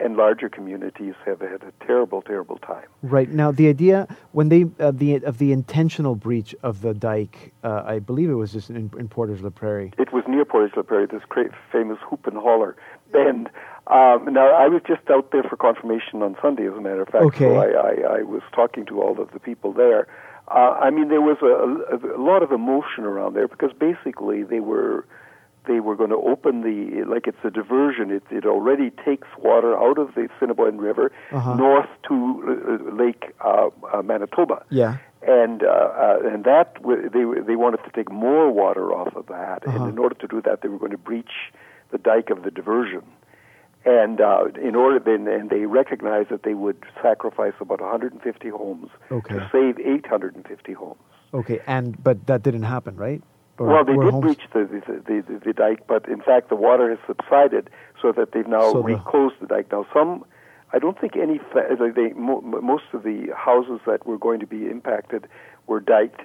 and 0.00 0.16
larger 0.16 0.48
communities 0.48 1.14
have 1.24 1.40
had 1.40 1.62
a 1.62 1.72
terrible, 1.84 2.22
terrible 2.22 2.58
time. 2.58 2.86
Right 3.02 3.30
now, 3.30 3.52
the 3.52 3.68
idea 3.68 4.08
when 4.32 4.48
they 4.48 4.66
uh, 4.80 4.90
the 4.90 5.16
of 5.16 5.38
the 5.38 5.52
intentional 5.52 6.14
breach 6.14 6.54
of 6.62 6.82
the 6.82 6.94
dike, 6.94 7.52
uh, 7.62 7.82
I 7.86 7.98
believe 8.00 8.30
it 8.30 8.34
was 8.34 8.52
just 8.52 8.70
in, 8.70 8.90
in 8.98 9.08
Portage 9.08 9.40
la 9.40 9.50
Prairie. 9.50 9.92
It 9.98 10.12
was 10.12 10.24
near 10.26 10.44
Portage 10.44 10.76
la 10.76 10.82
Prairie, 10.82 11.06
this 11.06 11.22
great 11.28 11.50
famous 11.70 11.98
Hoop 12.08 12.26
and 12.26 12.36
Holler 12.36 12.76
bend. 13.12 13.50
Um, 13.86 14.32
now, 14.32 14.48
I 14.48 14.66
was 14.68 14.82
just 14.86 15.08
out 15.10 15.30
there 15.30 15.42
for 15.42 15.56
confirmation 15.56 16.22
on 16.22 16.36
Sunday, 16.40 16.66
as 16.66 16.74
a 16.74 16.80
matter 16.80 17.02
of 17.02 17.08
fact. 17.08 17.24
Okay. 17.24 17.44
So 17.44 17.56
I, 17.56 17.66
I, 17.66 18.18
I 18.18 18.22
was 18.22 18.42
talking 18.54 18.86
to 18.86 19.02
all 19.02 19.20
of 19.20 19.30
the 19.32 19.40
people 19.40 19.72
there. 19.72 20.08
Uh, 20.48 20.78
I 20.80 20.90
mean, 20.90 21.08
there 21.08 21.20
was 21.20 21.38
a, 21.42 21.96
a, 21.96 22.18
a 22.18 22.20
lot 22.20 22.42
of 22.42 22.50
emotion 22.50 23.04
around 23.04 23.34
there 23.34 23.48
because 23.48 23.72
basically 23.78 24.42
they 24.42 24.60
were 24.60 25.06
they 25.66 25.80
were 25.80 25.96
going 25.96 26.10
to 26.10 26.16
open 26.16 26.62
the 26.62 27.04
like 27.04 27.26
it's 27.26 27.44
a 27.44 27.50
diversion. 27.50 28.10
It 28.10 28.22
it 28.30 28.44
already 28.46 28.90
takes 28.90 29.28
water 29.38 29.76
out 29.78 29.98
of 29.98 30.14
the 30.14 30.28
Assiniboine 30.30 30.78
River 30.78 31.10
Uh-huh. 31.32 31.54
north 31.54 31.88
to 32.08 32.14
uh, 32.16 32.94
Lake 33.02 33.24
uh, 33.44 33.68
uh, 33.92 34.02
Manitoba 34.02 34.64
Yeah. 34.70 34.96
and 35.26 35.62
uh, 35.62 35.68
uh, 35.68 36.18
and 36.32 36.44
that 36.44 36.74
w- 36.82 37.08
they 37.08 37.24
they 37.48 37.56
wanted 37.56 37.80
to 37.84 37.90
take 37.98 38.10
more 38.12 38.50
water 38.50 38.92
off 38.92 39.14
of 39.16 39.26
that, 39.26 39.58
Uh-huh. 39.66 39.76
and 39.76 39.88
in 39.92 39.98
order 39.98 40.14
to 40.16 40.26
do 40.34 40.40
that, 40.42 40.60
they 40.62 40.68
were 40.68 40.78
going 40.78 40.96
to 41.00 41.04
breach 41.10 41.34
the 41.90 41.98
dike 41.98 42.30
of 42.30 42.42
the 42.42 42.50
diversion, 42.50 43.02
and 43.84 44.20
uh, 44.20 44.46
in 44.68 44.74
order 44.74 44.98
then 44.98 45.28
and 45.28 45.50
they 45.50 45.64
recognized 45.66 46.28
that 46.30 46.42
they 46.42 46.54
would 46.54 46.80
sacrifice 47.02 47.54
about 47.60 47.80
150 47.80 48.48
homes 48.48 48.88
Okay. 49.10 49.34
to 49.34 49.48
save 49.52 49.78
850 49.78 50.72
homes. 50.72 51.00
Okay, 51.32 51.60
and 51.66 52.02
but 52.02 52.26
that 52.26 52.42
didn't 52.42 52.62
happen, 52.64 52.96
right? 52.96 53.22
Well, 53.58 53.84
they 53.84 53.92
did 53.92 54.10
homes- 54.10 54.20
breach 54.24 54.42
the 54.52 54.64
the, 54.64 54.80
the 55.06 55.22
the 55.32 55.38
the 55.46 55.52
dike, 55.52 55.86
but 55.86 56.08
in 56.08 56.20
fact 56.20 56.48
the 56.48 56.56
water 56.56 56.90
has 56.90 56.98
subsided 57.06 57.70
so 58.02 58.12
that 58.12 58.32
they've 58.32 58.46
now 58.46 58.72
So 58.72 58.82
reclosed 58.82 59.36
the 59.40 59.46
dike. 59.46 59.70
Now 59.70 59.86
some. 59.92 60.24
I 60.72 60.80
don't 60.80 60.98
think 61.00 61.16
any. 61.16 61.40
They, 61.54 62.12
most 62.14 62.84
of 62.92 63.04
the 63.04 63.28
houses 63.36 63.80
that 63.86 64.04
were 64.06 64.18
going 64.18 64.40
to 64.40 64.46
be 64.46 64.66
impacted 64.68 65.28
were 65.68 65.78
diked, 65.78 66.22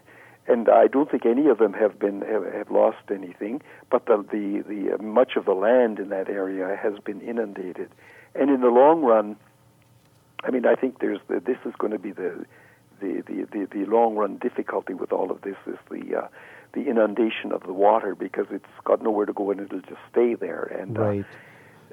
and 0.48 0.68
I 0.70 0.88
don't 0.88 1.10
think 1.12 1.26
any 1.28 1.48
of 1.50 1.60
them 1.60 1.74
have 1.74 2.00
been 2.00 2.22
have, 2.22 2.52
have 2.52 2.72
lost 2.72 3.12
anything. 3.12 3.62
But 3.92 4.08
the 4.08 4.26
the, 4.32 4.64
the 4.68 4.96
uh, 4.96 4.98
much 5.04 5.36
of 5.36 5.46
the 5.46 5.54
land 5.54 6.00
in 6.00 6.10
that 6.10 6.30
area 6.30 6.76
has 6.82 6.98
been 6.98 7.22
inundated, 7.22 7.92
and 8.34 8.50
in 8.50 8.62
the 8.62 8.70
long 8.70 9.02
run, 9.04 9.36
I 10.44 10.50
mean, 10.50 10.66
I 10.66 10.74
think 10.74 11.00
there's 11.00 11.20
the, 11.28 11.40
this 11.40 11.58
is 11.64 11.74
going 11.78 11.94
to 11.94 12.00
be 12.00 12.12
the 12.12 12.44
the, 13.00 13.24
the, 13.28 13.48
the, 13.52 13.68
the 13.72 13.86
long 13.86 14.16
run 14.16 14.38
difficulty 14.38 14.94
with 14.94 15.12
all 15.12 15.32
of 15.32 15.42
this 15.42 15.56
is 15.68 15.78
the 15.90 16.24
uh, 16.24 16.28
the 16.74 16.88
inundation 16.90 17.52
of 17.52 17.64
the 17.64 17.74
water 17.74 18.16
because 18.16 18.46
it's 18.52 18.66
got 18.84 19.02
nowhere 19.02 19.26
to 19.26 19.34
go 19.34 19.52
and 19.52 19.60
it'll 19.60 19.82
just 19.82 20.02
stay 20.12 20.36
there 20.36 20.64
and 20.64 20.98
uh, 20.98 21.24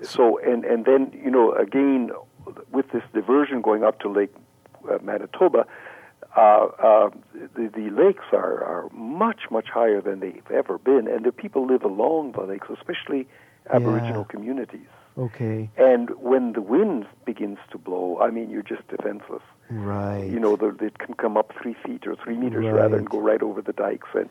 so 0.03 0.39
and 0.39 0.64
and 0.64 0.85
then 0.85 1.11
you 1.24 1.31
know 1.31 1.53
again 1.53 2.11
with 2.72 2.91
this 2.93 3.03
diversion 3.12 3.61
going 3.62 3.83
up 3.85 3.99
to 4.01 4.09
Lake 4.09 4.35
uh, 4.89 4.99
Manitoba, 5.03 5.66
uh, 6.37 6.41
uh, 6.41 7.11
the 7.55 7.68
the 7.74 7.91
lakes 7.91 8.24
are 8.33 8.62
are 8.62 8.89
much 8.93 9.43
much 9.51 9.68
higher 9.68 10.01
than 10.01 10.20
they've 10.20 10.51
ever 10.53 10.79
been, 10.79 11.09
and 11.09 11.24
the 11.24 11.33
people 11.33 11.66
live 11.66 11.83
along 11.83 12.33
the 12.33 12.43
lakes, 12.43 12.68
especially 12.70 13.27
Aboriginal 13.70 14.20
Yeah. 14.29 14.33
communities. 14.33 14.89
Okay. 15.18 15.70
And 15.79 16.11
when 16.20 16.53
the 16.53 16.61
wind 16.61 17.07
begins 17.24 17.59
to 17.70 17.79
blow, 17.79 18.18
I 18.20 18.31
mean, 18.31 18.51
you're 18.51 18.62
just 18.62 18.87
defenseless. 18.89 19.43
Right. 19.70 20.24
You 20.24 20.39
know, 20.39 20.55
it 20.55 20.99
can 20.99 21.14
come 21.14 21.39
up 21.39 21.55
three 21.61 21.74
feet 21.85 22.07
or 22.07 22.16
three 22.16 22.37
meters 22.37 22.66
rather, 22.66 22.99
and 22.99 23.09
go 23.09 23.18
right 23.18 23.43
over 23.43 23.62
the 23.62 23.72
dikes. 23.72 24.09
And 24.14 24.29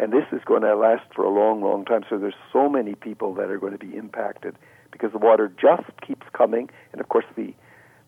and 0.00 0.12
this 0.12 0.24
is 0.32 0.40
going 0.44 0.62
to 0.62 0.74
last 0.74 1.04
for 1.14 1.24
a 1.24 1.30
long, 1.30 1.60
long 1.62 1.84
time. 1.84 2.02
So 2.08 2.18
there's 2.18 2.40
so 2.52 2.68
many 2.68 2.94
people 2.94 3.34
that 3.34 3.50
are 3.50 3.58
going 3.58 3.76
to 3.78 3.84
be 3.88 3.94
impacted 3.96 4.56
because 4.92 5.12
the 5.12 5.18
water 5.18 5.46
just 5.60 5.88
keeps 6.06 6.26
coming, 6.32 6.70
and 6.92 7.00
of 7.00 7.08
course 7.08 7.26
the 7.36 7.54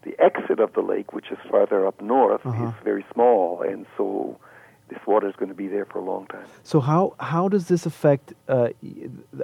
the 0.05 0.19
exit 0.21 0.59
of 0.59 0.73
the 0.73 0.81
lake, 0.81 1.13
which 1.13 1.31
is 1.31 1.39
farther 1.49 1.87
up 1.87 2.01
north, 2.01 2.45
Uh-huh. 2.45 2.69
is 2.69 2.75
very 2.83 3.05
small, 3.15 3.63
and 3.63 3.87
so 3.97 4.37
this 4.89 4.99
water 5.07 5.29
is 5.29 5.37
going 5.37 5.49
to 5.49 5.55
be 5.55 5.69
there 5.69 5.85
for 5.85 5.99
a 5.99 6.05
long 6.13 6.27
time. 6.27 6.47
So 6.65 6.81
how 6.81 7.15
how 7.21 7.49
does 7.49 7.69
this 7.69 7.87
affect, 7.87 8.35
uh, 8.49 8.71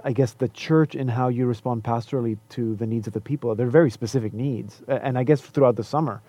I 0.05 0.12
guess, 0.12 0.32
the 0.34 0.49
church 0.49 0.96
and 1.01 1.09
how 1.11 1.28
you 1.28 1.46
respond 1.46 1.84
pastorally 1.84 2.36
to 2.57 2.74
the 2.74 2.86
needs 2.86 3.07
of 3.07 3.12
the 3.12 3.20
people? 3.20 3.55
They're 3.55 3.76
very 3.80 3.90
specific 3.90 4.32
needs, 4.32 4.82
and 4.88 5.16
I 5.16 5.22
guess 5.24 5.40
throughout 5.40 5.76
the 5.76 5.84
summer. 5.84 6.20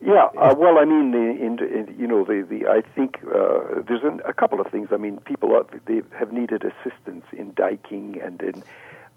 Yeah, 0.00 0.28
uh, 0.38 0.54
well, 0.56 0.78
I 0.78 0.84
mean, 0.84 1.10
the, 1.10 1.18
in, 1.18 1.58
in, 1.58 1.96
you 1.98 2.06
know, 2.06 2.24
the, 2.24 2.46
the 2.48 2.66
I 2.68 2.82
think 2.94 3.18
uh, 3.34 3.82
there's 3.86 4.04
an, 4.04 4.20
a 4.24 4.32
couple 4.32 4.60
of 4.60 4.68
things. 4.68 4.88
I 4.92 4.96
mean, 4.96 5.18
people 5.24 5.54
are, 5.56 5.66
they 5.86 6.02
have 6.18 6.32
needed 6.32 6.62
assistance 6.64 7.24
in 7.32 7.52
diking 7.54 8.20
and 8.22 8.40
in, 8.40 8.62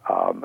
um, 0.09 0.43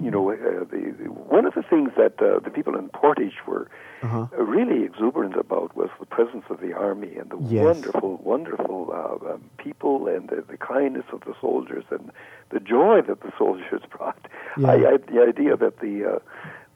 you 0.00 0.10
know, 0.10 0.30
uh, 0.30 0.36
the, 0.70 0.78
one 1.10 1.46
of 1.46 1.54
the 1.54 1.62
things 1.62 1.90
that 1.96 2.14
uh, 2.22 2.38
the 2.38 2.50
people 2.50 2.76
in 2.76 2.88
Portage 2.90 3.38
were 3.46 3.68
Uh-huh. 4.02 4.26
uh, 4.38 4.42
really 4.44 4.84
exuberant 4.84 5.34
about 5.36 5.74
was 5.74 5.88
the 5.98 6.06
presence 6.06 6.44
of 6.50 6.60
the 6.60 6.72
army 6.72 7.16
and 7.20 7.30
the 7.30 7.38
Yes. 7.52 7.64
wonderful, 7.64 8.20
wonderful 8.22 8.78
uh, 8.92 9.32
um, 9.32 9.40
people 9.56 10.06
and 10.06 10.28
the, 10.28 10.44
the 10.52 10.58
kindness 10.58 11.06
of 11.12 11.20
the 11.28 11.34
soldiers 11.40 11.84
and 11.90 12.12
the 12.50 12.60
joy 12.60 13.00
that 13.08 13.18
the 13.22 13.32
soldiers 13.42 13.82
brought. 13.90 14.22
Yeah. 14.58 14.68
I, 14.68 14.74
I 14.92 14.96
the 14.98 15.20
idea 15.32 15.56
that 15.56 15.80
the 15.80 15.94
uh, 16.04 16.18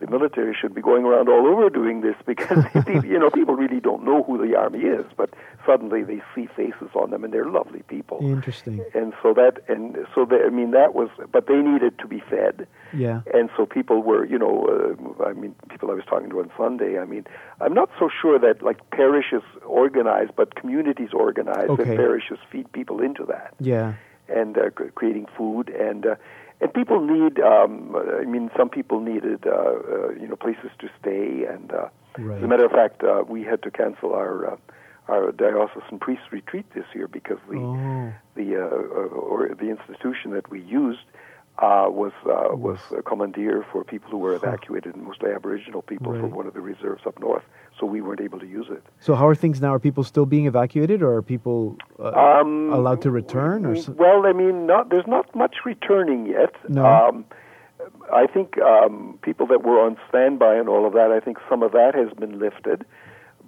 the 0.00 0.06
military 0.06 0.54
should 0.58 0.74
be 0.74 0.80
going 0.80 1.04
around 1.04 1.28
all 1.28 1.46
over 1.46 1.68
doing 1.70 2.00
this 2.00 2.16
because 2.26 2.64
you 3.04 3.18
know 3.18 3.30
people 3.30 3.54
really 3.54 3.80
don't 3.80 4.04
know 4.04 4.22
who 4.24 4.38
the 4.44 4.56
army 4.56 4.80
is, 4.80 5.04
but 5.16 5.30
suddenly 5.66 6.02
they 6.02 6.20
see 6.34 6.46
faces 6.56 6.88
on 6.94 7.10
them 7.10 7.22
and 7.24 7.32
they're 7.32 7.48
lovely 7.50 7.82
people. 7.82 8.18
Interesting. 8.22 8.84
And 8.94 9.12
so 9.22 9.34
that 9.34 9.58
and 9.68 9.96
so 10.14 10.24
that 10.24 10.40
I 10.46 10.50
mean 10.50 10.70
that 10.72 10.94
was, 10.94 11.08
but 11.30 11.46
they 11.46 11.56
needed 11.56 11.98
to 11.98 12.06
be 12.06 12.20
fed. 12.28 12.66
Yeah. 12.92 13.20
And 13.32 13.50
so 13.56 13.66
people 13.66 14.02
were, 14.02 14.24
you 14.24 14.38
know, 14.38 14.96
uh, 15.20 15.24
I 15.24 15.32
mean, 15.34 15.54
people 15.68 15.90
I 15.90 15.94
was 15.94 16.04
talking 16.08 16.30
to 16.30 16.40
on 16.40 16.50
Sunday. 16.56 16.98
I 16.98 17.04
mean, 17.04 17.24
I'm 17.60 17.74
not 17.74 17.90
so 17.98 18.08
sure 18.20 18.38
that 18.38 18.62
like 18.62 18.78
parishes 18.90 19.42
organize, 19.64 20.28
but 20.34 20.54
communities 20.54 21.10
organize, 21.12 21.68
Okay. 21.68 21.82
and 21.82 21.96
parishes 21.96 22.38
feed 22.50 22.70
people 22.72 23.00
into 23.00 23.24
that 23.26 23.54
Yeah. 23.60 23.94
and 24.28 24.56
uh, 24.58 24.70
cr- 24.70 24.84
creating 24.94 25.26
food 25.36 25.68
and 25.68 26.06
uh, 26.06 26.14
and 26.60 26.72
people 26.74 27.00
need. 27.00 27.40
Um, 27.40 27.96
I 27.96 28.24
mean, 28.24 28.50
some 28.56 28.68
people 28.68 29.00
needed, 29.00 29.46
uh, 29.46 29.50
uh, 29.50 30.08
you 30.10 30.28
know, 30.28 30.36
places 30.36 30.70
to 30.80 30.88
stay. 31.00 31.44
And 31.46 31.72
uh, 31.72 31.88
Right. 32.18 32.38
as 32.38 32.44
a 32.44 32.48
matter 32.48 32.64
of 32.64 32.72
fact, 32.72 33.02
uh, 33.04 33.22
we 33.28 33.44
had 33.44 33.62
to 33.62 33.70
cancel 33.70 34.14
our 34.14 34.52
uh, 34.52 34.56
our 35.08 35.32
diocesan 35.32 35.98
priest 35.98 36.22
retreat 36.30 36.66
this 36.74 36.84
year 36.94 37.08
because 37.08 37.38
the 37.48 37.58
Oh. 37.58 38.12
the 38.34 38.56
uh, 38.56 39.28
or 39.28 39.48
the 39.54 39.70
institution 39.70 40.32
that 40.32 40.50
we 40.50 40.60
used 40.60 41.04
uh, 41.60 41.86
was 41.90 42.12
uh, 42.24 42.56
was 42.56 42.78
a 42.96 43.02
commandeer 43.02 43.64
for 43.70 43.84
people 43.84 44.08
who 44.10 44.18
were 44.18 44.34
evacuated, 44.34 44.96
mostly 44.96 45.30
Aboriginal 45.30 45.82
people 45.82 46.12
Right. 46.12 46.20
from 46.20 46.30
one 46.30 46.46
of 46.46 46.54
the 46.54 46.60
reserves 46.60 47.02
up 47.06 47.18
north. 47.20 47.42
So 47.78 47.86
we 47.86 48.00
weren't 48.00 48.20
able 48.20 48.38
to 48.40 48.46
use 48.46 48.66
it. 48.70 48.82
So 49.00 49.14
how 49.14 49.26
are 49.28 49.34
things 49.34 49.60
now? 49.60 49.74
Are 49.74 49.78
people 49.78 50.04
still 50.04 50.26
being 50.26 50.46
evacuated, 50.46 51.02
or 51.02 51.14
are 51.16 51.22
people 51.22 51.76
uh, 51.98 52.38
Um, 52.40 52.72
allowed 52.72 53.02
to 53.02 53.10
return? 53.10 53.66
Or 53.66 53.76
so? 53.76 53.92
Well, 53.92 54.26
I 54.26 54.32
mean, 54.32 54.66
not 54.66 54.88
there's 54.90 55.06
not 55.06 55.34
much 55.34 55.56
returning 55.64 56.26
yet. 56.26 56.54
No. 56.68 56.84
Um, 56.86 57.24
I 58.12 58.26
think 58.26 58.58
um, 58.60 59.18
people 59.22 59.46
that 59.48 59.62
were 59.62 59.80
on 59.86 59.96
standby 60.08 60.54
and 60.56 60.68
all 60.68 60.84
of 60.86 60.92
that. 60.94 61.10
I 61.12 61.20
think 61.20 61.38
some 61.48 61.62
of 61.62 61.72
that 61.72 61.94
has 61.94 62.10
been 62.18 62.38
lifted, 62.38 62.84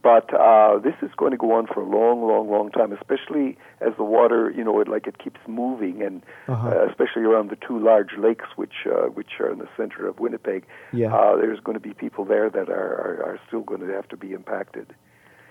but 0.02 0.32
uh, 0.34 0.78
this 0.78 0.94
is 1.02 1.10
going 1.16 1.30
to 1.30 1.36
go 1.36 1.52
on 1.52 1.66
for 1.66 1.80
a 1.80 1.88
long, 1.88 2.26
long, 2.26 2.50
long 2.50 2.70
time. 2.70 2.92
Especially 2.92 3.56
as 3.80 3.92
the 3.96 4.04
water, 4.04 4.50
you 4.56 4.64
know, 4.64 4.80
it 4.80 4.88
like 4.88 5.06
it 5.06 5.18
keeps 5.18 5.40
moving, 5.46 6.02
and 6.02 6.22
Uh-huh. 6.48 6.68
uh, 6.68 6.86
especially 6.90 7.22
around 7.22 7.50
the 7.50 7.56
two 7.66 7.78
large 7.78 8.12
lakes, 8.18 8.46
which 8.56 8.86
uh, 8.86 9.06
which 9.18 9.32
are 9.40 9.50
in 9.50 9.58
the 9.58 9.68
center 9.76 10.06
of 10.08 10.18
Winnipeg. 10.18 10.64
Yeah. 10.92 11.14
Uh, 11.14 11.36
there's 11.36 11.60
going 11.60 11.78
to 11.80 11.86
be 11.88 11.94
people 11.94 12.24
there 12.24 12.48
that 12.50 12.68
are, 12.68 12.92
are 13.06 13.16
are 13.28 13.38
still 13.46 13.62
going 13.62 13.80
to 13.86 13.92
have 13.98 14.08
to 14.08 14.16
be 14.16 14.32
impacted. 14.32 14.88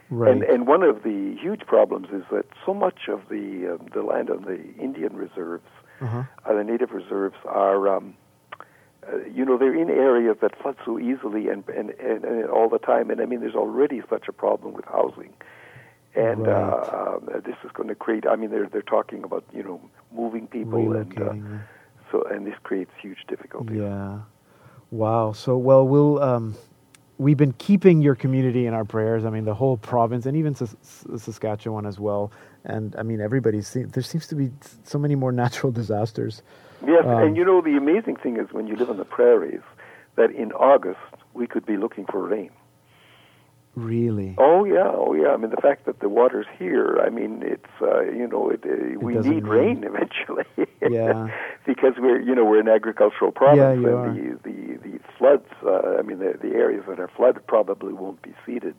Right. 0.09 0.29
And, 0.31 0.43
and 0.43 0.67
one 0.67 0.83
of 0.83 1.03
the 1.03 1.37
huge 1.41 1.61
problems 1.61 2.07
is 2.11 2.23
that 2.31 2.45
so 2.65 2.73
much 2.73 3.07
of 3.07 3.21
the 3.29 3.45
uh, 3.79 3.83
the 3.93 4.03
land 4.03 4.29
on 4.29 4.41
the 4.51 4.59
Indian 4.87 5.13
reserves, 5.15 5.69
Uh-huh. 6.01 6.23
uh, 6.45 6.53
the 6.59 6.65
native 6.65 6.91
reserves, 6.91 7.37
are 7.45 7.87
um, 7.95 8.15
uh, 9.07 9.17
you 9.33 9.43
know 9.45 9.57
they're 9.57 9.75
in 9.75 9.89
areas 9.89 10.37
that 10.41 10.55
flood 10.61 10.75
so 10.85 10.99
easily 10.99 11.47
and, 11.49 11.63
and 11.69 11.89
and 11.91 12.23
and 12.23 12.49
all 12.49 12.69
the 12.69 12.79
time. 12.79 13.09
And 13.09 13.21
I 13.21 13.25
mean, 13.25 13.39
there's 13.41 13.55
already 13.55 14.01
such 14.09 14.27
a 14.27 14.33
problem 14.33 14.73
with 14.73 14.85
housing, 14.85 15.33
and 16.15 16.45
Right. 16.47 16.53
uh, 16.53 17.17
um, 17.17 17.41
this 17.45 17.55
is 17.63 17.71
going 17.73 17.89
to 17.89 17.95
create. 17.95 18.25
I 18.27 18.35
mean, 18.35 18.51
they're 18.51 18.67
they're 18.67 18.81
talking 18.81 19.23
about 19.23 19.43
you 19.53 19.63
know 19.63 19.81
moving 20.13 20.47
people 20.47 20.93
and 20.95 21.21
uh, 21.21 21.33
so 22.11 22.23
and 22.23 22.45
this 22.45 22.55
creates 22.63 22.91
huge 23.01 23.19
difficulties. 23.27 23.77
Yeah. 23.77 24.19
Wow. 24.91 25.31
So 25.31 25.57
well, 25.57 25.87
we'll 25.87 26.21
um, 26.21 26.55
we've 27.17 27.37
been 27.37 27.53
keeping 27.53 28.01
your 28.01 28.15
community 28.15 28.65
in 28.65 28.73
our 28.73 28.83
prayers. 28.85 29.25
I 29.25 29.29
mean, 29.29 29.45
the 29.45 29.53
whole 29.53 29.77
province 29.77 30.25
and 30.25 30.35
even 30.35 30.55
Sas- 30.55 30.75
Sas- 30.81 31.23
Saskatchewan 31.23 31.85
as 31.85 31.99
well. 31.99 32.31
And 32.65 32.95
I 32.97 33.03
mean, 33.03 33.21
everybody's 33.21 33.67
seen, 33.67 33.87
there 33.89 34.03
seems 34.03 34.27
to 34.27 34.35
be 34.35 34.51
so 34.83 34.99
many 34.99 35.15
more 35.15 35.31
natural 35.43 35.71
disasters. 35.71 36.41
Yes, 36.85 37.05
Um, 37.05 37.23
and 37.23 37.37
you 37.37 37.45
know 37.45 37.61
the 37.61 37.77
amazing 37.77 38.15
thing 38.17 38.37
is 38.37 38.51
when 38.51 38.67
you 38.67 38.75
live 38.75 38.89
on 38.89 38.97
the 38.97 39.05
prairies, 39.05 39.61
that 40.15 40.31
in 40.31 40.51
August 40.53 40.99
we 41.33 41.47
could 41.47 41.65
be 41.65 41.77
looking 41.77 42.05
for 42.05 42.27
rain. 42.27 42.51
Really. 43.75 44.35
Oh 44.37 44.65
yeah, 44.65 44.91
oh 44.93 45.13
yeah. 45.13 45.29
I 45.29 45.37
mean 45.37 45.49
the 45.49 45.61
fact 45.61 45.85
that 45.85 46.01
the 46.01 46.09
water's 46.09 46.47
here. 46.59 46.99
I 46.99 47.09
mean 47.09 47.41
it's 47.41 47.73
uh, 47.81 48.01
you 48.01 48.27
know 48.27 48.49
it, 48.49 48.65
uh, 48.65 48.99
we 48.99 49.13
need 49.13 49.43
mean- 49.43 49.47
rain 49.47 49.83
eventually. 49.91 50.43
Yeah. 50.81 51.29
because 51.65 51.93
we're 51.97 52.19
you 52.19 52.35
know 52.35 52.43
we're 52.43 52.59
an 52.59 52.67
agricultural 52.67 53.31
province 53.31 53.79
you 53.81 53.97
and 53.97 54.39
the 54.43 54.49
the 54.49 54.89
the 54.89 54.99
floods. 55.17 55.47
Uh, 55.65 55.97
I 55.97 56.01
mean 56.01 56.19
the 56.19 56.37
the 56.41 56.53
areas 56.55 56.83
that 56.89 56.99
are 56.99 57.07
flooded 57.15 57.47
probably 57.47 57.93
won't 57.93 58.21
be 58.21 58.33
seeded. 58.45 58.75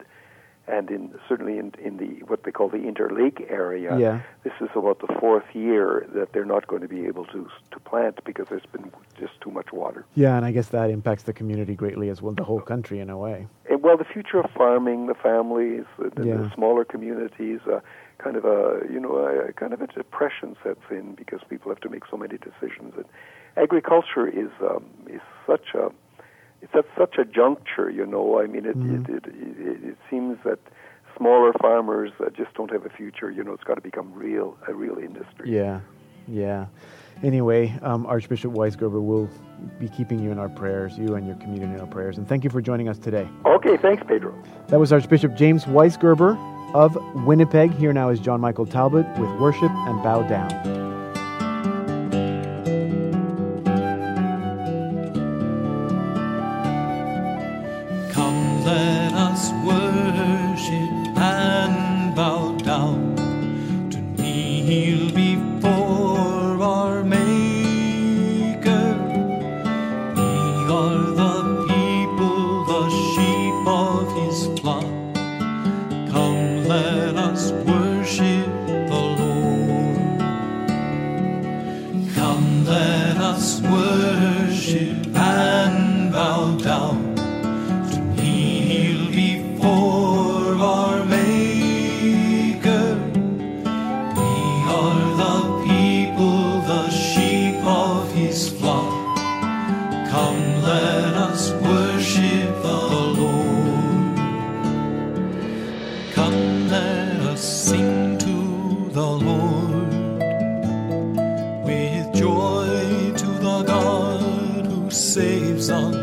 And 0.68 0.90
in 0.90 1.12
certainly 1.28 1.58
in 1.58 1.72
in 1.84 1.96
the 1.96 2.24
what 2.26 2.44
they 2.44 2.52
call 2.52 2.68
the 2.68 2.78
interlake 2.78 3.50
area, 3.50 3.98
Yeah. 3.98 4.20
this 4.44 4.52
is 4.60 4.68
about 4.76 5.00
the 5.00 5.12
fourth 5.18 5.44
year 5.54 6.06
that 6.14 6.32
they're 6.32 6.44
not 6.44 6.68
going 6.68 6.82
to 6.82 6.88
be 6.88 7.04
able 7.06 7.24
to 7.26 7.48
to 7.72 7.80
plant 7.80 8.22
because 8.24 8.46
there's 8.48 8.66
been 8.72 8.92
just 9.18 9.40
too 9.40 9.50
much 9.50 9.72
water. 9.72 10.04
Yeah, 10.14 10.36
and 10.36 10.46
I 10.46 10.52
guess 10.52 10.68
that 10.68 10.88
impacts 10.90 11.24
the 11.24 11.32
community 11.32 11.74
greatly 11.74 12.10
as 12.10 12.22
well, 12.22 12.32
the 12.34 12.44
whole 12.44 12.60
country 12.60 13.00
in 13.00 13.10
a 13.10 13.18
way. 13.18 13.48
And, 13.68 13.82
well, 13.82 13.96
the 13.96 14.04
future 14.04 14.38
of 14.38 14.50
farming, 14.52 15.06
the 15.06 15.14
families, 15.14 15.84
the, 15.98 16.10
the, 16.10 16.26
Yeah. 16.28 16.36
the 16.36 16.50
smaller 16.54 16.84
communities, 16.84 17.60
uh, 17.66 17.80
kind 18.18 18.36
of 18.36 18.44
a 18.44 18.82
you 18.88 19.00
know 19.00 19.16
a, 19.16 19.52
kind 19.54 19.72
of 19.72 19.80
a 19.82 19.88
depression 19.88 20.56
sets 20.62 20.84
in 20.90 21.14
because 21.16 21.40
people 21.50 21.70
have 21.72 21.80
to 21.80 21.88
make 21.88 22.04
so 22.08 22.16
many 22.16 22.38
decisions. 22.38 22.94
And 22.96 23.06
agriculture 23.56 24.28
is 24.28 24.50
um, 24.60 24.84
is 25.08 25.20
such 25.44 25.74
a 25.74 25.90
it's 26.62 26.74
at 26.74 26.86
such 26.96 27.16
a 27.18 27.24
juncture. 27.24 27.90
You 27.90 28.06
know, 28.06 28.40
I 28.40 28.46
mean, 28.46 28.64
it 28.66 28.78
Mhm. 28.78 29.08
it, 29.08 29.24
it, 29.26 29.34
it 29.58 29.84
it 29.90 29.96
seems 30.08 30.38
that 30.44 30.58
smaller 31.16 31.52
farmers 31.60 32.12
uh, 32.20 32.30
just 32.30 32.54
don't 32.54 32.70
have 32.70 32.86
a 32.86 32.90
future. 32.90 33.30
You 33.30 33.44
know, 33.44 33.52
it's 33.52 33.64
got 33.64 33.74
to 33.74 33.80
become 33.80 34.12
real 34.14 34.56
a 34.68 34.72
real 34.74 34.98
industry. 34.98 35.50
Yeah, 35.54 35.80
yeah. 36.26 36.66
Anyway, 37.22 37.72
um, 37.82 38.06
Archbishop 38.06 38.52
Weisgerber 38.52 39.00
will 39.00 39.28
be 39.78 39.88
keeping 39.88 40.18
you 40.18 40.32
in 40.32 40.38
our 40.38 40.48
prayers, 40.48 40.98
you 40.98 41.14
and 41.14 41.26
your 41.26 41.36
community 41.36 41.72
in 41.74 41.80
our 41.80 41.86
prayers. 41.86 42.18
And 42.18 42.26
thank 42.26 42.42
you 42.42 42.50
for 42.50 42.60
joining 42.60 42.88
us 42.88 42.98
today. 42.98 43.28
Okay, 43.46 43.76
thanks, 43.76 44.02
Pedro. 44.08 44.34
That 44.68 44.80
was 44.80 44.92
Archbishop 44.92 45.36
James 45.36 45.64
Weisgerber 45.66 46.36
of 46.74 46.96
Winnipeg. 47.26 47.70
Here 47.74 47.92
now 47.92 48.08
is 48.08 48.18
John 48.18 48.40
Michael 48.40 48.66
Talbot 48.66 49.06
with 49.18 49.30
Worship 49.38 49.70
and 49.70 50.02
Bow 50.02 50.22
Down. 50.26 50.82
Saves 114.93 115.70
us. 115.70 115.95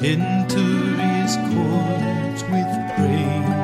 Enter 0.00 0.60
his 1.02 1.36
courts 1.36 2.42
with 2.50 2.96
praise. 2.96 3.57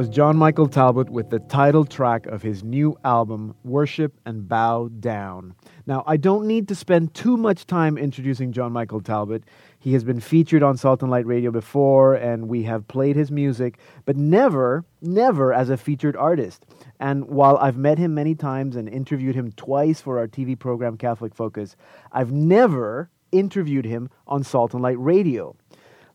Was 0.00 0.08
John 0.08 0.38
Michael 0.38 0.66
Talbot 0.66 1.10
with 1.10 1.28
the 1.28 1.40
title 1.40 1.84
track 1.84 2.24
of 2.24 2.40
his 2.40 2.64
new 2.64 2.96
album, 3.04 3.54
Worship 3.64 4.18
and 4.24 4.48
Bow 4.48 4.88
Down. 4.88 5.54
Now, 5.84 6.04
I 6.06 6.16
don't 6.16 6.46
need 6.46 6.68
to 6.68 6.74
spend 6.74 7.12
too 7.12 7.36
much 7.36 7.66
time 7.66 7.98
introducing 7.98 8.50
John 8.50 8.72
Michael 8.72 9.02
Talbot. 9.02 9.44
He 9.78 9.92
has 9.92 10.02
been 10.02 10.18
featured 10.18 10.62
on 10.62 10.78
Salt 10.78 11.02
and 11.02 11.10
Light 11.10 11.26
Radio 11.26 11.50
before, 11.50 12.14
and 12.14 12.48
we 12.48 12.62
have 12.62 12.88
played 12.88 13.14
his 13.14 13.30
music, 13.30 13.76
but 14.06 14.16
never, 14.16 14.86
never 15.02 15.52
as 15.52 15.68
a 15.68 15.76
featured 15.76 16.16
artist. 16.16 16.64
And 16.98 17.28
while 17.28 17.58
I've 17.58 17.76
met 17.76 17.98
him 17.98 18.14
many 18.14 18.34
times 18.34 18.76
and 18.76 18.88
interviewed 18.88 19.34
him 19.34 19.52
twice 19.52 20.00
for 20.00 20.18
our 20.18 20.26
TV 20.26 20.58
program 20.58 20.96
Catholic 20.96 21.34
Focus, 21.34 21.76
I've 22.10 22.32
never 22.32 23.10
interviewed 23.32 23.84
him 23.84 24.08
on 24.26 24.44
Salt 24.44 24.72
and 24.72 24.82
Light 24.82 24.98
Radio. 24.98 25.56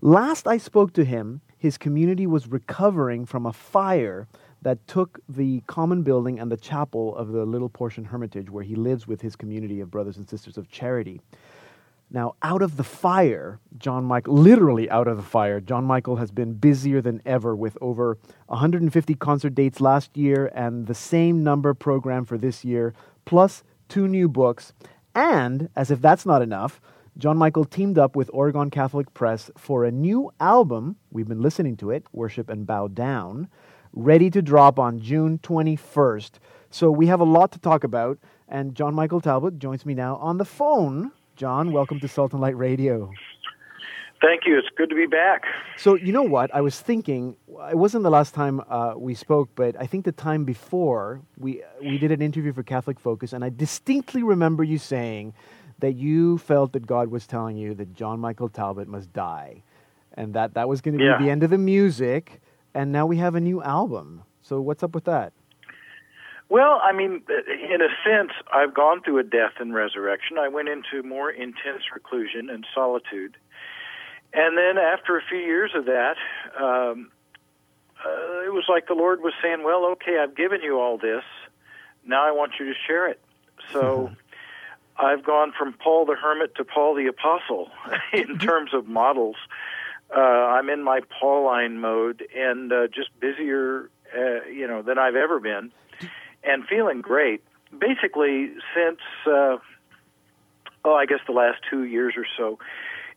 Last 0.02 0.48
I 0.48 0.58
spoke 0.58 0.94
to 0.94 1.06
him, 1.06 1.42
his 1.66 1.80
community 1.80 2.28
was 2.28 2.48
recovering 2.48 3.26
from 3.26 3.48
a 3.48 3.52
fire 3.52 4.28
that 4.62 4.88
took 4.88 5.20
the 5.28 5.64
common 5.66 6.04
building 6.04 6.40
and 6.40 6.52
the 6.52 6.58
chapel 6.58 7.16
of 7.16 7.30
the 7.30 7.44
Little 7.44 7.70
Portion 7.70 8.06
Hermitage, 8.06 8.52
where 8.52 8.64
he 8.64 8.76
lives 8.76 9.08
with 9.08 9.22
his 9.22 9.36
community 9.36 9.80
of 9.80 9.90
brothers 9.90 10.18
and 10.18 10.30
sisters 10.30 10.60
of 10.60 10.70
charity. 10.70 11.22
Now, 12.12 12.36
out 12.44 12.62
of 12.62 12.78
the 12.78 12.84
fire, 12.84 13.60
John 13.80 14.06
Michael, 14.06 14.36
literally 14.36 14.88
out 14.92 15.08
of 15.08 15.18
the 15.18 15.24
fire, 15.24 15.60
John 15.60 15.86
Michael 15.86 16.18
has 16.18 16.30
been 16.30 16.54
busier 16.54 17.02
than 17.02 17.20
ever 17.26 17.56
with 17.56 17.80
over 17.82 18.20
150 18.46 19.16
concert 19.16 19.56
dates 19.56 19.82
last 19.82 20.16
year 20.16 20.52
and 20.54 20.86
the 20.86 20.94
same 20.94 21.44
number 21.44 21.74
programmed 21.74 22.28
for 22.28 22.38
this 22.38 22.64
year, 22.64 22.94
plus 23.26 23.64
two 23.90 24.08
new 24.08 24.30
books. 24.30 24.72
And, 25.16 25.70
as 25.76 25.90
if 25.90 26.00
that's 26.00 26.28
not 26.28 26.44
enough, 26.44 26.80
John 27.18 27.38
Michael 27.38 27.64
teamed 27.64 27.98
up 27.98 28.18
with 28.18 28.30
Oregon 28.34 28.70
Catholic 28.70 29.14
Press 29.14 29.50
for 29.58 29.86
a 29.86 29.92
new 29.92 30.34
album. 30.42 30.98
We've 31.12 31.28
been 31.28 31.42
listening 31.42 31.78
to 31.78 31.90
it, 31.92 32.06
Worship 32.12 32.50
and 32.50 32.68
Bow 32.68 32.90
Down, 32.90 33.48
ready 33.94 34.30
to 34.30 34.42
drop 34.42 34.78
on 34.78 35.00
June 35.00 35.40
21st. 35.42 36.32
So 36.72 36.92
we 36.92 37.08
have 37.08 37.22
a 37.22 37.26
lot 37.26 37.54
to 37.54 37.60
talk 37.60 37.86
about, 37.86 38.20
and 38.50 38.76
John 38.76 38.94
Michael 38.94 39.22
Talbot 39.22 39.60
joins 39.60 39.86
me 39.86 39.94
now 39.94 40.18
on 40.18 40.40
the 40.40 40.44
phone. 40.44 41.14
John, 41.38 41.72
welcome 41.72 42.02
to 42.02 42.08
Salt 42.10 42.34
and 42.34 42.42
Light 42.42 42.58
Radio. 42.58 43.14
Thank 44.22 44.42
you. 44.46 44.58
It's 44.58 44.68
good 44.76 44.90
to 44.90 44.96
be 44.96 45.06
back. 45.06 45.44
So, 45.78 45.96
you 45.96 46.12
know 46.12 46.24
what? 46.24 46.54
I 46.54 46.60
was 46.60 46.82
thinking, 46.82 47.38
it 47.70 47.78
wasn't 47.78 48.04
the 48.04 48.10
last 48.10 48.34
time 48.34 48.62
uh, 48.68 48.96
we 48.98 49.14
spoke, 49.14 49.50
but 49.56 49.80
I 49.80 49.86
think 49.86 50.04
the 50.04 50.12
time 50.12 50.44
before 50.44 51.22
we, 51.38 51.64
we 51.82 51.98
did 51.98 52.12
an 52.12 52.22
interview 52.22 52.52
for 52.52 52.64
Catholic 52.64 53.00
Focus, 53.00 53.32
and 53.32 53.42
I 53.42 53.50
distinctly 53.50 54.22
remember 54.22 54.66
you 54.66 54.78
saying 54.78 55.34
that 55.80 55.94
you 55.94 56.38
felt 56.38 56.74
that 56.74 56.86
God 56.88 57.10
was 57.10 57.28
telling 57.28 57.58
you 57.58 57.74
that 57.76 57.94
John 57.94 58.20
Michael 58.20 58.50
Talbot 58.50 58.88
must 58.88 59.12
die, 59.14 59.64
and 60.14 60.34
that 60.34 60.54
that 60.54 60.68
was 60.70 60.82
going 60.82 60.98
to 60.98 61.04
Yeah. 61.04 61.18
be 61.18 61.26
the 61.26 61.30
end 61.30 61.44
of 61.44 61.50
the 61.50 61.58
music. 61.58 62.42
And 62.74 62.92
now 62.92 63.06
we 63.06 63.18
have 63.18 63.36
a 63.36 63.40
new 63.40 63.62
album. 63.64 64.24
So 64.42 64.60
what's 64.62 64.84
up 64.84 64.94
with 64.94 65.06
that? 65.06 65.32
Well, 66.50 66.80
I 66.84 66.92
mean, 66.92 67.24
in 67.74 67.82
a 67.82 67.90
sense, 68.08 68.32
I've 68.54 68.74
gone 68.74 69.02
through 69.02 69.18
a 69.18 69.24
death 69.24 69.54
and 69.60 69.74
resurrection. 69.74 70.38
I 70.38 70.48
went 70.48 70.70
into 70.70 71.02
more 71.02 71.32
intense 71.32 71.84
reclusion 71.94 72.50
and 72.50 72.66
solitude. 72.74 73.38
And 74.34 74.58
then 74.58 74.78
after 74.78 75.18
a 75.18 75.22
few 75.28 75.40
years 75.40 75.72
of 75.74 75.86
that, 75.86 76.18
um, 76.62 77.10
uh, 78.06 78.46
it 78.46 78.54
was 78.54 78.66
like 78.70 78.88
the 78.88 78.94
Lord 78.94 79.22
was 79.22 79.34
saying, 79.42 79.64
Well, 79.64 79.86
okay, 79.94 80.20
I've 80.22 80.36
given 80.36 80.62
you 80.62 80.80
all 80.80 80.98
this. 80.98 81.24
Now 82.06 82.28
I 82.28 82.32
want 82.32 82.54
you 82.60 82.66
to 82.66 82.74
share 82.86 83.08
it. 83.10 83.20
So 83.74 84.12
I've 84.98 85.24
gone 85.24 85.52
from 85.58 85.74
Paul 85.74 86.06
the 86.06 86.16
Hermit 86.16 86.56
to 86.56 86.64
Paul 86.64 86.96
the 86.96 87.08
Apostle 87.08 87.70
in 88.14 88.38
terms 88.40 88.74
of 88.74 88.88
models. 88.88 89.36
Uh, 90.16 90.20
I'm 90.20 90.70
in 90.70 90.84
my 90.84 91.02
Pauline 91.20 91.80
mode 91.80 92.26
and 92.36 92.72
uh, 92.72 92.88
just 92.88 93.10
busier, 93.20 93.90
uh, 94.16 94.46
you 94.48 94.68
know, 94.68 94.82
than 94.82 94.98
I've 94.98 95.16
ever 95.16 95.40
been, 95.40 95.72
and 96.44 96.66
feeling 96.68 97.02
great. 97.02 97.44
Basically, 97.78 98.52
since 98.74 99.00
uh, 99.26 99.58
oh, 100.86 100.94
I 100.94 101.06
guess 101.06 101.20
the 101.26 101.34
last 101.34 101.58
two 101.70 101.84
years 101.84 102.14
or 102.16 102.26
so, 102.38 102.60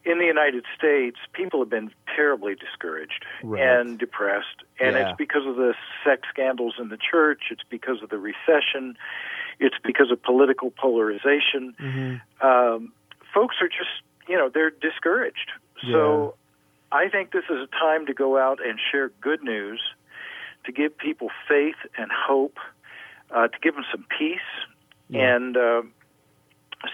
in 0.05 0.19
the 0.19 0.25
United 0.25 0.65
States, 0.77 1.19
people 1.35 1.61
have 1.61 1.69
been 1.71 1.91
terribly 2.17 2.55
discouraged 2.55 3.25
Right. 3.45 3.63
and 3.63 3.99
depressed, 3.99 4.65
and 4.81 4.97
Yeah. 4.97 5.11
it's 5.11 5.17
because 5.19 5.47
of 5.47 5.57
the 5.57 5.75
sex 6.05 6.23
scandals 6.31 6.75
in 6.81 6.89
the 6.89 6.97
church. 6.97 7.43
It's 7.51 7.63
because 7.69 8.03
of 8.03 8.09
the 8.09 8.19
recession. 8.19 8.97
It's 9.61 9.77
because 9.85 10.11
of 10.11 10.23
political 10.23 10.71
polarization. 10.71 11.75
Mm-hmm. 11.81 12.47
Um, 12.47 12.93
folks 13.35 13.57
are 13.61 13.69
just, 13.69 14.03
you 14.29 14.37
know, 14.37 14.49
they're 14.53 14.71
discouraged. 14.71 15.51
So 15.91 16.35
I 16.91 17.09
think 17.09 17.33
this 17.33 17.45
is 17.49 17.57
a 17.57 17.67
time 17.67 18.07
to 18.07 18.15
go 18.15 18.39
out 18.39 18.59
and 18.65 18.79
share 18.91 19.11
good 19.21 19.43
news, 19.43 19.81
to 20.65 20.73
give 20.73 20.97
people 20.99 21.29
faith 21.49 21.77
and 21.97 22.11
hope, 22.11 22.59
uh, 23.31 23.49
to 23.49 23.59
give 23.63 23.75
them 23.75 23.85
some 23.93 24.05
peace. 24.19 24.39
Yeah. 25.09 25.37
And 25.37 25.57
uh, 25.57 25.83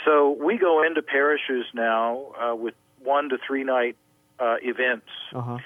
so 0.04 0.36
we 0.38 0.58
go 0.58 0.82
into 0.82 1.02
parishes 1.02 1.64
now 1.74 2.32
uh, 2.40 2.54
with 2.54 2.74
one 3.02 3.28
to 3.30 3.38
three 3.46 3.64
night 3.64 3.96
uh, 4.38 4.56
events. 4.62 5.08
Uh 5.34 5.40
huh. 5.40 5.58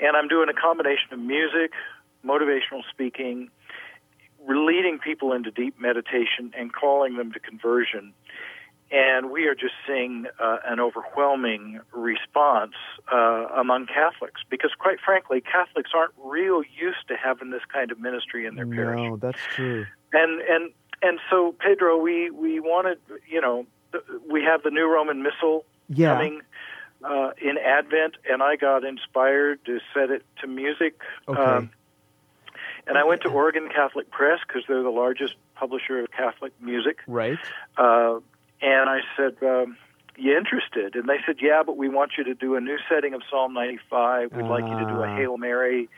And 0.00 0.16
I'm 0.16 0.28
doing 0.28 0.48
a 0.48 0.54
combination 0.54 1.12
of 1.12 1.18
music, 1.18 1.72
motivational 2.24 2.82
speaking, 2.90 3.50
leading 4.56 4.98
people 4.98 5.32
into 5.32 5.50
deep 5.50 5.78
meditation, 5.80 6.52
and 6.56 6.72
calling 6.72 7.16
them 7.16 7.32
to 7.32 7.38
conversion. 7.40 8.12
And 8.90 9.30
we 9.30 9.44
are 9.46 9.54
just 9.54 9.74
seeing 9.86 10.24
uh, 10.40 10.58
an 10.64 10.80
overwhelming 10.80 11.80
response 11.92 12.72
uh, 13.12 13.46
among 13.54 13.86
Catholics 13.86 14.40
because, 14.48 14.70
quite 14.78 14.96
frankly, 15.04 15.42
Catholics 15.42 15.90
aren't 15.94 16.14
real 16.24 16.62
used 16.62 17.06
to 17.08 17.14
having 17.22 17.50
this 17.50 17.60
kind 17.70 17.90
of 17.92 18.00
ministry 18.00 18.46
in 18.46 18.54
their 18.54 18.66
parish 18.66 18.98
No, 18.98 19.16
that's 19.16 19.42
true. 19.54 19.84
and 20.14 20.40
and 20.40 20.70
and 21.02 21.20
so 21.30 21.54
Pedro, 21.58 21.98
we 21.98 22.30
we 22.30 22.60
wanted, 22.60 22.98
you 23.28 23.42
know, 23.42 23.66
we 24.30 24.42
have 24.44 24.62
the 24.62 24.70
new 24.70 24.86
Roman 24.90 25.22
Missal 25.22 25.66
Yeah. 25.90 26.14
coming 26.14 26.40
uh, 27.04 27.30
in 27.42 27.58
Advent, 27.58 28.14
and 28.30 28.42
I 28.42 28.56
got 28.56 28.84
inspired 28.84 29.62
to 29.66 29.80
set 29.92 30.10
it 30.10 30.24
to 30.40 30.46
music. 30.46 30.98
Okay. 31.28 31.38
Um, 31.40 31.70
and 32.88 32.98
I 32.98 33.04
went 33.04 33.22
to 33.22 33.28
Oregon 33.28 33.68
Catholic 33.72 34.10
Press 34.10 34.40
because 34.46 34.62
they're 34.66 34.82
the 34.82 34.90
largest 34.90 35.34
publisher 35.54 36.00
of 36.00 36.10
Catholic 36.10 36.52
music. 36.60 36.98
Right. 37.06 37.38
Uh, 37.76 38.20
and 38.60 38.88
I 38.90 39.00
said, 39.16 39.36
um, 39.42 39.76
"You 40.16 40.36
interested?" 40.36 40.96
And 40.96 41.08
they 41.08 41.18
said, 41.26 41.36
"Yeah, 41.40 41.62
but 41.64 41.76
we 41.76 41.88
want 41.88 42.12
you 42.18 42.24
to 42.24 42.34
do 42.34 42.56
a 42.56 42.60
new 42.60 42.78
setting 42.88 43.14
of 43.14 43.22
Psalm 43.30 43.54
95. 43.54 44.32
We'd 44.32 44.46
like 44.46 44.64
you 44.64 44.78
to 44.78 44.84
do 44.86 45.02
a 45.02 45.08
Ah. 45.08 45.16
Hail 45.16 45.36
Mary. 45.36 45.88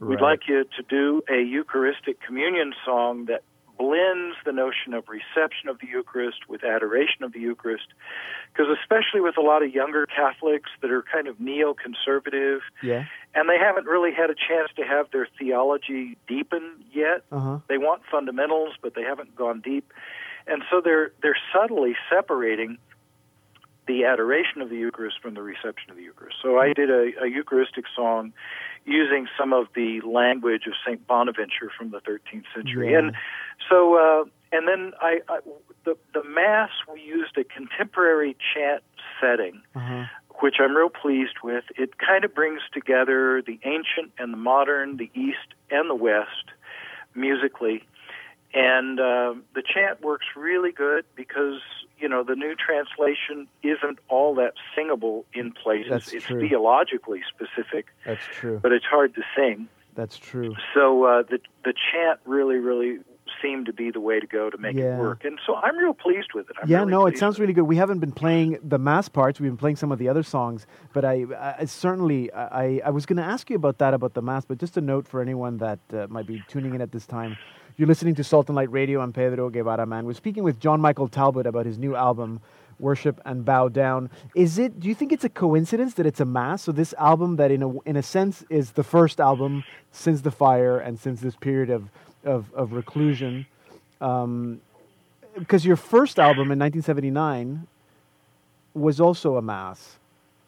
We'd 0.00 0.20
like 0.20 0.46
you 0.46 0.64
to 0.76 0.82
do 0.88 1.22
a 1.28 1.40
Eucharistic 1.42 2.20
communion 2.20 2.72
song 2.84 3.24
that 3.26 3.42
blends 3.78 4.36
the 4.44 4.52
notion 4.52 4.92
of 4.92 5.04
reception 5.08 5.68
of 5.68 5.78
the 5.78 5.86
Eucharist 5.86 6.48
with 6.48 6.64
adoration 6.64 7.22
of 7.22 7.32
the 7.32 7.38
Eucharist. 7.40 7.86
Because 8.52 8.66
especially 8.82 9.20
with 9.20 9.36
a 9.38 9.40
lot 9.40 9.62
of 9.62 9.72
younger 9.72 10.04
Catholics 10.06 10.70
that 10.82 10.90
are 10.90 11.02
kind 11.10 11.28
of 11.28 11.36
neoconservative, 11.38 12.60
Yeah. 12.82 13.04
and 13.34 13.48
they 13.48 13.58
haven't 13.58 13.86
really 13.86 14.12
had 14.12 14.30
a 14.30 14.34
chance 14.34 14.70
to 14.76 14.82
have 14.82 15.10
their 15.12 15.28
theology 15.38 16.16
deepen 16.26 16.62
yet. 16.92 17.22
Uh 17.30 17.38
huh. 17.40 17.58
They 17.68 17.78
want 17.78 18.02
fundamentals, 18.10 18.74
but 18.82 18.94
they 18.94 19.02
haven't 19.02 19.34
gone 19.36 19.60
deep, 19.60 19.92
and 20.46 20.62
so 20.70 20.80
they're 20.82 21.12
they're 21.22 21.38
subtly 21.54 21.94
separating 22.10 22.78
the 23.86 24.04
adoration 24.04 24.60
of 24.60 24.68
the 24.68 24.76
Eucharist 24.76 25.16
from 25.22 25.32
the 25.32 25.40
reception 25.42 25.90
of 25.90 25.96
the 25.96 26.02
Eucharist. 26.02 26.36
So 26.42 26.58
I 26.58 26.74
did 26.74 26.90
a, 26.90 27.12
a 27.22 27.26
Eucharistic 27.26 27.86
song 27.96 28.34
using 28.84 29.26
some 29.38 29.54
of 29.54 29.66
the 29.74 30.02
language 30.02 30.66
of 30.66 30.74
Saint 30.86 31.06
Bonaventure 31.06 31.70
from 31.76 31.90
the 31.90 32.00
13th 32.00 32.44
century, 32.54 32.92
Yeah. 32.92 32.98
and 32.98 33.12
so 33.68 33.96
uh, 33.96 34.24
and 34.52 34.68
then 34.68 34.92
I, 35.00 35.20
I 35.28 35.40
the 35.84 35.96
the 36.14 36.24
mass 36.24 36.70
we 36.92 37.00
used 37.00 37.36
a 37.38 37.44
contemporary 37.44 38.36
chant 38.54 38.82
setting 39.20 39.62
huh. 39.74 40.04
which 40.40 40.56
I'm 40.60 40.76
real 40.76 40.90
pleased 40.90 41.36
with. 41.42 41.64
It 41.76 41.98
kind 41.98 42.24
of 42.24 42.34
brings 42.34 42.60
together 42.72 43.42
the 43.42 43.58
ancient 43.64 44.12
and 44.18 44.32
the 44.32 44.36
modern, 44.36 44.96
the 44.96 45.10
East 45.14 45.54
and 45.70 45.90
the 45.90 45.94
West 45.94 46.52
musically. 47.14 47.84
And 48.54 48.98
uh, 48.98 49.34
the 49.54 49.62
chant 49.62 50.00
works 50.00 50.26
really 50.34 50.72
good 50.72 51.04
because, 51.14 51.60
you 51.98 52.08
know, 52.08 52.22
the 52.22 52.34
new 52.34 52.54
translation 52.54 53.46
isn't 53.62 53.98
all 54.08 54.34
that 54.36 54.54
singable 54.74 55.26
in 55.34 55.52
places. 55.52 55.90
That's 55.90 56.12
it's 56.12 56.24
true. 56.24 56.48
theologically 56.48 57.20
specific, 57.28 57.86
That's 58.06 58.22
true. 58.32 58.58
but 58.62 58.72
it's 58.72 58.86
hard 58.86 59.14
to 59.16 59.22
sing. 59.36 59.68
That's 59.94 60.16
true. 60.16 60.54
So 60.74 61.04
uh, 61.04 61.22
the 61.24 61.40
the 61.64 61.74
chant 61.74 62.20
really, 62.24 62.56
really 62.56 63.00
seemed 63.42 63.66
to 63.66 63.72
be 63.72 63.90
the 63.90 64.00
way 64.00 64.20
to 64.20 64.26
go 64.26 64.50
to 64.50 64.58
make 64.58 64.76
Yeah. 64.76 64.96
it 64.96 64.98
work. 65.00 65.24
And 65.24 65.38
so 65.46 65.56
I'm 65.56 65.76
real 65.76 65.94
pleased 65.94 66.32
with 66.34 66.48
it. 66.50 66.56
I'm 66.62 66.68
yeah, 66.68 66.78
really 66.78 66.90
no, 66.90 67.06
it 67.06 67.18
sounds 67.18 67.38
really 67.38 67.52
good. 67.52 67.62
We 67.64 67.76
haven't 67.76 67.98
been 67.98 68.12
playing 68.12 68.58
the 68.62 68.78
mass 68.78 69.08
parts. 69.08 69.40
We've 69.40 69.50
been 69.50 69.56
playing 69.56 69.76
some 69.76 69.92
of 69.92 69.98
the 69.98 70.08
other 70.08 70.22
songs, 70.22 70.66
but 70.92 71.04
I, 71.04 71.24
I 71.60 71.64
certainly 71.66 72.32
I, 72.32 72.80
I 72.84 72.90
was 72.90 73.06
going 73.06 73.16
to 73.18 73.22
ask 73.24 73.50
you 73.50 73.56
about 73.56 73.78
that 73.78 73.94
about 73.94 74.14
the 74.14 74.22
mass. 74.22 74.44
But 74.44 74.58
just 74.58 74.76
a 74.76 74.80
note 74.80 75.06
for 75.08 75.20
anyone 75.20 75.58
that 75.58 75.78
uh, 75.92 76.06
might 76.08 76.26
be 76.26 76.42
tuning 76.48 76.74
in 76.74 76.80
at 76.80 76.92
this 76.92 77.06
time, 77.06 77.36
you're 77.76 77.88
listening 77.88 78.14
to 78.16 78.24
Salt 78.24 78.48
and 78.48 78.56
Light 78.56 78.70
Radio. 78.72 79.00
I'm 79.00 79.12
Pedro 79.12 79.50
Guevara 79.50 79.86
Mann. 79.86 80.04
We're 80.06 80.14
speaking 80.14 80.42
with 80.42 80.58
John 80.60 80.80
Michael 80.80 81.08
Talbot 81.08 81.46
about 81.46 81.66
his 81.66 81.78
new 81.78 81.94
album. 81.94 82.40
Worship 82.80 83.20
and 83.24 83.44
bow 83.44 83.68
down. 83.68 84.08
Is 84.36 84.56
it? 84.56 84.78
Do 84.78 84.86
you 84.86 84.94
think 84.94 85.10
it's 85.10 85.24
a 85.24 85.28
coincidence 85.28 85.94
that 85.94 86.06
it's 86.06 86.20
a 86.20 86.24
mass? 86.24 86.62
So 86.62 86.70
this 86.70 86.94
album, 86.96 87.34
that 87.34 87.50
in 87.50 87.60
a 87.64 87.80
in 87.80 87.96
a 87.96 88.04
sense 88.04 88.44
is 88.50 88.70
the 88.72 88.84
first 88.84 89.18
album 89.18 89.64
since 89.90 90.20
the 90.20 90.30
fire 90.30 90.78
and 90.78 90.96
since 90.96 91.20
this 91.20 91.34
period 91.34 91.70
of 91.70 91.90
of, 92.24 92.52
of 92.54 92.72
reclusion, 92.72 93.46
um, 94.00 94.60
because 95.38 95.64
your 95.64 95.76
first 95.76 96.18
album 96.18 96.50
in 96.50 96.58
1979 96.58 97.66
was 98.74 99.00
also 99.00 99.36
a 99.36 99.42
mass. 99.42 99.98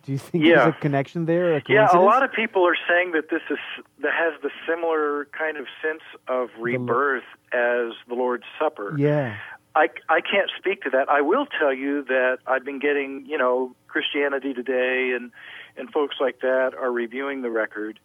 Do 0.04 0.12
you 0.12 0.18
think 0.18 0.44
Yeah. 0.44 0.64
there's 0.64 0.74
a 0.74 0.78
connection 0.80 1.26
there? 1.26 1.56
A 1.56 1.62
Yeah, 1.68 1.88
a 1.92 2.00
lot 2.00 2.22
of 2.22 2.32
people 2.32 2.66
are 2.66 2.76
saying 2.88 3.12
that 3.12 3.28
this 3.30 3.42
is 3.50 3.58
that 4.00 4.12
has 4.12 4.32
the 4.42 4.50
similar 4.66 5.26
kind 5.26 5.56
of 5.56 5.66
sense 5.82 6.02
of 6.26 6.48
rebirth 6.58 7.24
as 7.52 7.92
the 8.08 8.14
Lord's 8.14 8.44
Supper. 8.58 8.94
Yeah. 8.96 9.36
I, 9.76 9.88
I 10.08 10.20
can't 10.20 10.50
speak 10.58 10.82
to 10.82 10.90
that. 10.90 11.08
I 11.08 11.20
will 11.20 11.46
tell 11.46 11.72
you 11.72 12.02
that 12.04 12.38
I've 12.46 12.64
been 12.64 12.80
getting, 12.80 13.24
you 13.26 13.38
know, 13.38 13.72
Christianity 13.86 14.52
Today 14.54 15.12
and 15.14 15.30
and 15.76 15.90
folks 15.92 16.16
like 16.20 16.40
that 16.40 16.72
are 16.74 16.90
reviewing 16.90 17.42
the 17.42 17.50
record. 17.50 18.00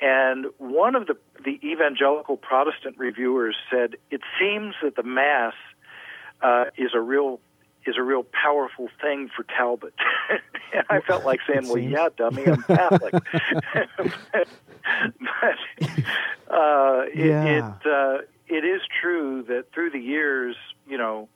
And 0.00 0.46
one 0.58 0.94
of 0.94 1.06
the 1.06 1.16
the 1.44 1.58
evangelical 1.64 2.36
Protestant 2.36 2.98
reviewers 2.98 3.56
said 3.70 3.96
it 4.10 4.20
seems 4.38 4.74
that 4.82 4.96
the 4.96 5.02
Mass 5.02 5.54
uh, 6.42 6.66
is 6.76 6.90
a 6.94 7.00
real 7.00 7.40
is 7.86 7.96
a 7.96 8.02
real 8.02 8.24
powerful 8.24 8.88
thing 9.00 9.30
for 9.34 9.44
Talbot. 9.44 9.94
and 10.74 10.84
I 10.90 11.00
felt 11.00 11.24
like 11.24 11.40
saying, 11.48 11.68
"Well, 11.68 11.78
yeah, 11.78 12.08
dummy, 12.16 12.46
I'm 12.46 12.62
Catholic." 12.62 13.14
but 13.74 15.56
uh, 16.50 17.02
it, 17.12 17.26
Yeah. 17.26 17.44
it 17.44 17.86
uh, 17.86 18.18
it 18.48 18.64
is 18.64 18.82
true 19.00 19.44
that 19.48 19.72
through 19.72 19.90
the 19.90 19.98
years, 20.00 20.56
you 20.86 20.98
know, 20.98 21.28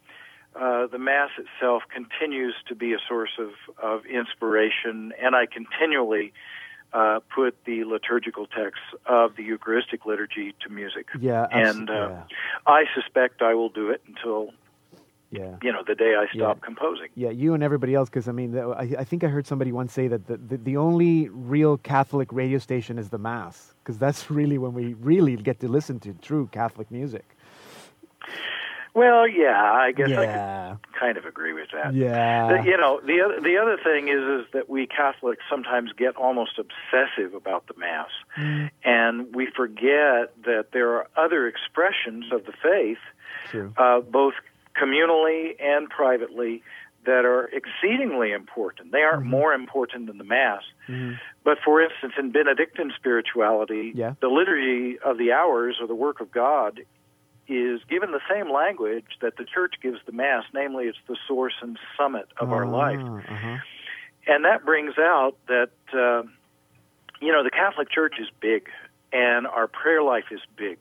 uh, 0.54 0.86
the 0.86 0.98
Mass 0.98 1.30
itself 1.38 1.82
continues 1.92 2.54
to 2.68 2.74
be 2.74 2.92
a 2.92 2.98
source 3.08 3.38
of, 3.38 3.50
of 3.82 4.04
inspiration, 4.06 5.12
and 5.20 5.34
I 5.34 5.46
continually 5.46 6.32
uh, 6.92 7.20
put 7.34 7.56
the 7.64 7.84
liturgical 7.84 8.46
texts 8.46 8.84
of 9.06 9.36
the 9.36 9.42
Eucharistic 9.44 10.06
liturgy 10.06 10.54
to 10.60 10.68
music. 10.68 11.06
Yeah, 11.18 11.46
and 11.50 11.88
uh, 11.90 12.22
I 12.66 12.84
suspect 12.94 13.42
I 13.42 13.54
will 13.54 13.68
do 13.68 13.90
it 13.90 14.02
until 14.06 14.50
Yeah. 15.30 15.56
you 15.62 15.72
know 15.72 15.82
the 15.86 15.94
day 15.94 16.14
I 16.16 16.26
stop 16.34 16.58
Yeah. 16.58 16.66
composing. 16.66 17.08
Yeah, 17.14 17.30
you 17.30 17.54
and 17.54 17.62
everybody 17.62 17.94
else, 17.94 18.08
because 18.08 18.26
I 18.28 18.32
mean, 18.32 18.58
I, 18.58 18.96
I 18.98 19.04
think 19.04 19.22
I 19.22 19.28
heard 19.28 19.46
somebody 19.46 19.70
once 19.72 19.92
say 19.92 20.08
that 20.08 20.26
the, 20.26 20.36
the, 20.36 20.56
the 20.56 20.76
only 20.76 21.28
real 21.28 21.76
Catholic 21.78 22.32
radio 22.32 22.58
station 22.58 22.98
is 22.98 23.10
the 23.10 23.18
Mass, 23.18 23.74
because 23.82 23.96
that's 23.98 24.30
really 24.38 24.58
when 24.58 24.72
we 24.74 24.94
really 24.94 25.36
get 25.36 25.60
to 25.60 25.68
listen 25.68 26.00
to 26.00 26.12
true 26.14 26.48
Catholic 26.52 26.90
music. 26.90 27.24
Well, 28.94 29.28
yeah, 29.28 29.60
I 29.62 29.92
guess 29.92 30.10
I 30.10 30.24
Yeah. 30.24 30.76
could 30.82 30.94
kind 30.94 31.16
of 31.16 31.24
agree 31.24 31.52
with 31.52 31.70
that. 31.72 31.94
Yeah. 31.94 32.62
You 32.62 32.76
know, 32.76 33.00
the 33.00 33.20
other 33.22 33.40
the 33.40 33.56
other 33.58 33.76
thing 33.76 34.08
is 34.08 34.22
is 34.40 34.46
that 34.52 34.68
we 34.68 34.86
Catholics 34.86 35.42
sometimes 35.48 35.92
get 35.92 36.16
almost 36.16 36.58
obsessive 36.58 37.34
about 37.34 37.66
the 37.66 37.74
Mass, 37.78 38.10
mm. 38.36 38.70
and 38.84 39.34
we 39.34 39.46
forget 39.46 40.34
that 40.44 40.66
there 40.72 40.94
are 40.96 41.06
other 41.16 41.46
expressions 41.46 42.32
of 42.32 42.44
the 42.46 42.52
faith, 42.52 42.98
uh, 43.76 44.00
both 44.00 44.34
communally 44.74 45.54
and 45.60 45.88
privately, 45.88 46.62
that 47.06 47.24
are 47.24 47.48
exceedingly 47.52 48.32
important. 48.32 48.92
They 48.92 49.02
aren't 49.02 49.22
mm-hmm. 49.22 49.30
more 49.30 49.52
important 49.54 50.06
than 50.06 50.18
the 50.18 50.24
Mass. 50.24 50.62
Mm-hmm. 50.88 51.14
But 51.44 51.58
for 51.64 51.80
instance, 51.80 52.14
in 52.18 52.30
Benedictine 52.30 52.92
spirituality, 52.96 53.92
Yeah. 53.94 54.14
the 54.20 54.28
liturgy 54.28 54.98
of 54.98 55.16
the 55.16 55.32
hours 55.32 55.78
or 55.80 55.86
the 55.86 55.94
work 55.94 56.20
of 56.20 56.30
God 56.30 56.80
is 57.50 57.80
given 57.88 58.12
the 58.12 58.20
same 58.30 58.52
language 58.52 59.18
that 59.20 59.36
the 59.36 59.44
church 59.44 59.74
gives 59.82 59.98
the 60.06 60.12
Mass, 60.12 60.44
namely, 60.54 60.84
it's 60.84 60.98
the 61.08 61.16
source 61.26 61.54
and 61.60 61.76
summit 61.98 62.28
of 62.38 62.52
our 62.52 62.64
life. 62.64 63.00
Ah, 63.02 63.18
uh-huh. 63.18 63.56
And 64.28 64.44
that 64.44 64.64
brings 64.64 64.96
out 64.98 65.34
that, 65.48 65.70
uh, 65.92 66.22
you 67.20 67.32
know, 67.32 67.42
the 67.42 67.50
Catholic 67.50 67.90
Church 67.90 68.14
is 68.20 68.28
big, 68.40 68.68
and 69.12 69.48
our 69.48 69.66
prayer 69.66 70.02
life 70.02 70.26
is 70.30 70.40
big. 70.56 70.78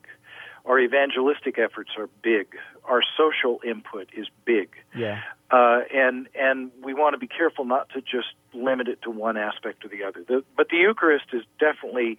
Our 0.64 0.78
evangelistic 0.78 1.58
efforts 1.58 1.90
are 1.98 2.08
big. 2.22 2.54
Our 2.84 3.02
social 3.16 3.60
input 3.66 4.08
is 4.16 4.28
big. 4.44 4.68
Yeah. 4.94 5.20
Uh, 5.50 5.80
and 5.92 6.28
and 6.38 6.70
we 6.84 6.94
want 6.94 7.14
to 7.14 7.18
be 7.18 7.26
careful 7.26 7.64
not 7.64 7.88
to 7.94 8.00
just 8.00 8.28
limit 8.52 8.86
it 8.86 9.02
to 9.02 9.10
one 9.10 9.36
aspect 9.36 9.84
or 9.84 9.88
the 9.88 10.04
other. 10.04 10.22
The, 10.22 10.44
but 10.56 10.68
the 10.68 10.76
Eucharist 10.76 11.26
is 11.32 11.42
definitely 11.58 12.18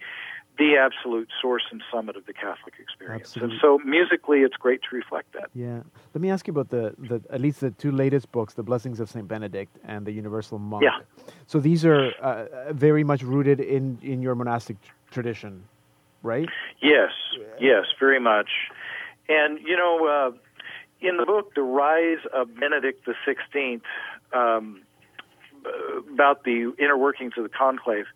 the 0.58 0.76
absolute 0.76 1.28
source 1.40 1.62
and 1.70 1.82
summit 1.90 2.16
of 2.16 2.26
the 2.26 2.32
Catholic 2.32 2.74
experience. 2.78 3.36
And 3.36 3.52
so 3.60 3.78
musically, 3.84 4.40
it's 4.40 4.56
great 4.56 4.80
to 4.90 4.96
reflect 4.96 5.32
that. 5.32 5.48
Yeah. 5.54 5.80
Let 6.14 6.20
me 6.20 6.30
ask 6.30 6.46
you 6.46 6.52
about 6.52 6.68
the, 6.68 6.94
the 6.98 7.22
at 7.30 7.40
least 7.40 7.60
the 7.60 7.70
two 7.70 7.90
latest 7.90 8.30
books, 8.32 8.54
The 8.54 8.62
Blessings 8.62 9.00
of 9.00 9.10
Saint 9.10 9.26
Benedict 9.28 9.76
and 9.84 10.04
The 10.04 10.12
Universal 10.12 10.58
Monk. 10.58 10.84
Yeah. 10.84 11.00
So 11.46 11.58
these 11.58 11.84
are 11.84 12.12
uh, 12.20 12.72
very 12.72 13.04
much 13.04 13.22
rooted 13.22 13.60
in 13.60 13.98
in 14.02 14.20
your 14.22 14.34
monastic 14.34 14.80
tr- 14.82 14.92
tradition, 15.10 15.64
right? 16.22 16.48
Yes, 16.80 17.10
yes, 17.60 17.84
very 17.98 18.20
much. 18.20 18.50
And 19.28 19.58
you 19.60 19.76
know, 19.76 20.06
uh, 20.06 20.30
in 21.00 21.16
the 21.16 21.26
book, 21.26 21.54
"The 21.54 21.62
Rise 21.62 22.24
of 22.32 22.54
Benedict 22.54 23.06
the 23.06 23.14
Sixteenth," 23.24 23.84
um, 24.32 24.82
about 26.12 26.44
the 26.44 26.72
inner 26.78 26.96
workings 26.96 27.34
of 27.36 27.42
the 27.44 27.48
conclave, 27.48 28.06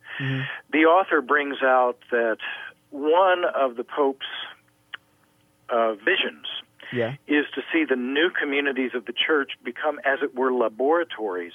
the 0.72 0.84
author 0.86 1.20
brings 1.20 1.62
out 1.62 1.98
that 2.10 2.38
one 2.90 3.44
of 3.44 3.76
the 3.76 3.84
Pope's 3.84 4.26
uh, 5.68 5.94
visions 5.94 6.46
Yeah. 6.92 7.14
is 7.26 7.44
to 7.54 7.62
see 7.72 7.84
the 7.84 7.96
new 7.96 8.30
communities 8.30 8.92
of 8.94 9.04
the 9.06 9.12
church 9.12 9.52
become, 9.64 9.98
as 10.04 10.20
it 10.22 10.34
were, 10.34 10.52
laboratories 10.52 11.54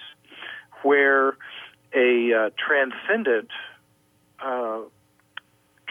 where 0.84 1.38
a 1.94 2.34
uh, 2.34 2.50
transcendent 2.58 3.50
uh, 4.44 4.82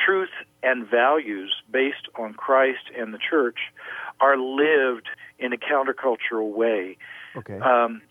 truth 0.05 0.31
and 0.63 0.87
values 0.89 1.55
based 1.71 2.09
on 2.19 2.35
Christ 2.35 2.91
and 2.97 3.15
the 3.15 3.19
church 3.19 3.59
are 4.21 4.37
lived 4.37 5.09
in 5.39 5.53
a 5.53 5.57
countercultural 5.57 6.53
way. 6.53 6.97
Okay. 7.37 7.59
Um, 7.59 8.03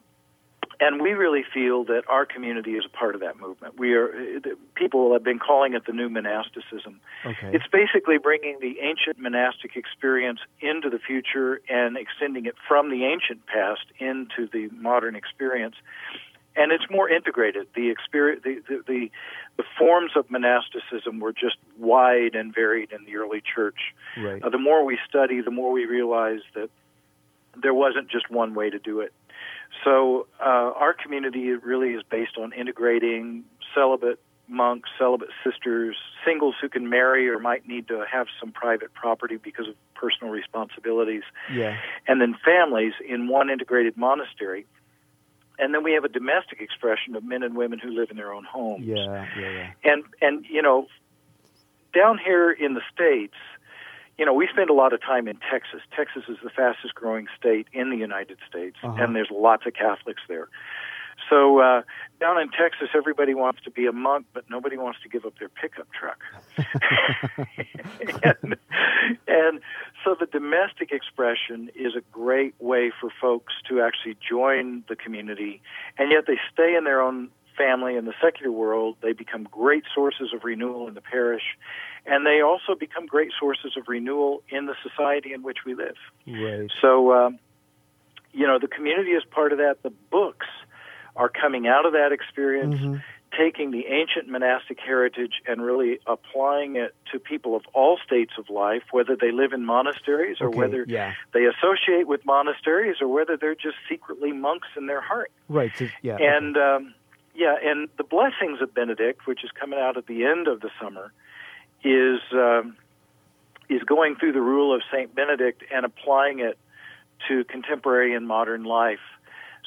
and 0.79 1.01
we 1.01 1.11
really 1.11 1.43
feel 1.53 1.83
that 1.85 2.03
our 2.07 2.25
community 2.25 2.71
is 2.71 2.85
a 2.85 2.89
part 2.89 3.13
of 3.13 3.21
that 3.21 3.39
movement. 3.39 3.77
We 3.77 3.93
are 3.93 4.13
people 4.75 5.11
have 5.13 5.23
been 5.23 5.39
calling 5.39 5.73
it 5.73 5.85
the 5.85 5.91
new 5.91 6.09
monasticism. 6.09 7.01
Okay. 7.25 7.51
It's 7.53 7.67
basically 7.67 8.17
bringing 8.17 8.57
the 8.61 8.79
ancient 8.79 9.19
monastic 9.19 9.75
experience 9.75 10.39
into 10.61 10.89
the 10.89 10.99
future 10.99 11.61
and 11.67 11.97
extending 11.97 12.45
it 12.45 12.55
from 12.67 12.89
the 12.89 13.05
ancient 13.05 13.45
past 13.45 13.85
into 13.99 14.47
the 14.51 14.69
modern 14.73 15.15
experience. 15.15 15.75
And 16.55 16.71
it's 16.71 16.89
more 16.89 17.09
integrated. 17.09 17.67
The 17.75 17.89
experience, 17.89 18.41
the, 18.43 18.61
the, 18.67 18.83
the, 18.87 19.11
the 19.57 19.63
forms 19.77 20.11
of 20.15 20.29
monasticism 20.31 21.19
were 21.19 21.31
just 21.31 21.57
wide 21.77 22.35
and 22.35 22.53
varied 22.53 22.91
in 22.91 23.05
the 23.05 23.17
early 23.17 23.41
church. 23.41 23.93
Right. 24.17 24.41
Uh, 24.41 24.49
the 24.49 24.57
more 24.57 24.83
we 24.83 24.97
study, 25.07 25.41
the 25.41 25.51
more 25.51 25.71
we 25.71 25.85
realize 25.85 26.41
that 26.55 26.69
there 27.61 27.73
wasn't 27.73 28.09
just 28.09 28.29
one 28.31 28.55
way 28.55 28.69
to 28.69 28.79
do 28.79 29.01
it. 29.01 29.13
So 29.83 30.27
uh, 30.39 30.43
our 30.75 30.93
community 30.93 31.51
really 31.51 31.89
is 31.93 32.03
based 32.09 32.37
on 32.37 32.51
integrating 32.53 33.43
celibate 33.73 34.19
monks, 34.47 34.89
celibate 34.97 35.29
sisters, 35.43 35.95
singles 36.25 36.55
who 36.59 36.67
can 36.67 36.89
marry 36.89 37.29
or 37.29 37.37
might 37.39 37.67
need 37.67 37.87
to 37.87 38.03
have 38.11 38.27
some 38.39 38.51
private 38.51 38.93
property 38.93 39.37
because 39.37 39.67
of 39.67 39.75
personal 39.93 40.33
responsibilities, 40.33 41.23
Yeah. 41.53 41.77
and 42.07 42.19
then 42.19 42.35
families 42.43 42.93
in 43.07 43.27
one 43.27 43.49
integrated 43.49 43.95
monastery. 43.95 44.65
And 45.59 45.73
then 45.73 45.83
we 45.83 45.91
have 45.93 46.03
a 46.03 46.09
domestic 46.09 46.61
expression 46.61 47.15
of 47.15 47.23
men 47.23 47.43
and 47.43 47.55
women 47.55 47.79
who 47.79 47.91
live 47.91 48.09
in 48.11 48.17
their 48.17 48.33
own 48.33 48.45
homes. 48.45 48.85
Yeah. 48.85 49.27
Yeah. 49.37 49.49
Yeah. 49.51 49.71
And 49.83 50.03
and 50.21 50.45
you 50.49 50.61
know, 50.61 50.87
down 51.93 52.17
here 52.17 52.49
in 52.51 52.73
the 52.73 52.81
states, 52.93 53.35
you 54.19 54.25
know, 54.25 54.33
we 54.33 54.47
spend 54.51 54.69
a 54.69 54.73
lot 54.73 54.91
of 54.91 55.01
time 55.01 55.29
in 55.29 55.37
Texas. 55.49 55.79
Texas 55.95 56.23
is 56.27 56.35
the 56.43 56.49
fastest 56.49 56.93
growing 56.93 57.27
state 57.39 57.67
in 57.71 57.89
the 57.89 57.95
United 57.95 58.37
States, 58.47 58.75
Uh-huh. 58.83 59.01
and 59.01 59.15
there's 59.15 59.31
lots 59.31 59.65
of 59.65 59.73
Catholics 59.73 60.21
there. 60.27 60.49
So 61.29 61.59
uh, 61.59 61.83
down 62.19 62.39
in 62.41 62.49
Texas, 62.49 62.89
everybody 62.95 63.33
wants 63.33 63.61
to 63.63 63.71
be 63.71 63.85
a 63.85 63.91
monk, 63.91 64.25
but 64.33 64.49
nobody 64.49 64.77
wants 64.77 64.99
to 65.03 65.09
give 65.09 65.25
up 65.25 65.33
their 65.39 65.49
pickup 65.49 65.87
truck. 65.93 66.19
and, 68.23 68.57
and 69.27 69.61
so 70.03 70.15
the 70.19 70.25
domestic 70.25 70.91
expression 70.91 71.69
is 71.75 71.95
a 71.95 72.01
great 72.11 72.55
way 72.59 72.91
for 72.99 73.09
folks 73.21 73.53
to 73.69 73.81
actually 73.81 74.17
join 74.27 74.83
the 74.89 74.95
community, 74.95 75.61
and 75.97 76.11
yet 76.11 76.25
they 76.27 76.39
stay 76.51 76.75
in 76.75 76.83
their 76.83 77.01
own 77.01 77.29
family 77.59 77.93
in 77.99 78.05
the 78.05 78.13
secular 78.23 78.51
world, 78.51 78.95
they 79.01 79.13
become 79.13 79.43
great 79.43 79.83
sources 79.93 80.29
of 80.33 80.39
renewal 80.43 80.87
in 80.87 80.93
the 80.93 81.01
parish, 81.01 81.43
and 82.05 82.25
they 82.25 82.39
also 82.41 82.73
become 82.85 83.05
great 83.05 83.31
sources 83.39 83.71
of 83.77 83.83
renewal 83.87 84.41
in 84.49 84.65
the 84.65 84.75
society 84.87 85.33
in 85.33 85.43
which 85.43 85.59
we 85.67 85.75
live. 85.75 85.99
Right. 86.25 86.71
So, 86.81 86.89
um, 87.13 87.39
you 88.31 88.47
know, 88.47 88.57
the 88.59 88.67
community 88.77 89.11
is 89.11 89.23
part 89.29 89.51
of 89.51 89.57
that. 89.59 89.83
The 89.83 89.93
books 90.09 90.47
are 91.15 91.29
coming 91.29 91.67
out 91.67 91.85
of 91.85 91.93
that 91.93 92.11
experience, 92.11 92.75
Mm-hmm. 92.75 92.95
taking 93.37 93.69
the 93.71 93.85
ancient 93.87 94.27
monastic 94.27 94.79
heritage 94.91 95.35
and 95.49 95.61
really 95.61 95.99
applying 96.07 96.71
it 96.77 96.95
to 97.11 97.19
people 97.19 97.55
of 97.55 97.63
all 97.73 97.95
states 98.05 98.33
of 98.39 98.49
life, 98.49 98.83
whether 98.91 99.15
they 99.15 99.31
live 99.31 99.51
in 99.53 99.65
monasteries 99.65 100.37
or 100.41 100.47
Okay, 100.47 100.57
whether 100.57 100.81
yeah. 100.87 101.13
they 101.35 101.45
associate 101.45 102.07
with 102.07 102.21
monasteries 102.25 102.97
or 103.01 103.07
whether 103.07 103.35
they're 103.37 103.61
just 103.67 103.77
secretly 103.87 104.31
monks 104.31 104.69
in 104.77 104.87
their 104.87 105.01
heart. 105.01 105.31
Right. 105.47 105.71
So, 105.77 105.87
yeah. 106.01 106.17
And 106.19 106.57
um, 106.57 106.93
yeah, 107.39 107.55
and 107.63 107.89
the 107.97 108.03
blessings 108.03 108.61
of 108.61 108.73
Benedict, 108.73 109.25
which 109.25 109.43
is 109.43 109.49
coming 109.59 109.79
out 109.79 109.97
at 109.97 110.05
the 110.07 110.25
end 110.25 110.47
of 110.47 110.59
the 110.61 110.69
summer, 110.81 111.11
is 111.83 112.19
um, 112.33 112.77
is 113.69 113.81
going 113.83 114.15
through 114.15 114.33
the 114.33 114.41
rule 114.41 114.75
of 114.75 114.81
Saint 114.91 115.15
Benedict 115.15 115.63
and 115.73 115.85
applying 115.85 116.39
it 116.39 116.57
to 117.27 117.43
contemporary 117.45 118.13
and 118.13 118.27
modern 118.27 118.63
life. 118.63 118.99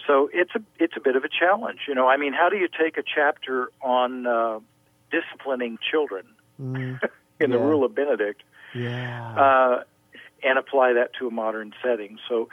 So 0.06 0.28
it's 0.32 0.54
a 0.54 0.62
it's 0.78 0.94
a 0.96 1.00
bit 1.00 1.16
of 1.16 1.24
a 1.24 1.28
challenge, 1.28 1.80
you 1.88 1.94
know. 1.94 2.06
I 2.06 2.16
mean, 2.16 2.32
how 2.32 2.48
do 2.48 2.56
you 2.56 2.68
take 2.68 2.98
a 2.98 3.02
chapter 3.02 3.70
on 3.80 4.26
uh, 4.26 4.60
disciplining 5.10 5.78
children 5.90 6.24
Mm, 6.60 7.00
in 7.40 7.50
the 7.50 7.58
rule 7.58 7.84
of 7.84 7.94
Benedict 7.94 8.42
yeah. 8.74 9.34
uh, 9.34 9.82
and 10.42 10.58
apply 10.58 10.92
that 10.94 11.10
to 11.18 11.26
a 11.26 11.30
modern 11.30 11.72
setting. 11.82 12.18
So 12.28 12.48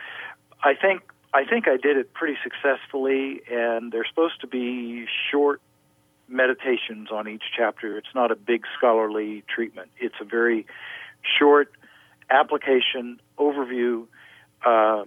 I 0.64 0.74
think 0.74 1.02
I 1.34 1.46
think 1.46 1.68
I 1.68 1.78
did 1.78 1.98
it 1.98 2.14
pretty 2.14 2.38
successfully, 2.44 3.42
and 3.52 3.92
they're 3.92 4.08
supposed 4.08 4.42
to 4.42 4.48
be 4.48 5.06
short 5.32 5.62
meditations 6.28 7.10
on 7.12 7.28
each 7.28 7.44
chapter. 7.56 7.98
It's 7.98 8.16
not 8.16 8.32
a 8.32 8.36
big 8.36 8.64
scholarly 8.78 9.44
treatment. 9.54 9.90
It's 9.98 10.16
a 10.20 10.26
very 10.26 10.66
short 11.38 11.72
application 12.30 13.20
overview 13.38 14.06
uh, 14.66 15.06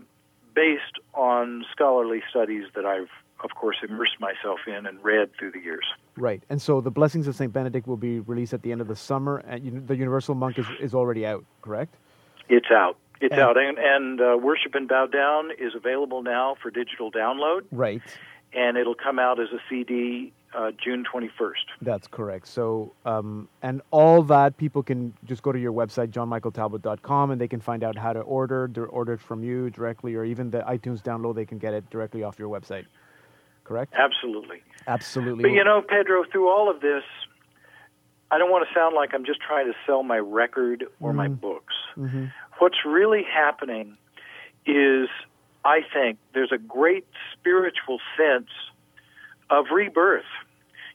based 0.54 0.98
on 1.14 1.64
scholarly 1.72 2.22
studies 2.30 2.64
that 2.74 2.84
I've 2.84 3.08
of 3.44 3.54
course 3.56 3.76
immersed 3.82 4.20
myself 4.20 4.60
in 4.66 4.86
and 4.86 5.02
read 5.02 5.30
through 5.36 5.50
the 5.50 5.58
years. 5.58 5.84
Right. 6.16 6.42
And 6.48 6.62
so 6.62 6.80
the 6.80 6.90
Blessings 6.90 7.26
of 7.26 7.34
St. 7.34 7.52
Benedict 7.52 7.86
will 7.88 7.96
be 7.96 8.20
released 8.20 8.52
at 8.54 8.62
the 8.62 8.70
end 8.70 8.80
of 8.80 8.86
the 8.86 8.94
summer, 8.94 9.38
and 9.38 9.86
the 9.88 9.96
Universal 9.96 10.36
Monk 10.36 10.58
is, 10.58 10.66
is 10.80 10.94
already 10.94 11.26
out, 11.26 11.44
correct? 11.60 11.96
It's 12.48 12.70
out. 12.70 12.96
It's 13.22 13.32
And- 13.32 13.40
out, 13.40 13.56
and, 13.56 13.78
and 13.78 14.20
uh, 14.20 14.36
Worship 14.36 14.74
and 14.74 14.88
Bow 14.88 15.06
Down 15.06 15.50
is 15.56 15.74
available 15.76 16.22
now 16.22 16.56
for 16.60 16.70
digital 16.72 17.10
download, 17.12 17.62
Right. 17.70 18.02
and 18.52 18.76
it'll 18.76 18.96
come 18.96 19.20
out 19.20 19.38
as 19.40 19.48
a 19.52 19.58
CD 19.70 20.32
uh, 20.54 20.72
June 20.72 21.04
21st. 21.04 21.52
That's 21.80 22.08
correct. 22.08 22.48
So, 22.48 22.92
um, 23.06 23.48
and 23.62 23.80
all 23.92 24.22
that 24.24 24.56
people 24.56 24.82
can 24.82 25.14
just 25.24 25.42
go 25.42 25.52
to 25.52 25.58
your 25.58 25.72
website, 25.72 26.08
johnmichaeltalbot.com, 26.08 27.30
and 27.30 27.40
they 27.40 27.46
can 27.48 27.60
find 27.60 27.84
out 27.84 27.96
how 27.96 28.12
to 28.12 28.20
order. 28.20 28.68
They're 28.70 28.86
ordered 28.86 29.22
from 29.22 29.44
you 29.44 29.70
directly, 29.70 30.14
or 30.16 30.24
even 30.24 30.50
the 30.50 30.58
iTunes 30.62 31.00
download, 31.00 31.36
they 31.36 31.46
can 31.46 31.58
get 31.58 31.72
it 31.74 31.88
directly 31.90 32.24
off 32.24 32.38
your 32.40 32.48
website. 32.50 32.84
Correct? 33.64 33.94
Absolutely. 33.96 34.62
Absolutely. 34.88 35.42
But 35.44 35.52
you 35.52 35.62
know, 35.62 35.80
Pedro, 35.80 36.24
through 36.30 36.50
all 36.50 36.68
of 36.68 36.80
this, 36.80 37.04
I 38.32 38.38
don't 38.38 38.50
want 38.50 38.66
to 38.66 38.74
sound 38.74 38.94
like 38.96 39.10
I'm 39.14 39.24
just 39.24 39.40
trying 39.40 39.66
to 39.66 39.74
sell 39.86 40.02
my 40.02 40.18
record 40.18 40.84
or 41.00 41.12
my 41.12 41.28
books. 41.28 41.74
hmm 41.94 42.24
What's 42.62 42.84
really 42.86 43.24
happening 43.24 43.98
is, 44.66 45.08
I 45.64 45.80
think, 45.92 46.18
there's 46.32 46.52
a 46.52 46.58
great 46.58 47.04
spiritual 47.32 47.98
sense 48.16 48.50
of 49.50 49.64
rebirth. 49.72 50.30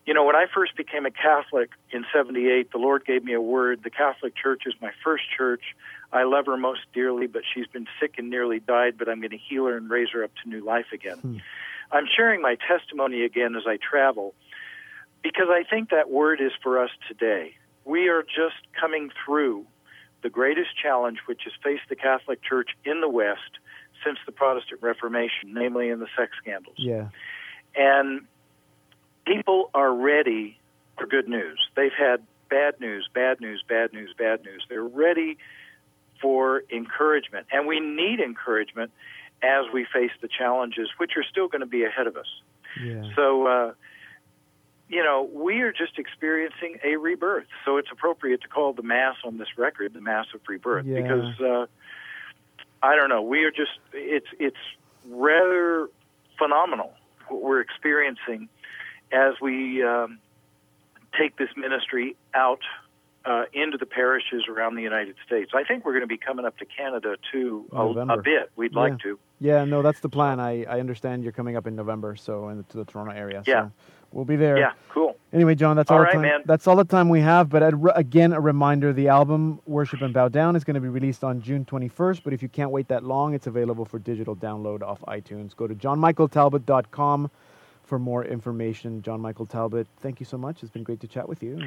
You 0.05 0.13
know, 0.13 0.23
when 0.23 0.37
I 0.37 0.45
first 0.55 0.77
became 0.77 1.05
a 1.05 1.11
Catholic 1.11 1.71
in 1.91 2.05
78, 2.13 2.71
the 2.71 2.77
Lord 2.77 3.03
gave 3.03 3.25
me 3.25 3.33
a 3.33 3.41
word. 3.41 3.81
The 3.83 3.89
Catholic 3.89 4.33
Church 4.33 4.61
is 4.65 4.75
my 4.81 4.91
first 5.03 5.25
church. 5.37 5.75
I 6.13 6.23
love 6.23 6.45
her 6.45 6.55
most 6.55 6.83
dearly, 6.93 7.27
but 7.27 7.41
she's 7.53 7.67
been 7.67 7.87
sick 7.99 8.13
and 8.17 8.29
nearly 8.29 8.61
died, 8.61 8.97
but 8.97 9.09
I'm 9.09 9.19
going 9.19 9.31
to 9.31 9.37
heal 9.37 9.65
her 9.65 9.75
and 9.75 9.89
raise 9.89 10.07
her 10.13 10.23
up 10.23 10.31
to 10.41 10.49
new 10.49 10.63
life 10.63 10.93
again. 10.93 11.17
Hmm. 11.17 11.37
I'm 11.91 12.05
sharing 12.15 12.41
my 12.41 12.55
testimony 12.65 13.25
again 13.25 13.57
as 13.57 13.63
I 13.67 13.75
travel 13.75 14.35
because 15.21 15.47
I 15.49 15.63
think 15.69 15.89
that 15.89 16.09
word 16.09 16.39
is 16.39 16.53
for 16.63 16.81
us 16.81 16.91
today. 17.09 17.55
We 17.83 18.07
are 18.07 18.23
just 18.23 18.55
coming 18.79 19.09
through 19.25 19.65
the 20.23 20.29
greatest 20.29 20.69
challenge 20.81 21.19
which 21.25 21.41
has 21.43 21.53
faced 21.63 21.83
the 21.89 21.95
Catholic 21.95 22.41
Church 22.41 22.69
in 22.83 23.01
the 23.01 23.09
West 23.09 23.59
since 24.03 24.17
the 24.25 24.31
Protestant 24.31 24.81
Reformation, 24.81 25.53
namely 25.53 25.89
in 25.89 25.99
the 25.99 26.07
sex 26.17 26.31
scandals. 26.41 26.75
Yeah. 26.77 27.09
And 27.75 28.25
people 29.25 29.69
are 29.73 29.93
ready 29.93 30.57
for 30.97 31.05
good 31.05 31.27
news. 31.27 31.59
They've 31.75 31.91
had 31.97 32.23
bad 32.49 32.79
news, 32.79 33.09
bad 33.13 33.41
news, 33.41 33.63
bad 33.67 33.93
news, 33.93 34.13
bad 34.17 34.43
news. 34.43 34.65
They're 34.69 34.83
ready 34.83 35.37
for 36.21 36.63
encouragement. 36.71 37.47
And 37.51 37.67
we 37.67 37.79
need 37.79 38.19
encouragement 38.19 38.91
as 39.43 39.65
we 39.71 39.85
face 39.93 40.11
the 40.21 40.27
challenges, 40.27 40.89
which 40.97 41.11
are 41.15 41.23
still 41.23 41.47
going 41.47 41.61
to 41.61 41.67
be 41.67 41.83
ahead 41.83 42.07
of 42.07 42.17
us. 42.17 42.27
Yeah. 42.83 43.03
So, 43.15 43.47
uh, 43.47 43.73
you 44.89 45.03
know, 45.03 45.29
we 45.33 45.61
are 45.61 45.71
just 45.71 45.97
experiencing 45.99 46.77
a 46.83 46.95
rebirth. 46.95 47.47
So 47.65 47.77
it's 47.77 47.89
appropriate 47.91 48.41
to 48.41 48.47
call 48.47 48.73
the 48.73 48.83
Mass 48.83 49.15
on 49.25 49.37
this 49.37 49.49
record 49.57 49.93
the 49.93 50.01
Mass 50.01 50.27
of 50.33 50.41
Rebirth 50.47 50.85
Yeah. 50.85 51.01
because 51.01 51.41
uh, 51.41 51.65
I 52.81 52.95
don't 52.95 53.09
know. 53.09 53.21
We 53.21 53.43
are 53.43 53.51
just 53.51 53.71
it's 53.93 54.27
it's 54.39 54.57
rather 55.09 55.89
phenomenal 56.37 56.93
what 57.27 57.41
we're 57.41 57.61
experiencing 57.61 58.47
as 59.11 59.33
we 59.41 59.83
um, 59.83 60.19
take 61.19 61.37
this 61.37 61.49
ministry 61.57 62.15
out 62.33 62.59
uh, 63.25 63.43
into 63.51 63.77
the 63.77 63.85
parishes 63.85 64.43
around 64.47 64.75
the 64.75 64.81
United 64.81 65.15
States. 65.25 65.51
I 65.53 65.63
think 65.65 65.85
we're 65.85 65.91
going 65.93 66.01
to 66.01 66.07
be 66.07 66.17
coming 66.17 66.45
up 66.45 66.57
to 66.59 66.65
Canada 66.65 67.15
too 67.31 67.65
a, 67.73 67.75
November. 67.75 68.13
a 68.13 68.23
bit. 68.23 68.51
We'd 68.55 68.71
Yeah. 68.73 68.79
like 68.79 68.99
to. 68.99 69.19
Yeah, 69.39 69.65
no, 69.65 69.81
that's 69.81 69.99
the 69.99 70.09
plan. 70.09 70.39
I, 70.39 70.63
I 70.63 70.79
understand 70.79 71.23
you're 71.23 71.31
coming 71.33 71.55
up 71.57 71.67
in 71.67 71.75
November, 71.75 72.15
so 72.15 72.49
in 72.49 72.63
to 72.63 72.77
the 72.77 72.85
Toronto 72.85 73.13
area. 73.13 73.43
Yeah. 73.45 73.65
So 73.65 73.71
we'll 74.11 74.25
be 74.25 74.35
there. 74.35 74.57
Yeah, 74.57 74.71
cool. 74.89 75.15
Anyway, 75.33 75.55
John, 75.55 75.75
that's 75.75 75.91
All 75.91 75.97
all, 75.97 76.03
right, 76.03 76.09
the 76.11 76.15
time. 76.15 76.21
man. 76.21 76.41
That's 76.45 76.67
all 76.67 76.75
the 76.75 76.85
time 76.85 77.09
we 77.09 77.19
have. 77.21 77.49
But 77.49 77.73
again, 77.97 78.33
a 78.33 78.39
reminder: 78.39 78.93
the 78.93 79.09
album 79.09 79.59
"Worship 79.65 80.01
and 80.01 80.13
Bow 80.13 80.29
Down" 80.29 80.55
is 80.55 80.63
going 80.63 80.75
to 80.75 80.81
be 80.81 80.87
released 80.87 81.23
on 81.23 81.41
June 81.41 81.65
21st. 81.65 82.21
But 82.23 82.33
if 82.33 82.41
you 82.41 82.49
can't 82.49 82.71
wait 82.71 82.87
that 82.87 83.03
long, 83.03 83.33
it's 83.33 83.47
available 83.47 83.85
for 83.85 83.99
digital 83.99 84.35
download 84.35 84.81
off 84.81 85.01
iTunes. 85.07 85.55
Go 85.55 85.67
to 85.67 85.75
johnmichaeltalbot.com 85.75 87.31
for 87.83 87.99
more 87.99 88.23
information. 88.25 89.01
John 89.01 89.21
Michael 89.21 89.45
Talbot, 89.45 89.87
thank 90.01 90.19
you 90.19 90.25
so 90.25 90.37
much. 90.37 90.61
It's 90.63 90.71
been 90.71 90.83
great 90.83 90.99
to 91.01 91.07
chat 91.07 91.27
with 91.29 91.41
you. 91.43 91.61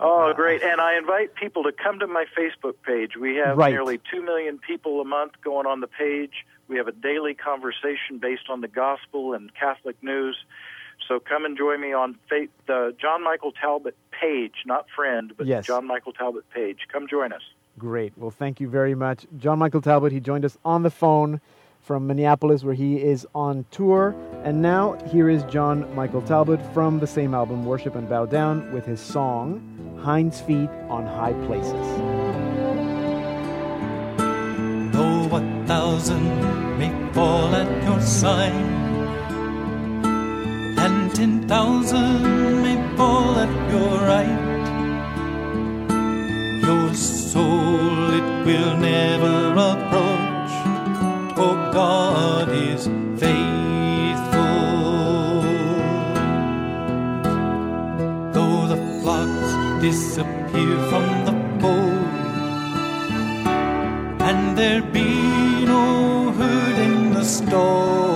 Oh, 0.00 0.32
great. 0.34 0.62
And 0.62 0.80
I 0.80 0.96
invite 0.98 1.34
people 1.34 1.62
to 1.64 1.72
come 1.72 2.00
to 2.00 2.06
my 2.06 2.24
Facebook 2.36 2.74
page. 2.84 3.16
We 3.16 3.36
have 3.36 3.56
Right. 3.56 3.72
nearly 3.72 4.00
2 4.10 4.22
million 4.22 4.58
people 4.58 5.00
a 5.00 5.04
month 5.04 5.40
going 5.42 5.66
on 5.66 5.80
the 5.80 5.86
page. 5.86 6.44
We 6.66 6.76
have 6.78 6.88
a 6.88 6.92
daily 6.92 7.34
conversation 7.34 8.18
based 8.18 8.48
on 8.50 8.60
the 8.60 8.68
gospel 8.68 9.34
and 9.34 9.54
Catholic 9.54 9.96
news. 10.02 10.36
So 11.08 11.20
come 11.20 11.44
and 11.44 11.56
join 11.56 11.80
me 11.80 11.92
on 11.92 12.16
fa- 12.28 12.48
the 12.66 12.94
John 13.00 13.22
Michael 13.22 13.52
Talbot 13.52 13.96
page, 14.10 14.54
not 14.66 14.86
friend, 14.94 15.32
but 15.36 15.46
Yes. 15.46 15.66
John 15.66 15.86
Michael 15.86 16.12
Talbot 16.12 16.48
page. 16.50 16.78
Come 16.92 17.06
join 17.08 17.32
us. 17.32 17.42
Great. 17.78 18.12
Well, 18.16 18.30
thank 18.30 18.60
you 18.60 18.68
very 18.68 18.94
much. 18.94 19.26
John 19.36 19.58
Michael 19.58 19.80
Talbot, 19.82 20.12
he 20.12 20.20
joined 20.20 20.44
us 20.44 20.56
on 20.64 20.82
the 20.82 20.90
phone 20.90 21.40
from 21.82 22.06
Minneapolis, 22.06 22.64
where 22.64 22.72
he 22.74 23.02
is 23.02 23.26
on 23.34 23.66
tour. 23.70 24.14
And 24.44 24.62
now, 24.62 24.92
here 25.12 25.28
is 25.28 25.42
John 25.44 25.92
Michael 25.94 26.22
Talbot 26.22 26.60
from 26.72 27.00
the 27.00 27.06
same 27.06 27.34
album, 27.34 27.66
Worship 27.66 27.94
and 27.94 28.08
Bow 28.08 28.24
Down, 28.24 28.72
with 28.72 28.86
his 28.86 29.00
song, 29.00 29.60
Hind's 30.02 30.40
Feet 30.40 30.70
on 30.88 31.04
High 31.04 31.34
Places. 31.46 31.72
Though 34.92 35.36
a 35.36 35.66
thousand 35.66 36.78
may 36.78 37.12
fall 37.12 37.54
at 37.54 37.84
your 37.84 38.00
side, 38.00 38.52
and 38.52 38.83
ten 41.14 41.46
thousand 41.46 42.62
may 42.62 42.76
fall 42.96 43.38
at 43.38 43.52
your 43.72 43.94
right, 44.12 44.66
your 46.66 46.92
soul 46.94 48.10
it 48.18 48.28
will 48.46 48.76
never 48.76 49.36
approach, 49.70 50.54
for 51.36 51.54
God 51.72 52.48
is 52.48 52.82
faithful. 53.22 54.42
Though 58.34 58.66
the 58.72 58.80
flocks 59.00 59.50
disappear 59.86 60.74
from 60.90 61.06
the 61.28 61.34
fold 61.60 62.14
and 64.28 64.58
there 64.58 64.82
be 64.82 65.12
no 65.64 66.32
herd 66.32 66.78
in 66.88 67.12
the 67.14 67.24
stall. 67.24 68.13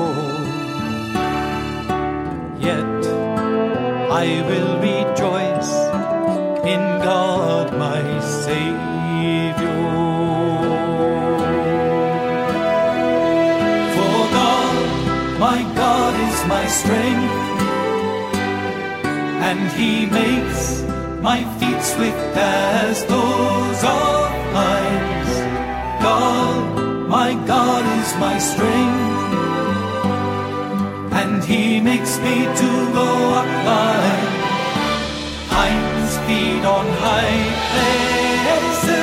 I 4.18 4.42
will 4.48 4.72
rejoice 4.80 5.72
in 6.74 6.82
God 7.06 7.66
my 7.78 8.02
Savior. 8.18 9.78
For 13.94 14.18
God, 14.38 14.76
my 15.38 15.58
God 15.82 16.12
is 16.28 16.38
my 16.54 16.66
strength, 16.66 17.36
and 19.48 19.60
he 19.78 20.06
makes 20.06 20.82
my 21.22 21.38
feet 21.60 21.80
swift 21.80 22.36
as 22.36 23.04
those 23.04 23.80
of 23.84 24.30
hinds. 24.58 25.32
God, 26.02 27.08
my 27.08 27.30
God 27.46 27.84
is 28.00 28.10
my 28.26 28.36
strength, 28.38 29.27
he 31.48 31.80
makes 31.80 32.18
me 32.18 32.44
to 32.44 32.92
go 32.92 33.08
up 33.32 33.46
like 33.64 34.28
hinds 35.48 36.18
feet 36.26 36.62
on 36.62 36.86
high 36.98 37.40
places. 37.72 39.00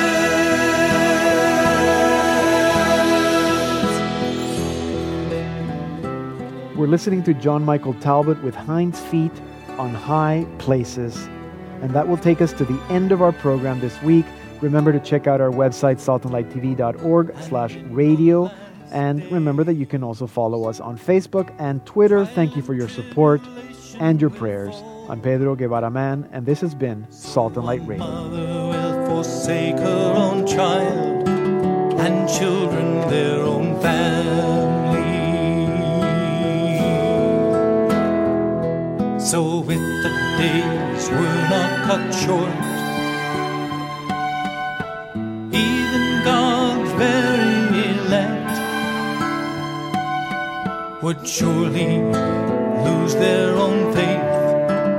We're 6.76 6.86
listening 6.86 7.24
to 7.24 7.34
John 7.34 7.64
Michael 7.64 7.94
Talbot 7.94 8.40
with 8.44 8.54
Hinds 8.54 9.00
Feet 9.00 9.32
on 9.70 9.92
High 9.92 10.46
Places. 10.58 11.16
And 11.82 11.90
that 11.94 12.06
will 12.06 12.16
take 12.16 12.40
us 12.40 12.52
to 12.52 12.64
the 12.64 12.80
end 12.90 13.10
of 13.10 13.22
our 13.22 13.32
program 13.32 13.80
this 13.80 14.00
week. 14.02 14.24
Remember 14.60 14.92
to 14.92 15.00
check 15.00 15.26
out 15.26 15.40
our 15.40 15.50
website, 15.50 15.96
saltandlighttv.org 15.96 17.34
slash 17.40 17.74
radio. 17.88 18.52
And 18.92 19.30
remember 19.30 19.64
that 19.64 19.74
you 19.74 19.86
can 19.86 20.02
also 20.02 20.26
follow 20.26 20.68
us 20.68 20.80
on 20.80 20.96
Facebook 20.98 21.54
and 21.58 21.84
Twitter. 21.86 22.24
Thank 22.24 22.56
you 22.56 22.62
for 22.62 22.74
your 22.74 22.88
support 22.88 23.40
and 23.98 24.20
your 24.20 24.30
prayers. 24.30 24.74
I'm 25.08 25.20
Pedro 25.20 25.54
Guevara 25.54 25.90
Mann, 25.90 26.28
and 26.32 26.44
this 26.46 26.60
has 26.60 26.74
been 26.74 27.06
Salt 27.10 27.56
and 27.56 27.64
Light 27.64 27.86
Radio. 27.86 28.04
Mother 28.04 28.46
will 28.46 29.06
forsake 29.06 29.78
her 29.78 30.12
own 30.16 30.46
child, 30.46 31.28
and 31.28 32.28
children 32.28 33.08
their 33.08 33.40
own 33.40 33.80
family. 33.80 34.06
So 39.20 39.60
with 39.60 39.78
the 39.78 40.10
days 40.38 41.10
were 41.10 41.48
not 41.48 41.84
cut 41.86 42.12
short, 42.12 42.75
would 51.06 51.24
surely 51.24 52.02
lose 52.84 53.14
their 53.14 53.54
own 53.54 53.94
faith 53.94 54.26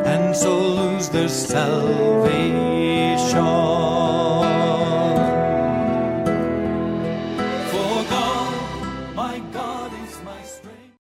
and 0.07 0.33
so 0.33 0.57
lose 0.57 1.09
their 1.09 1.27
salvation. 1.27 2.87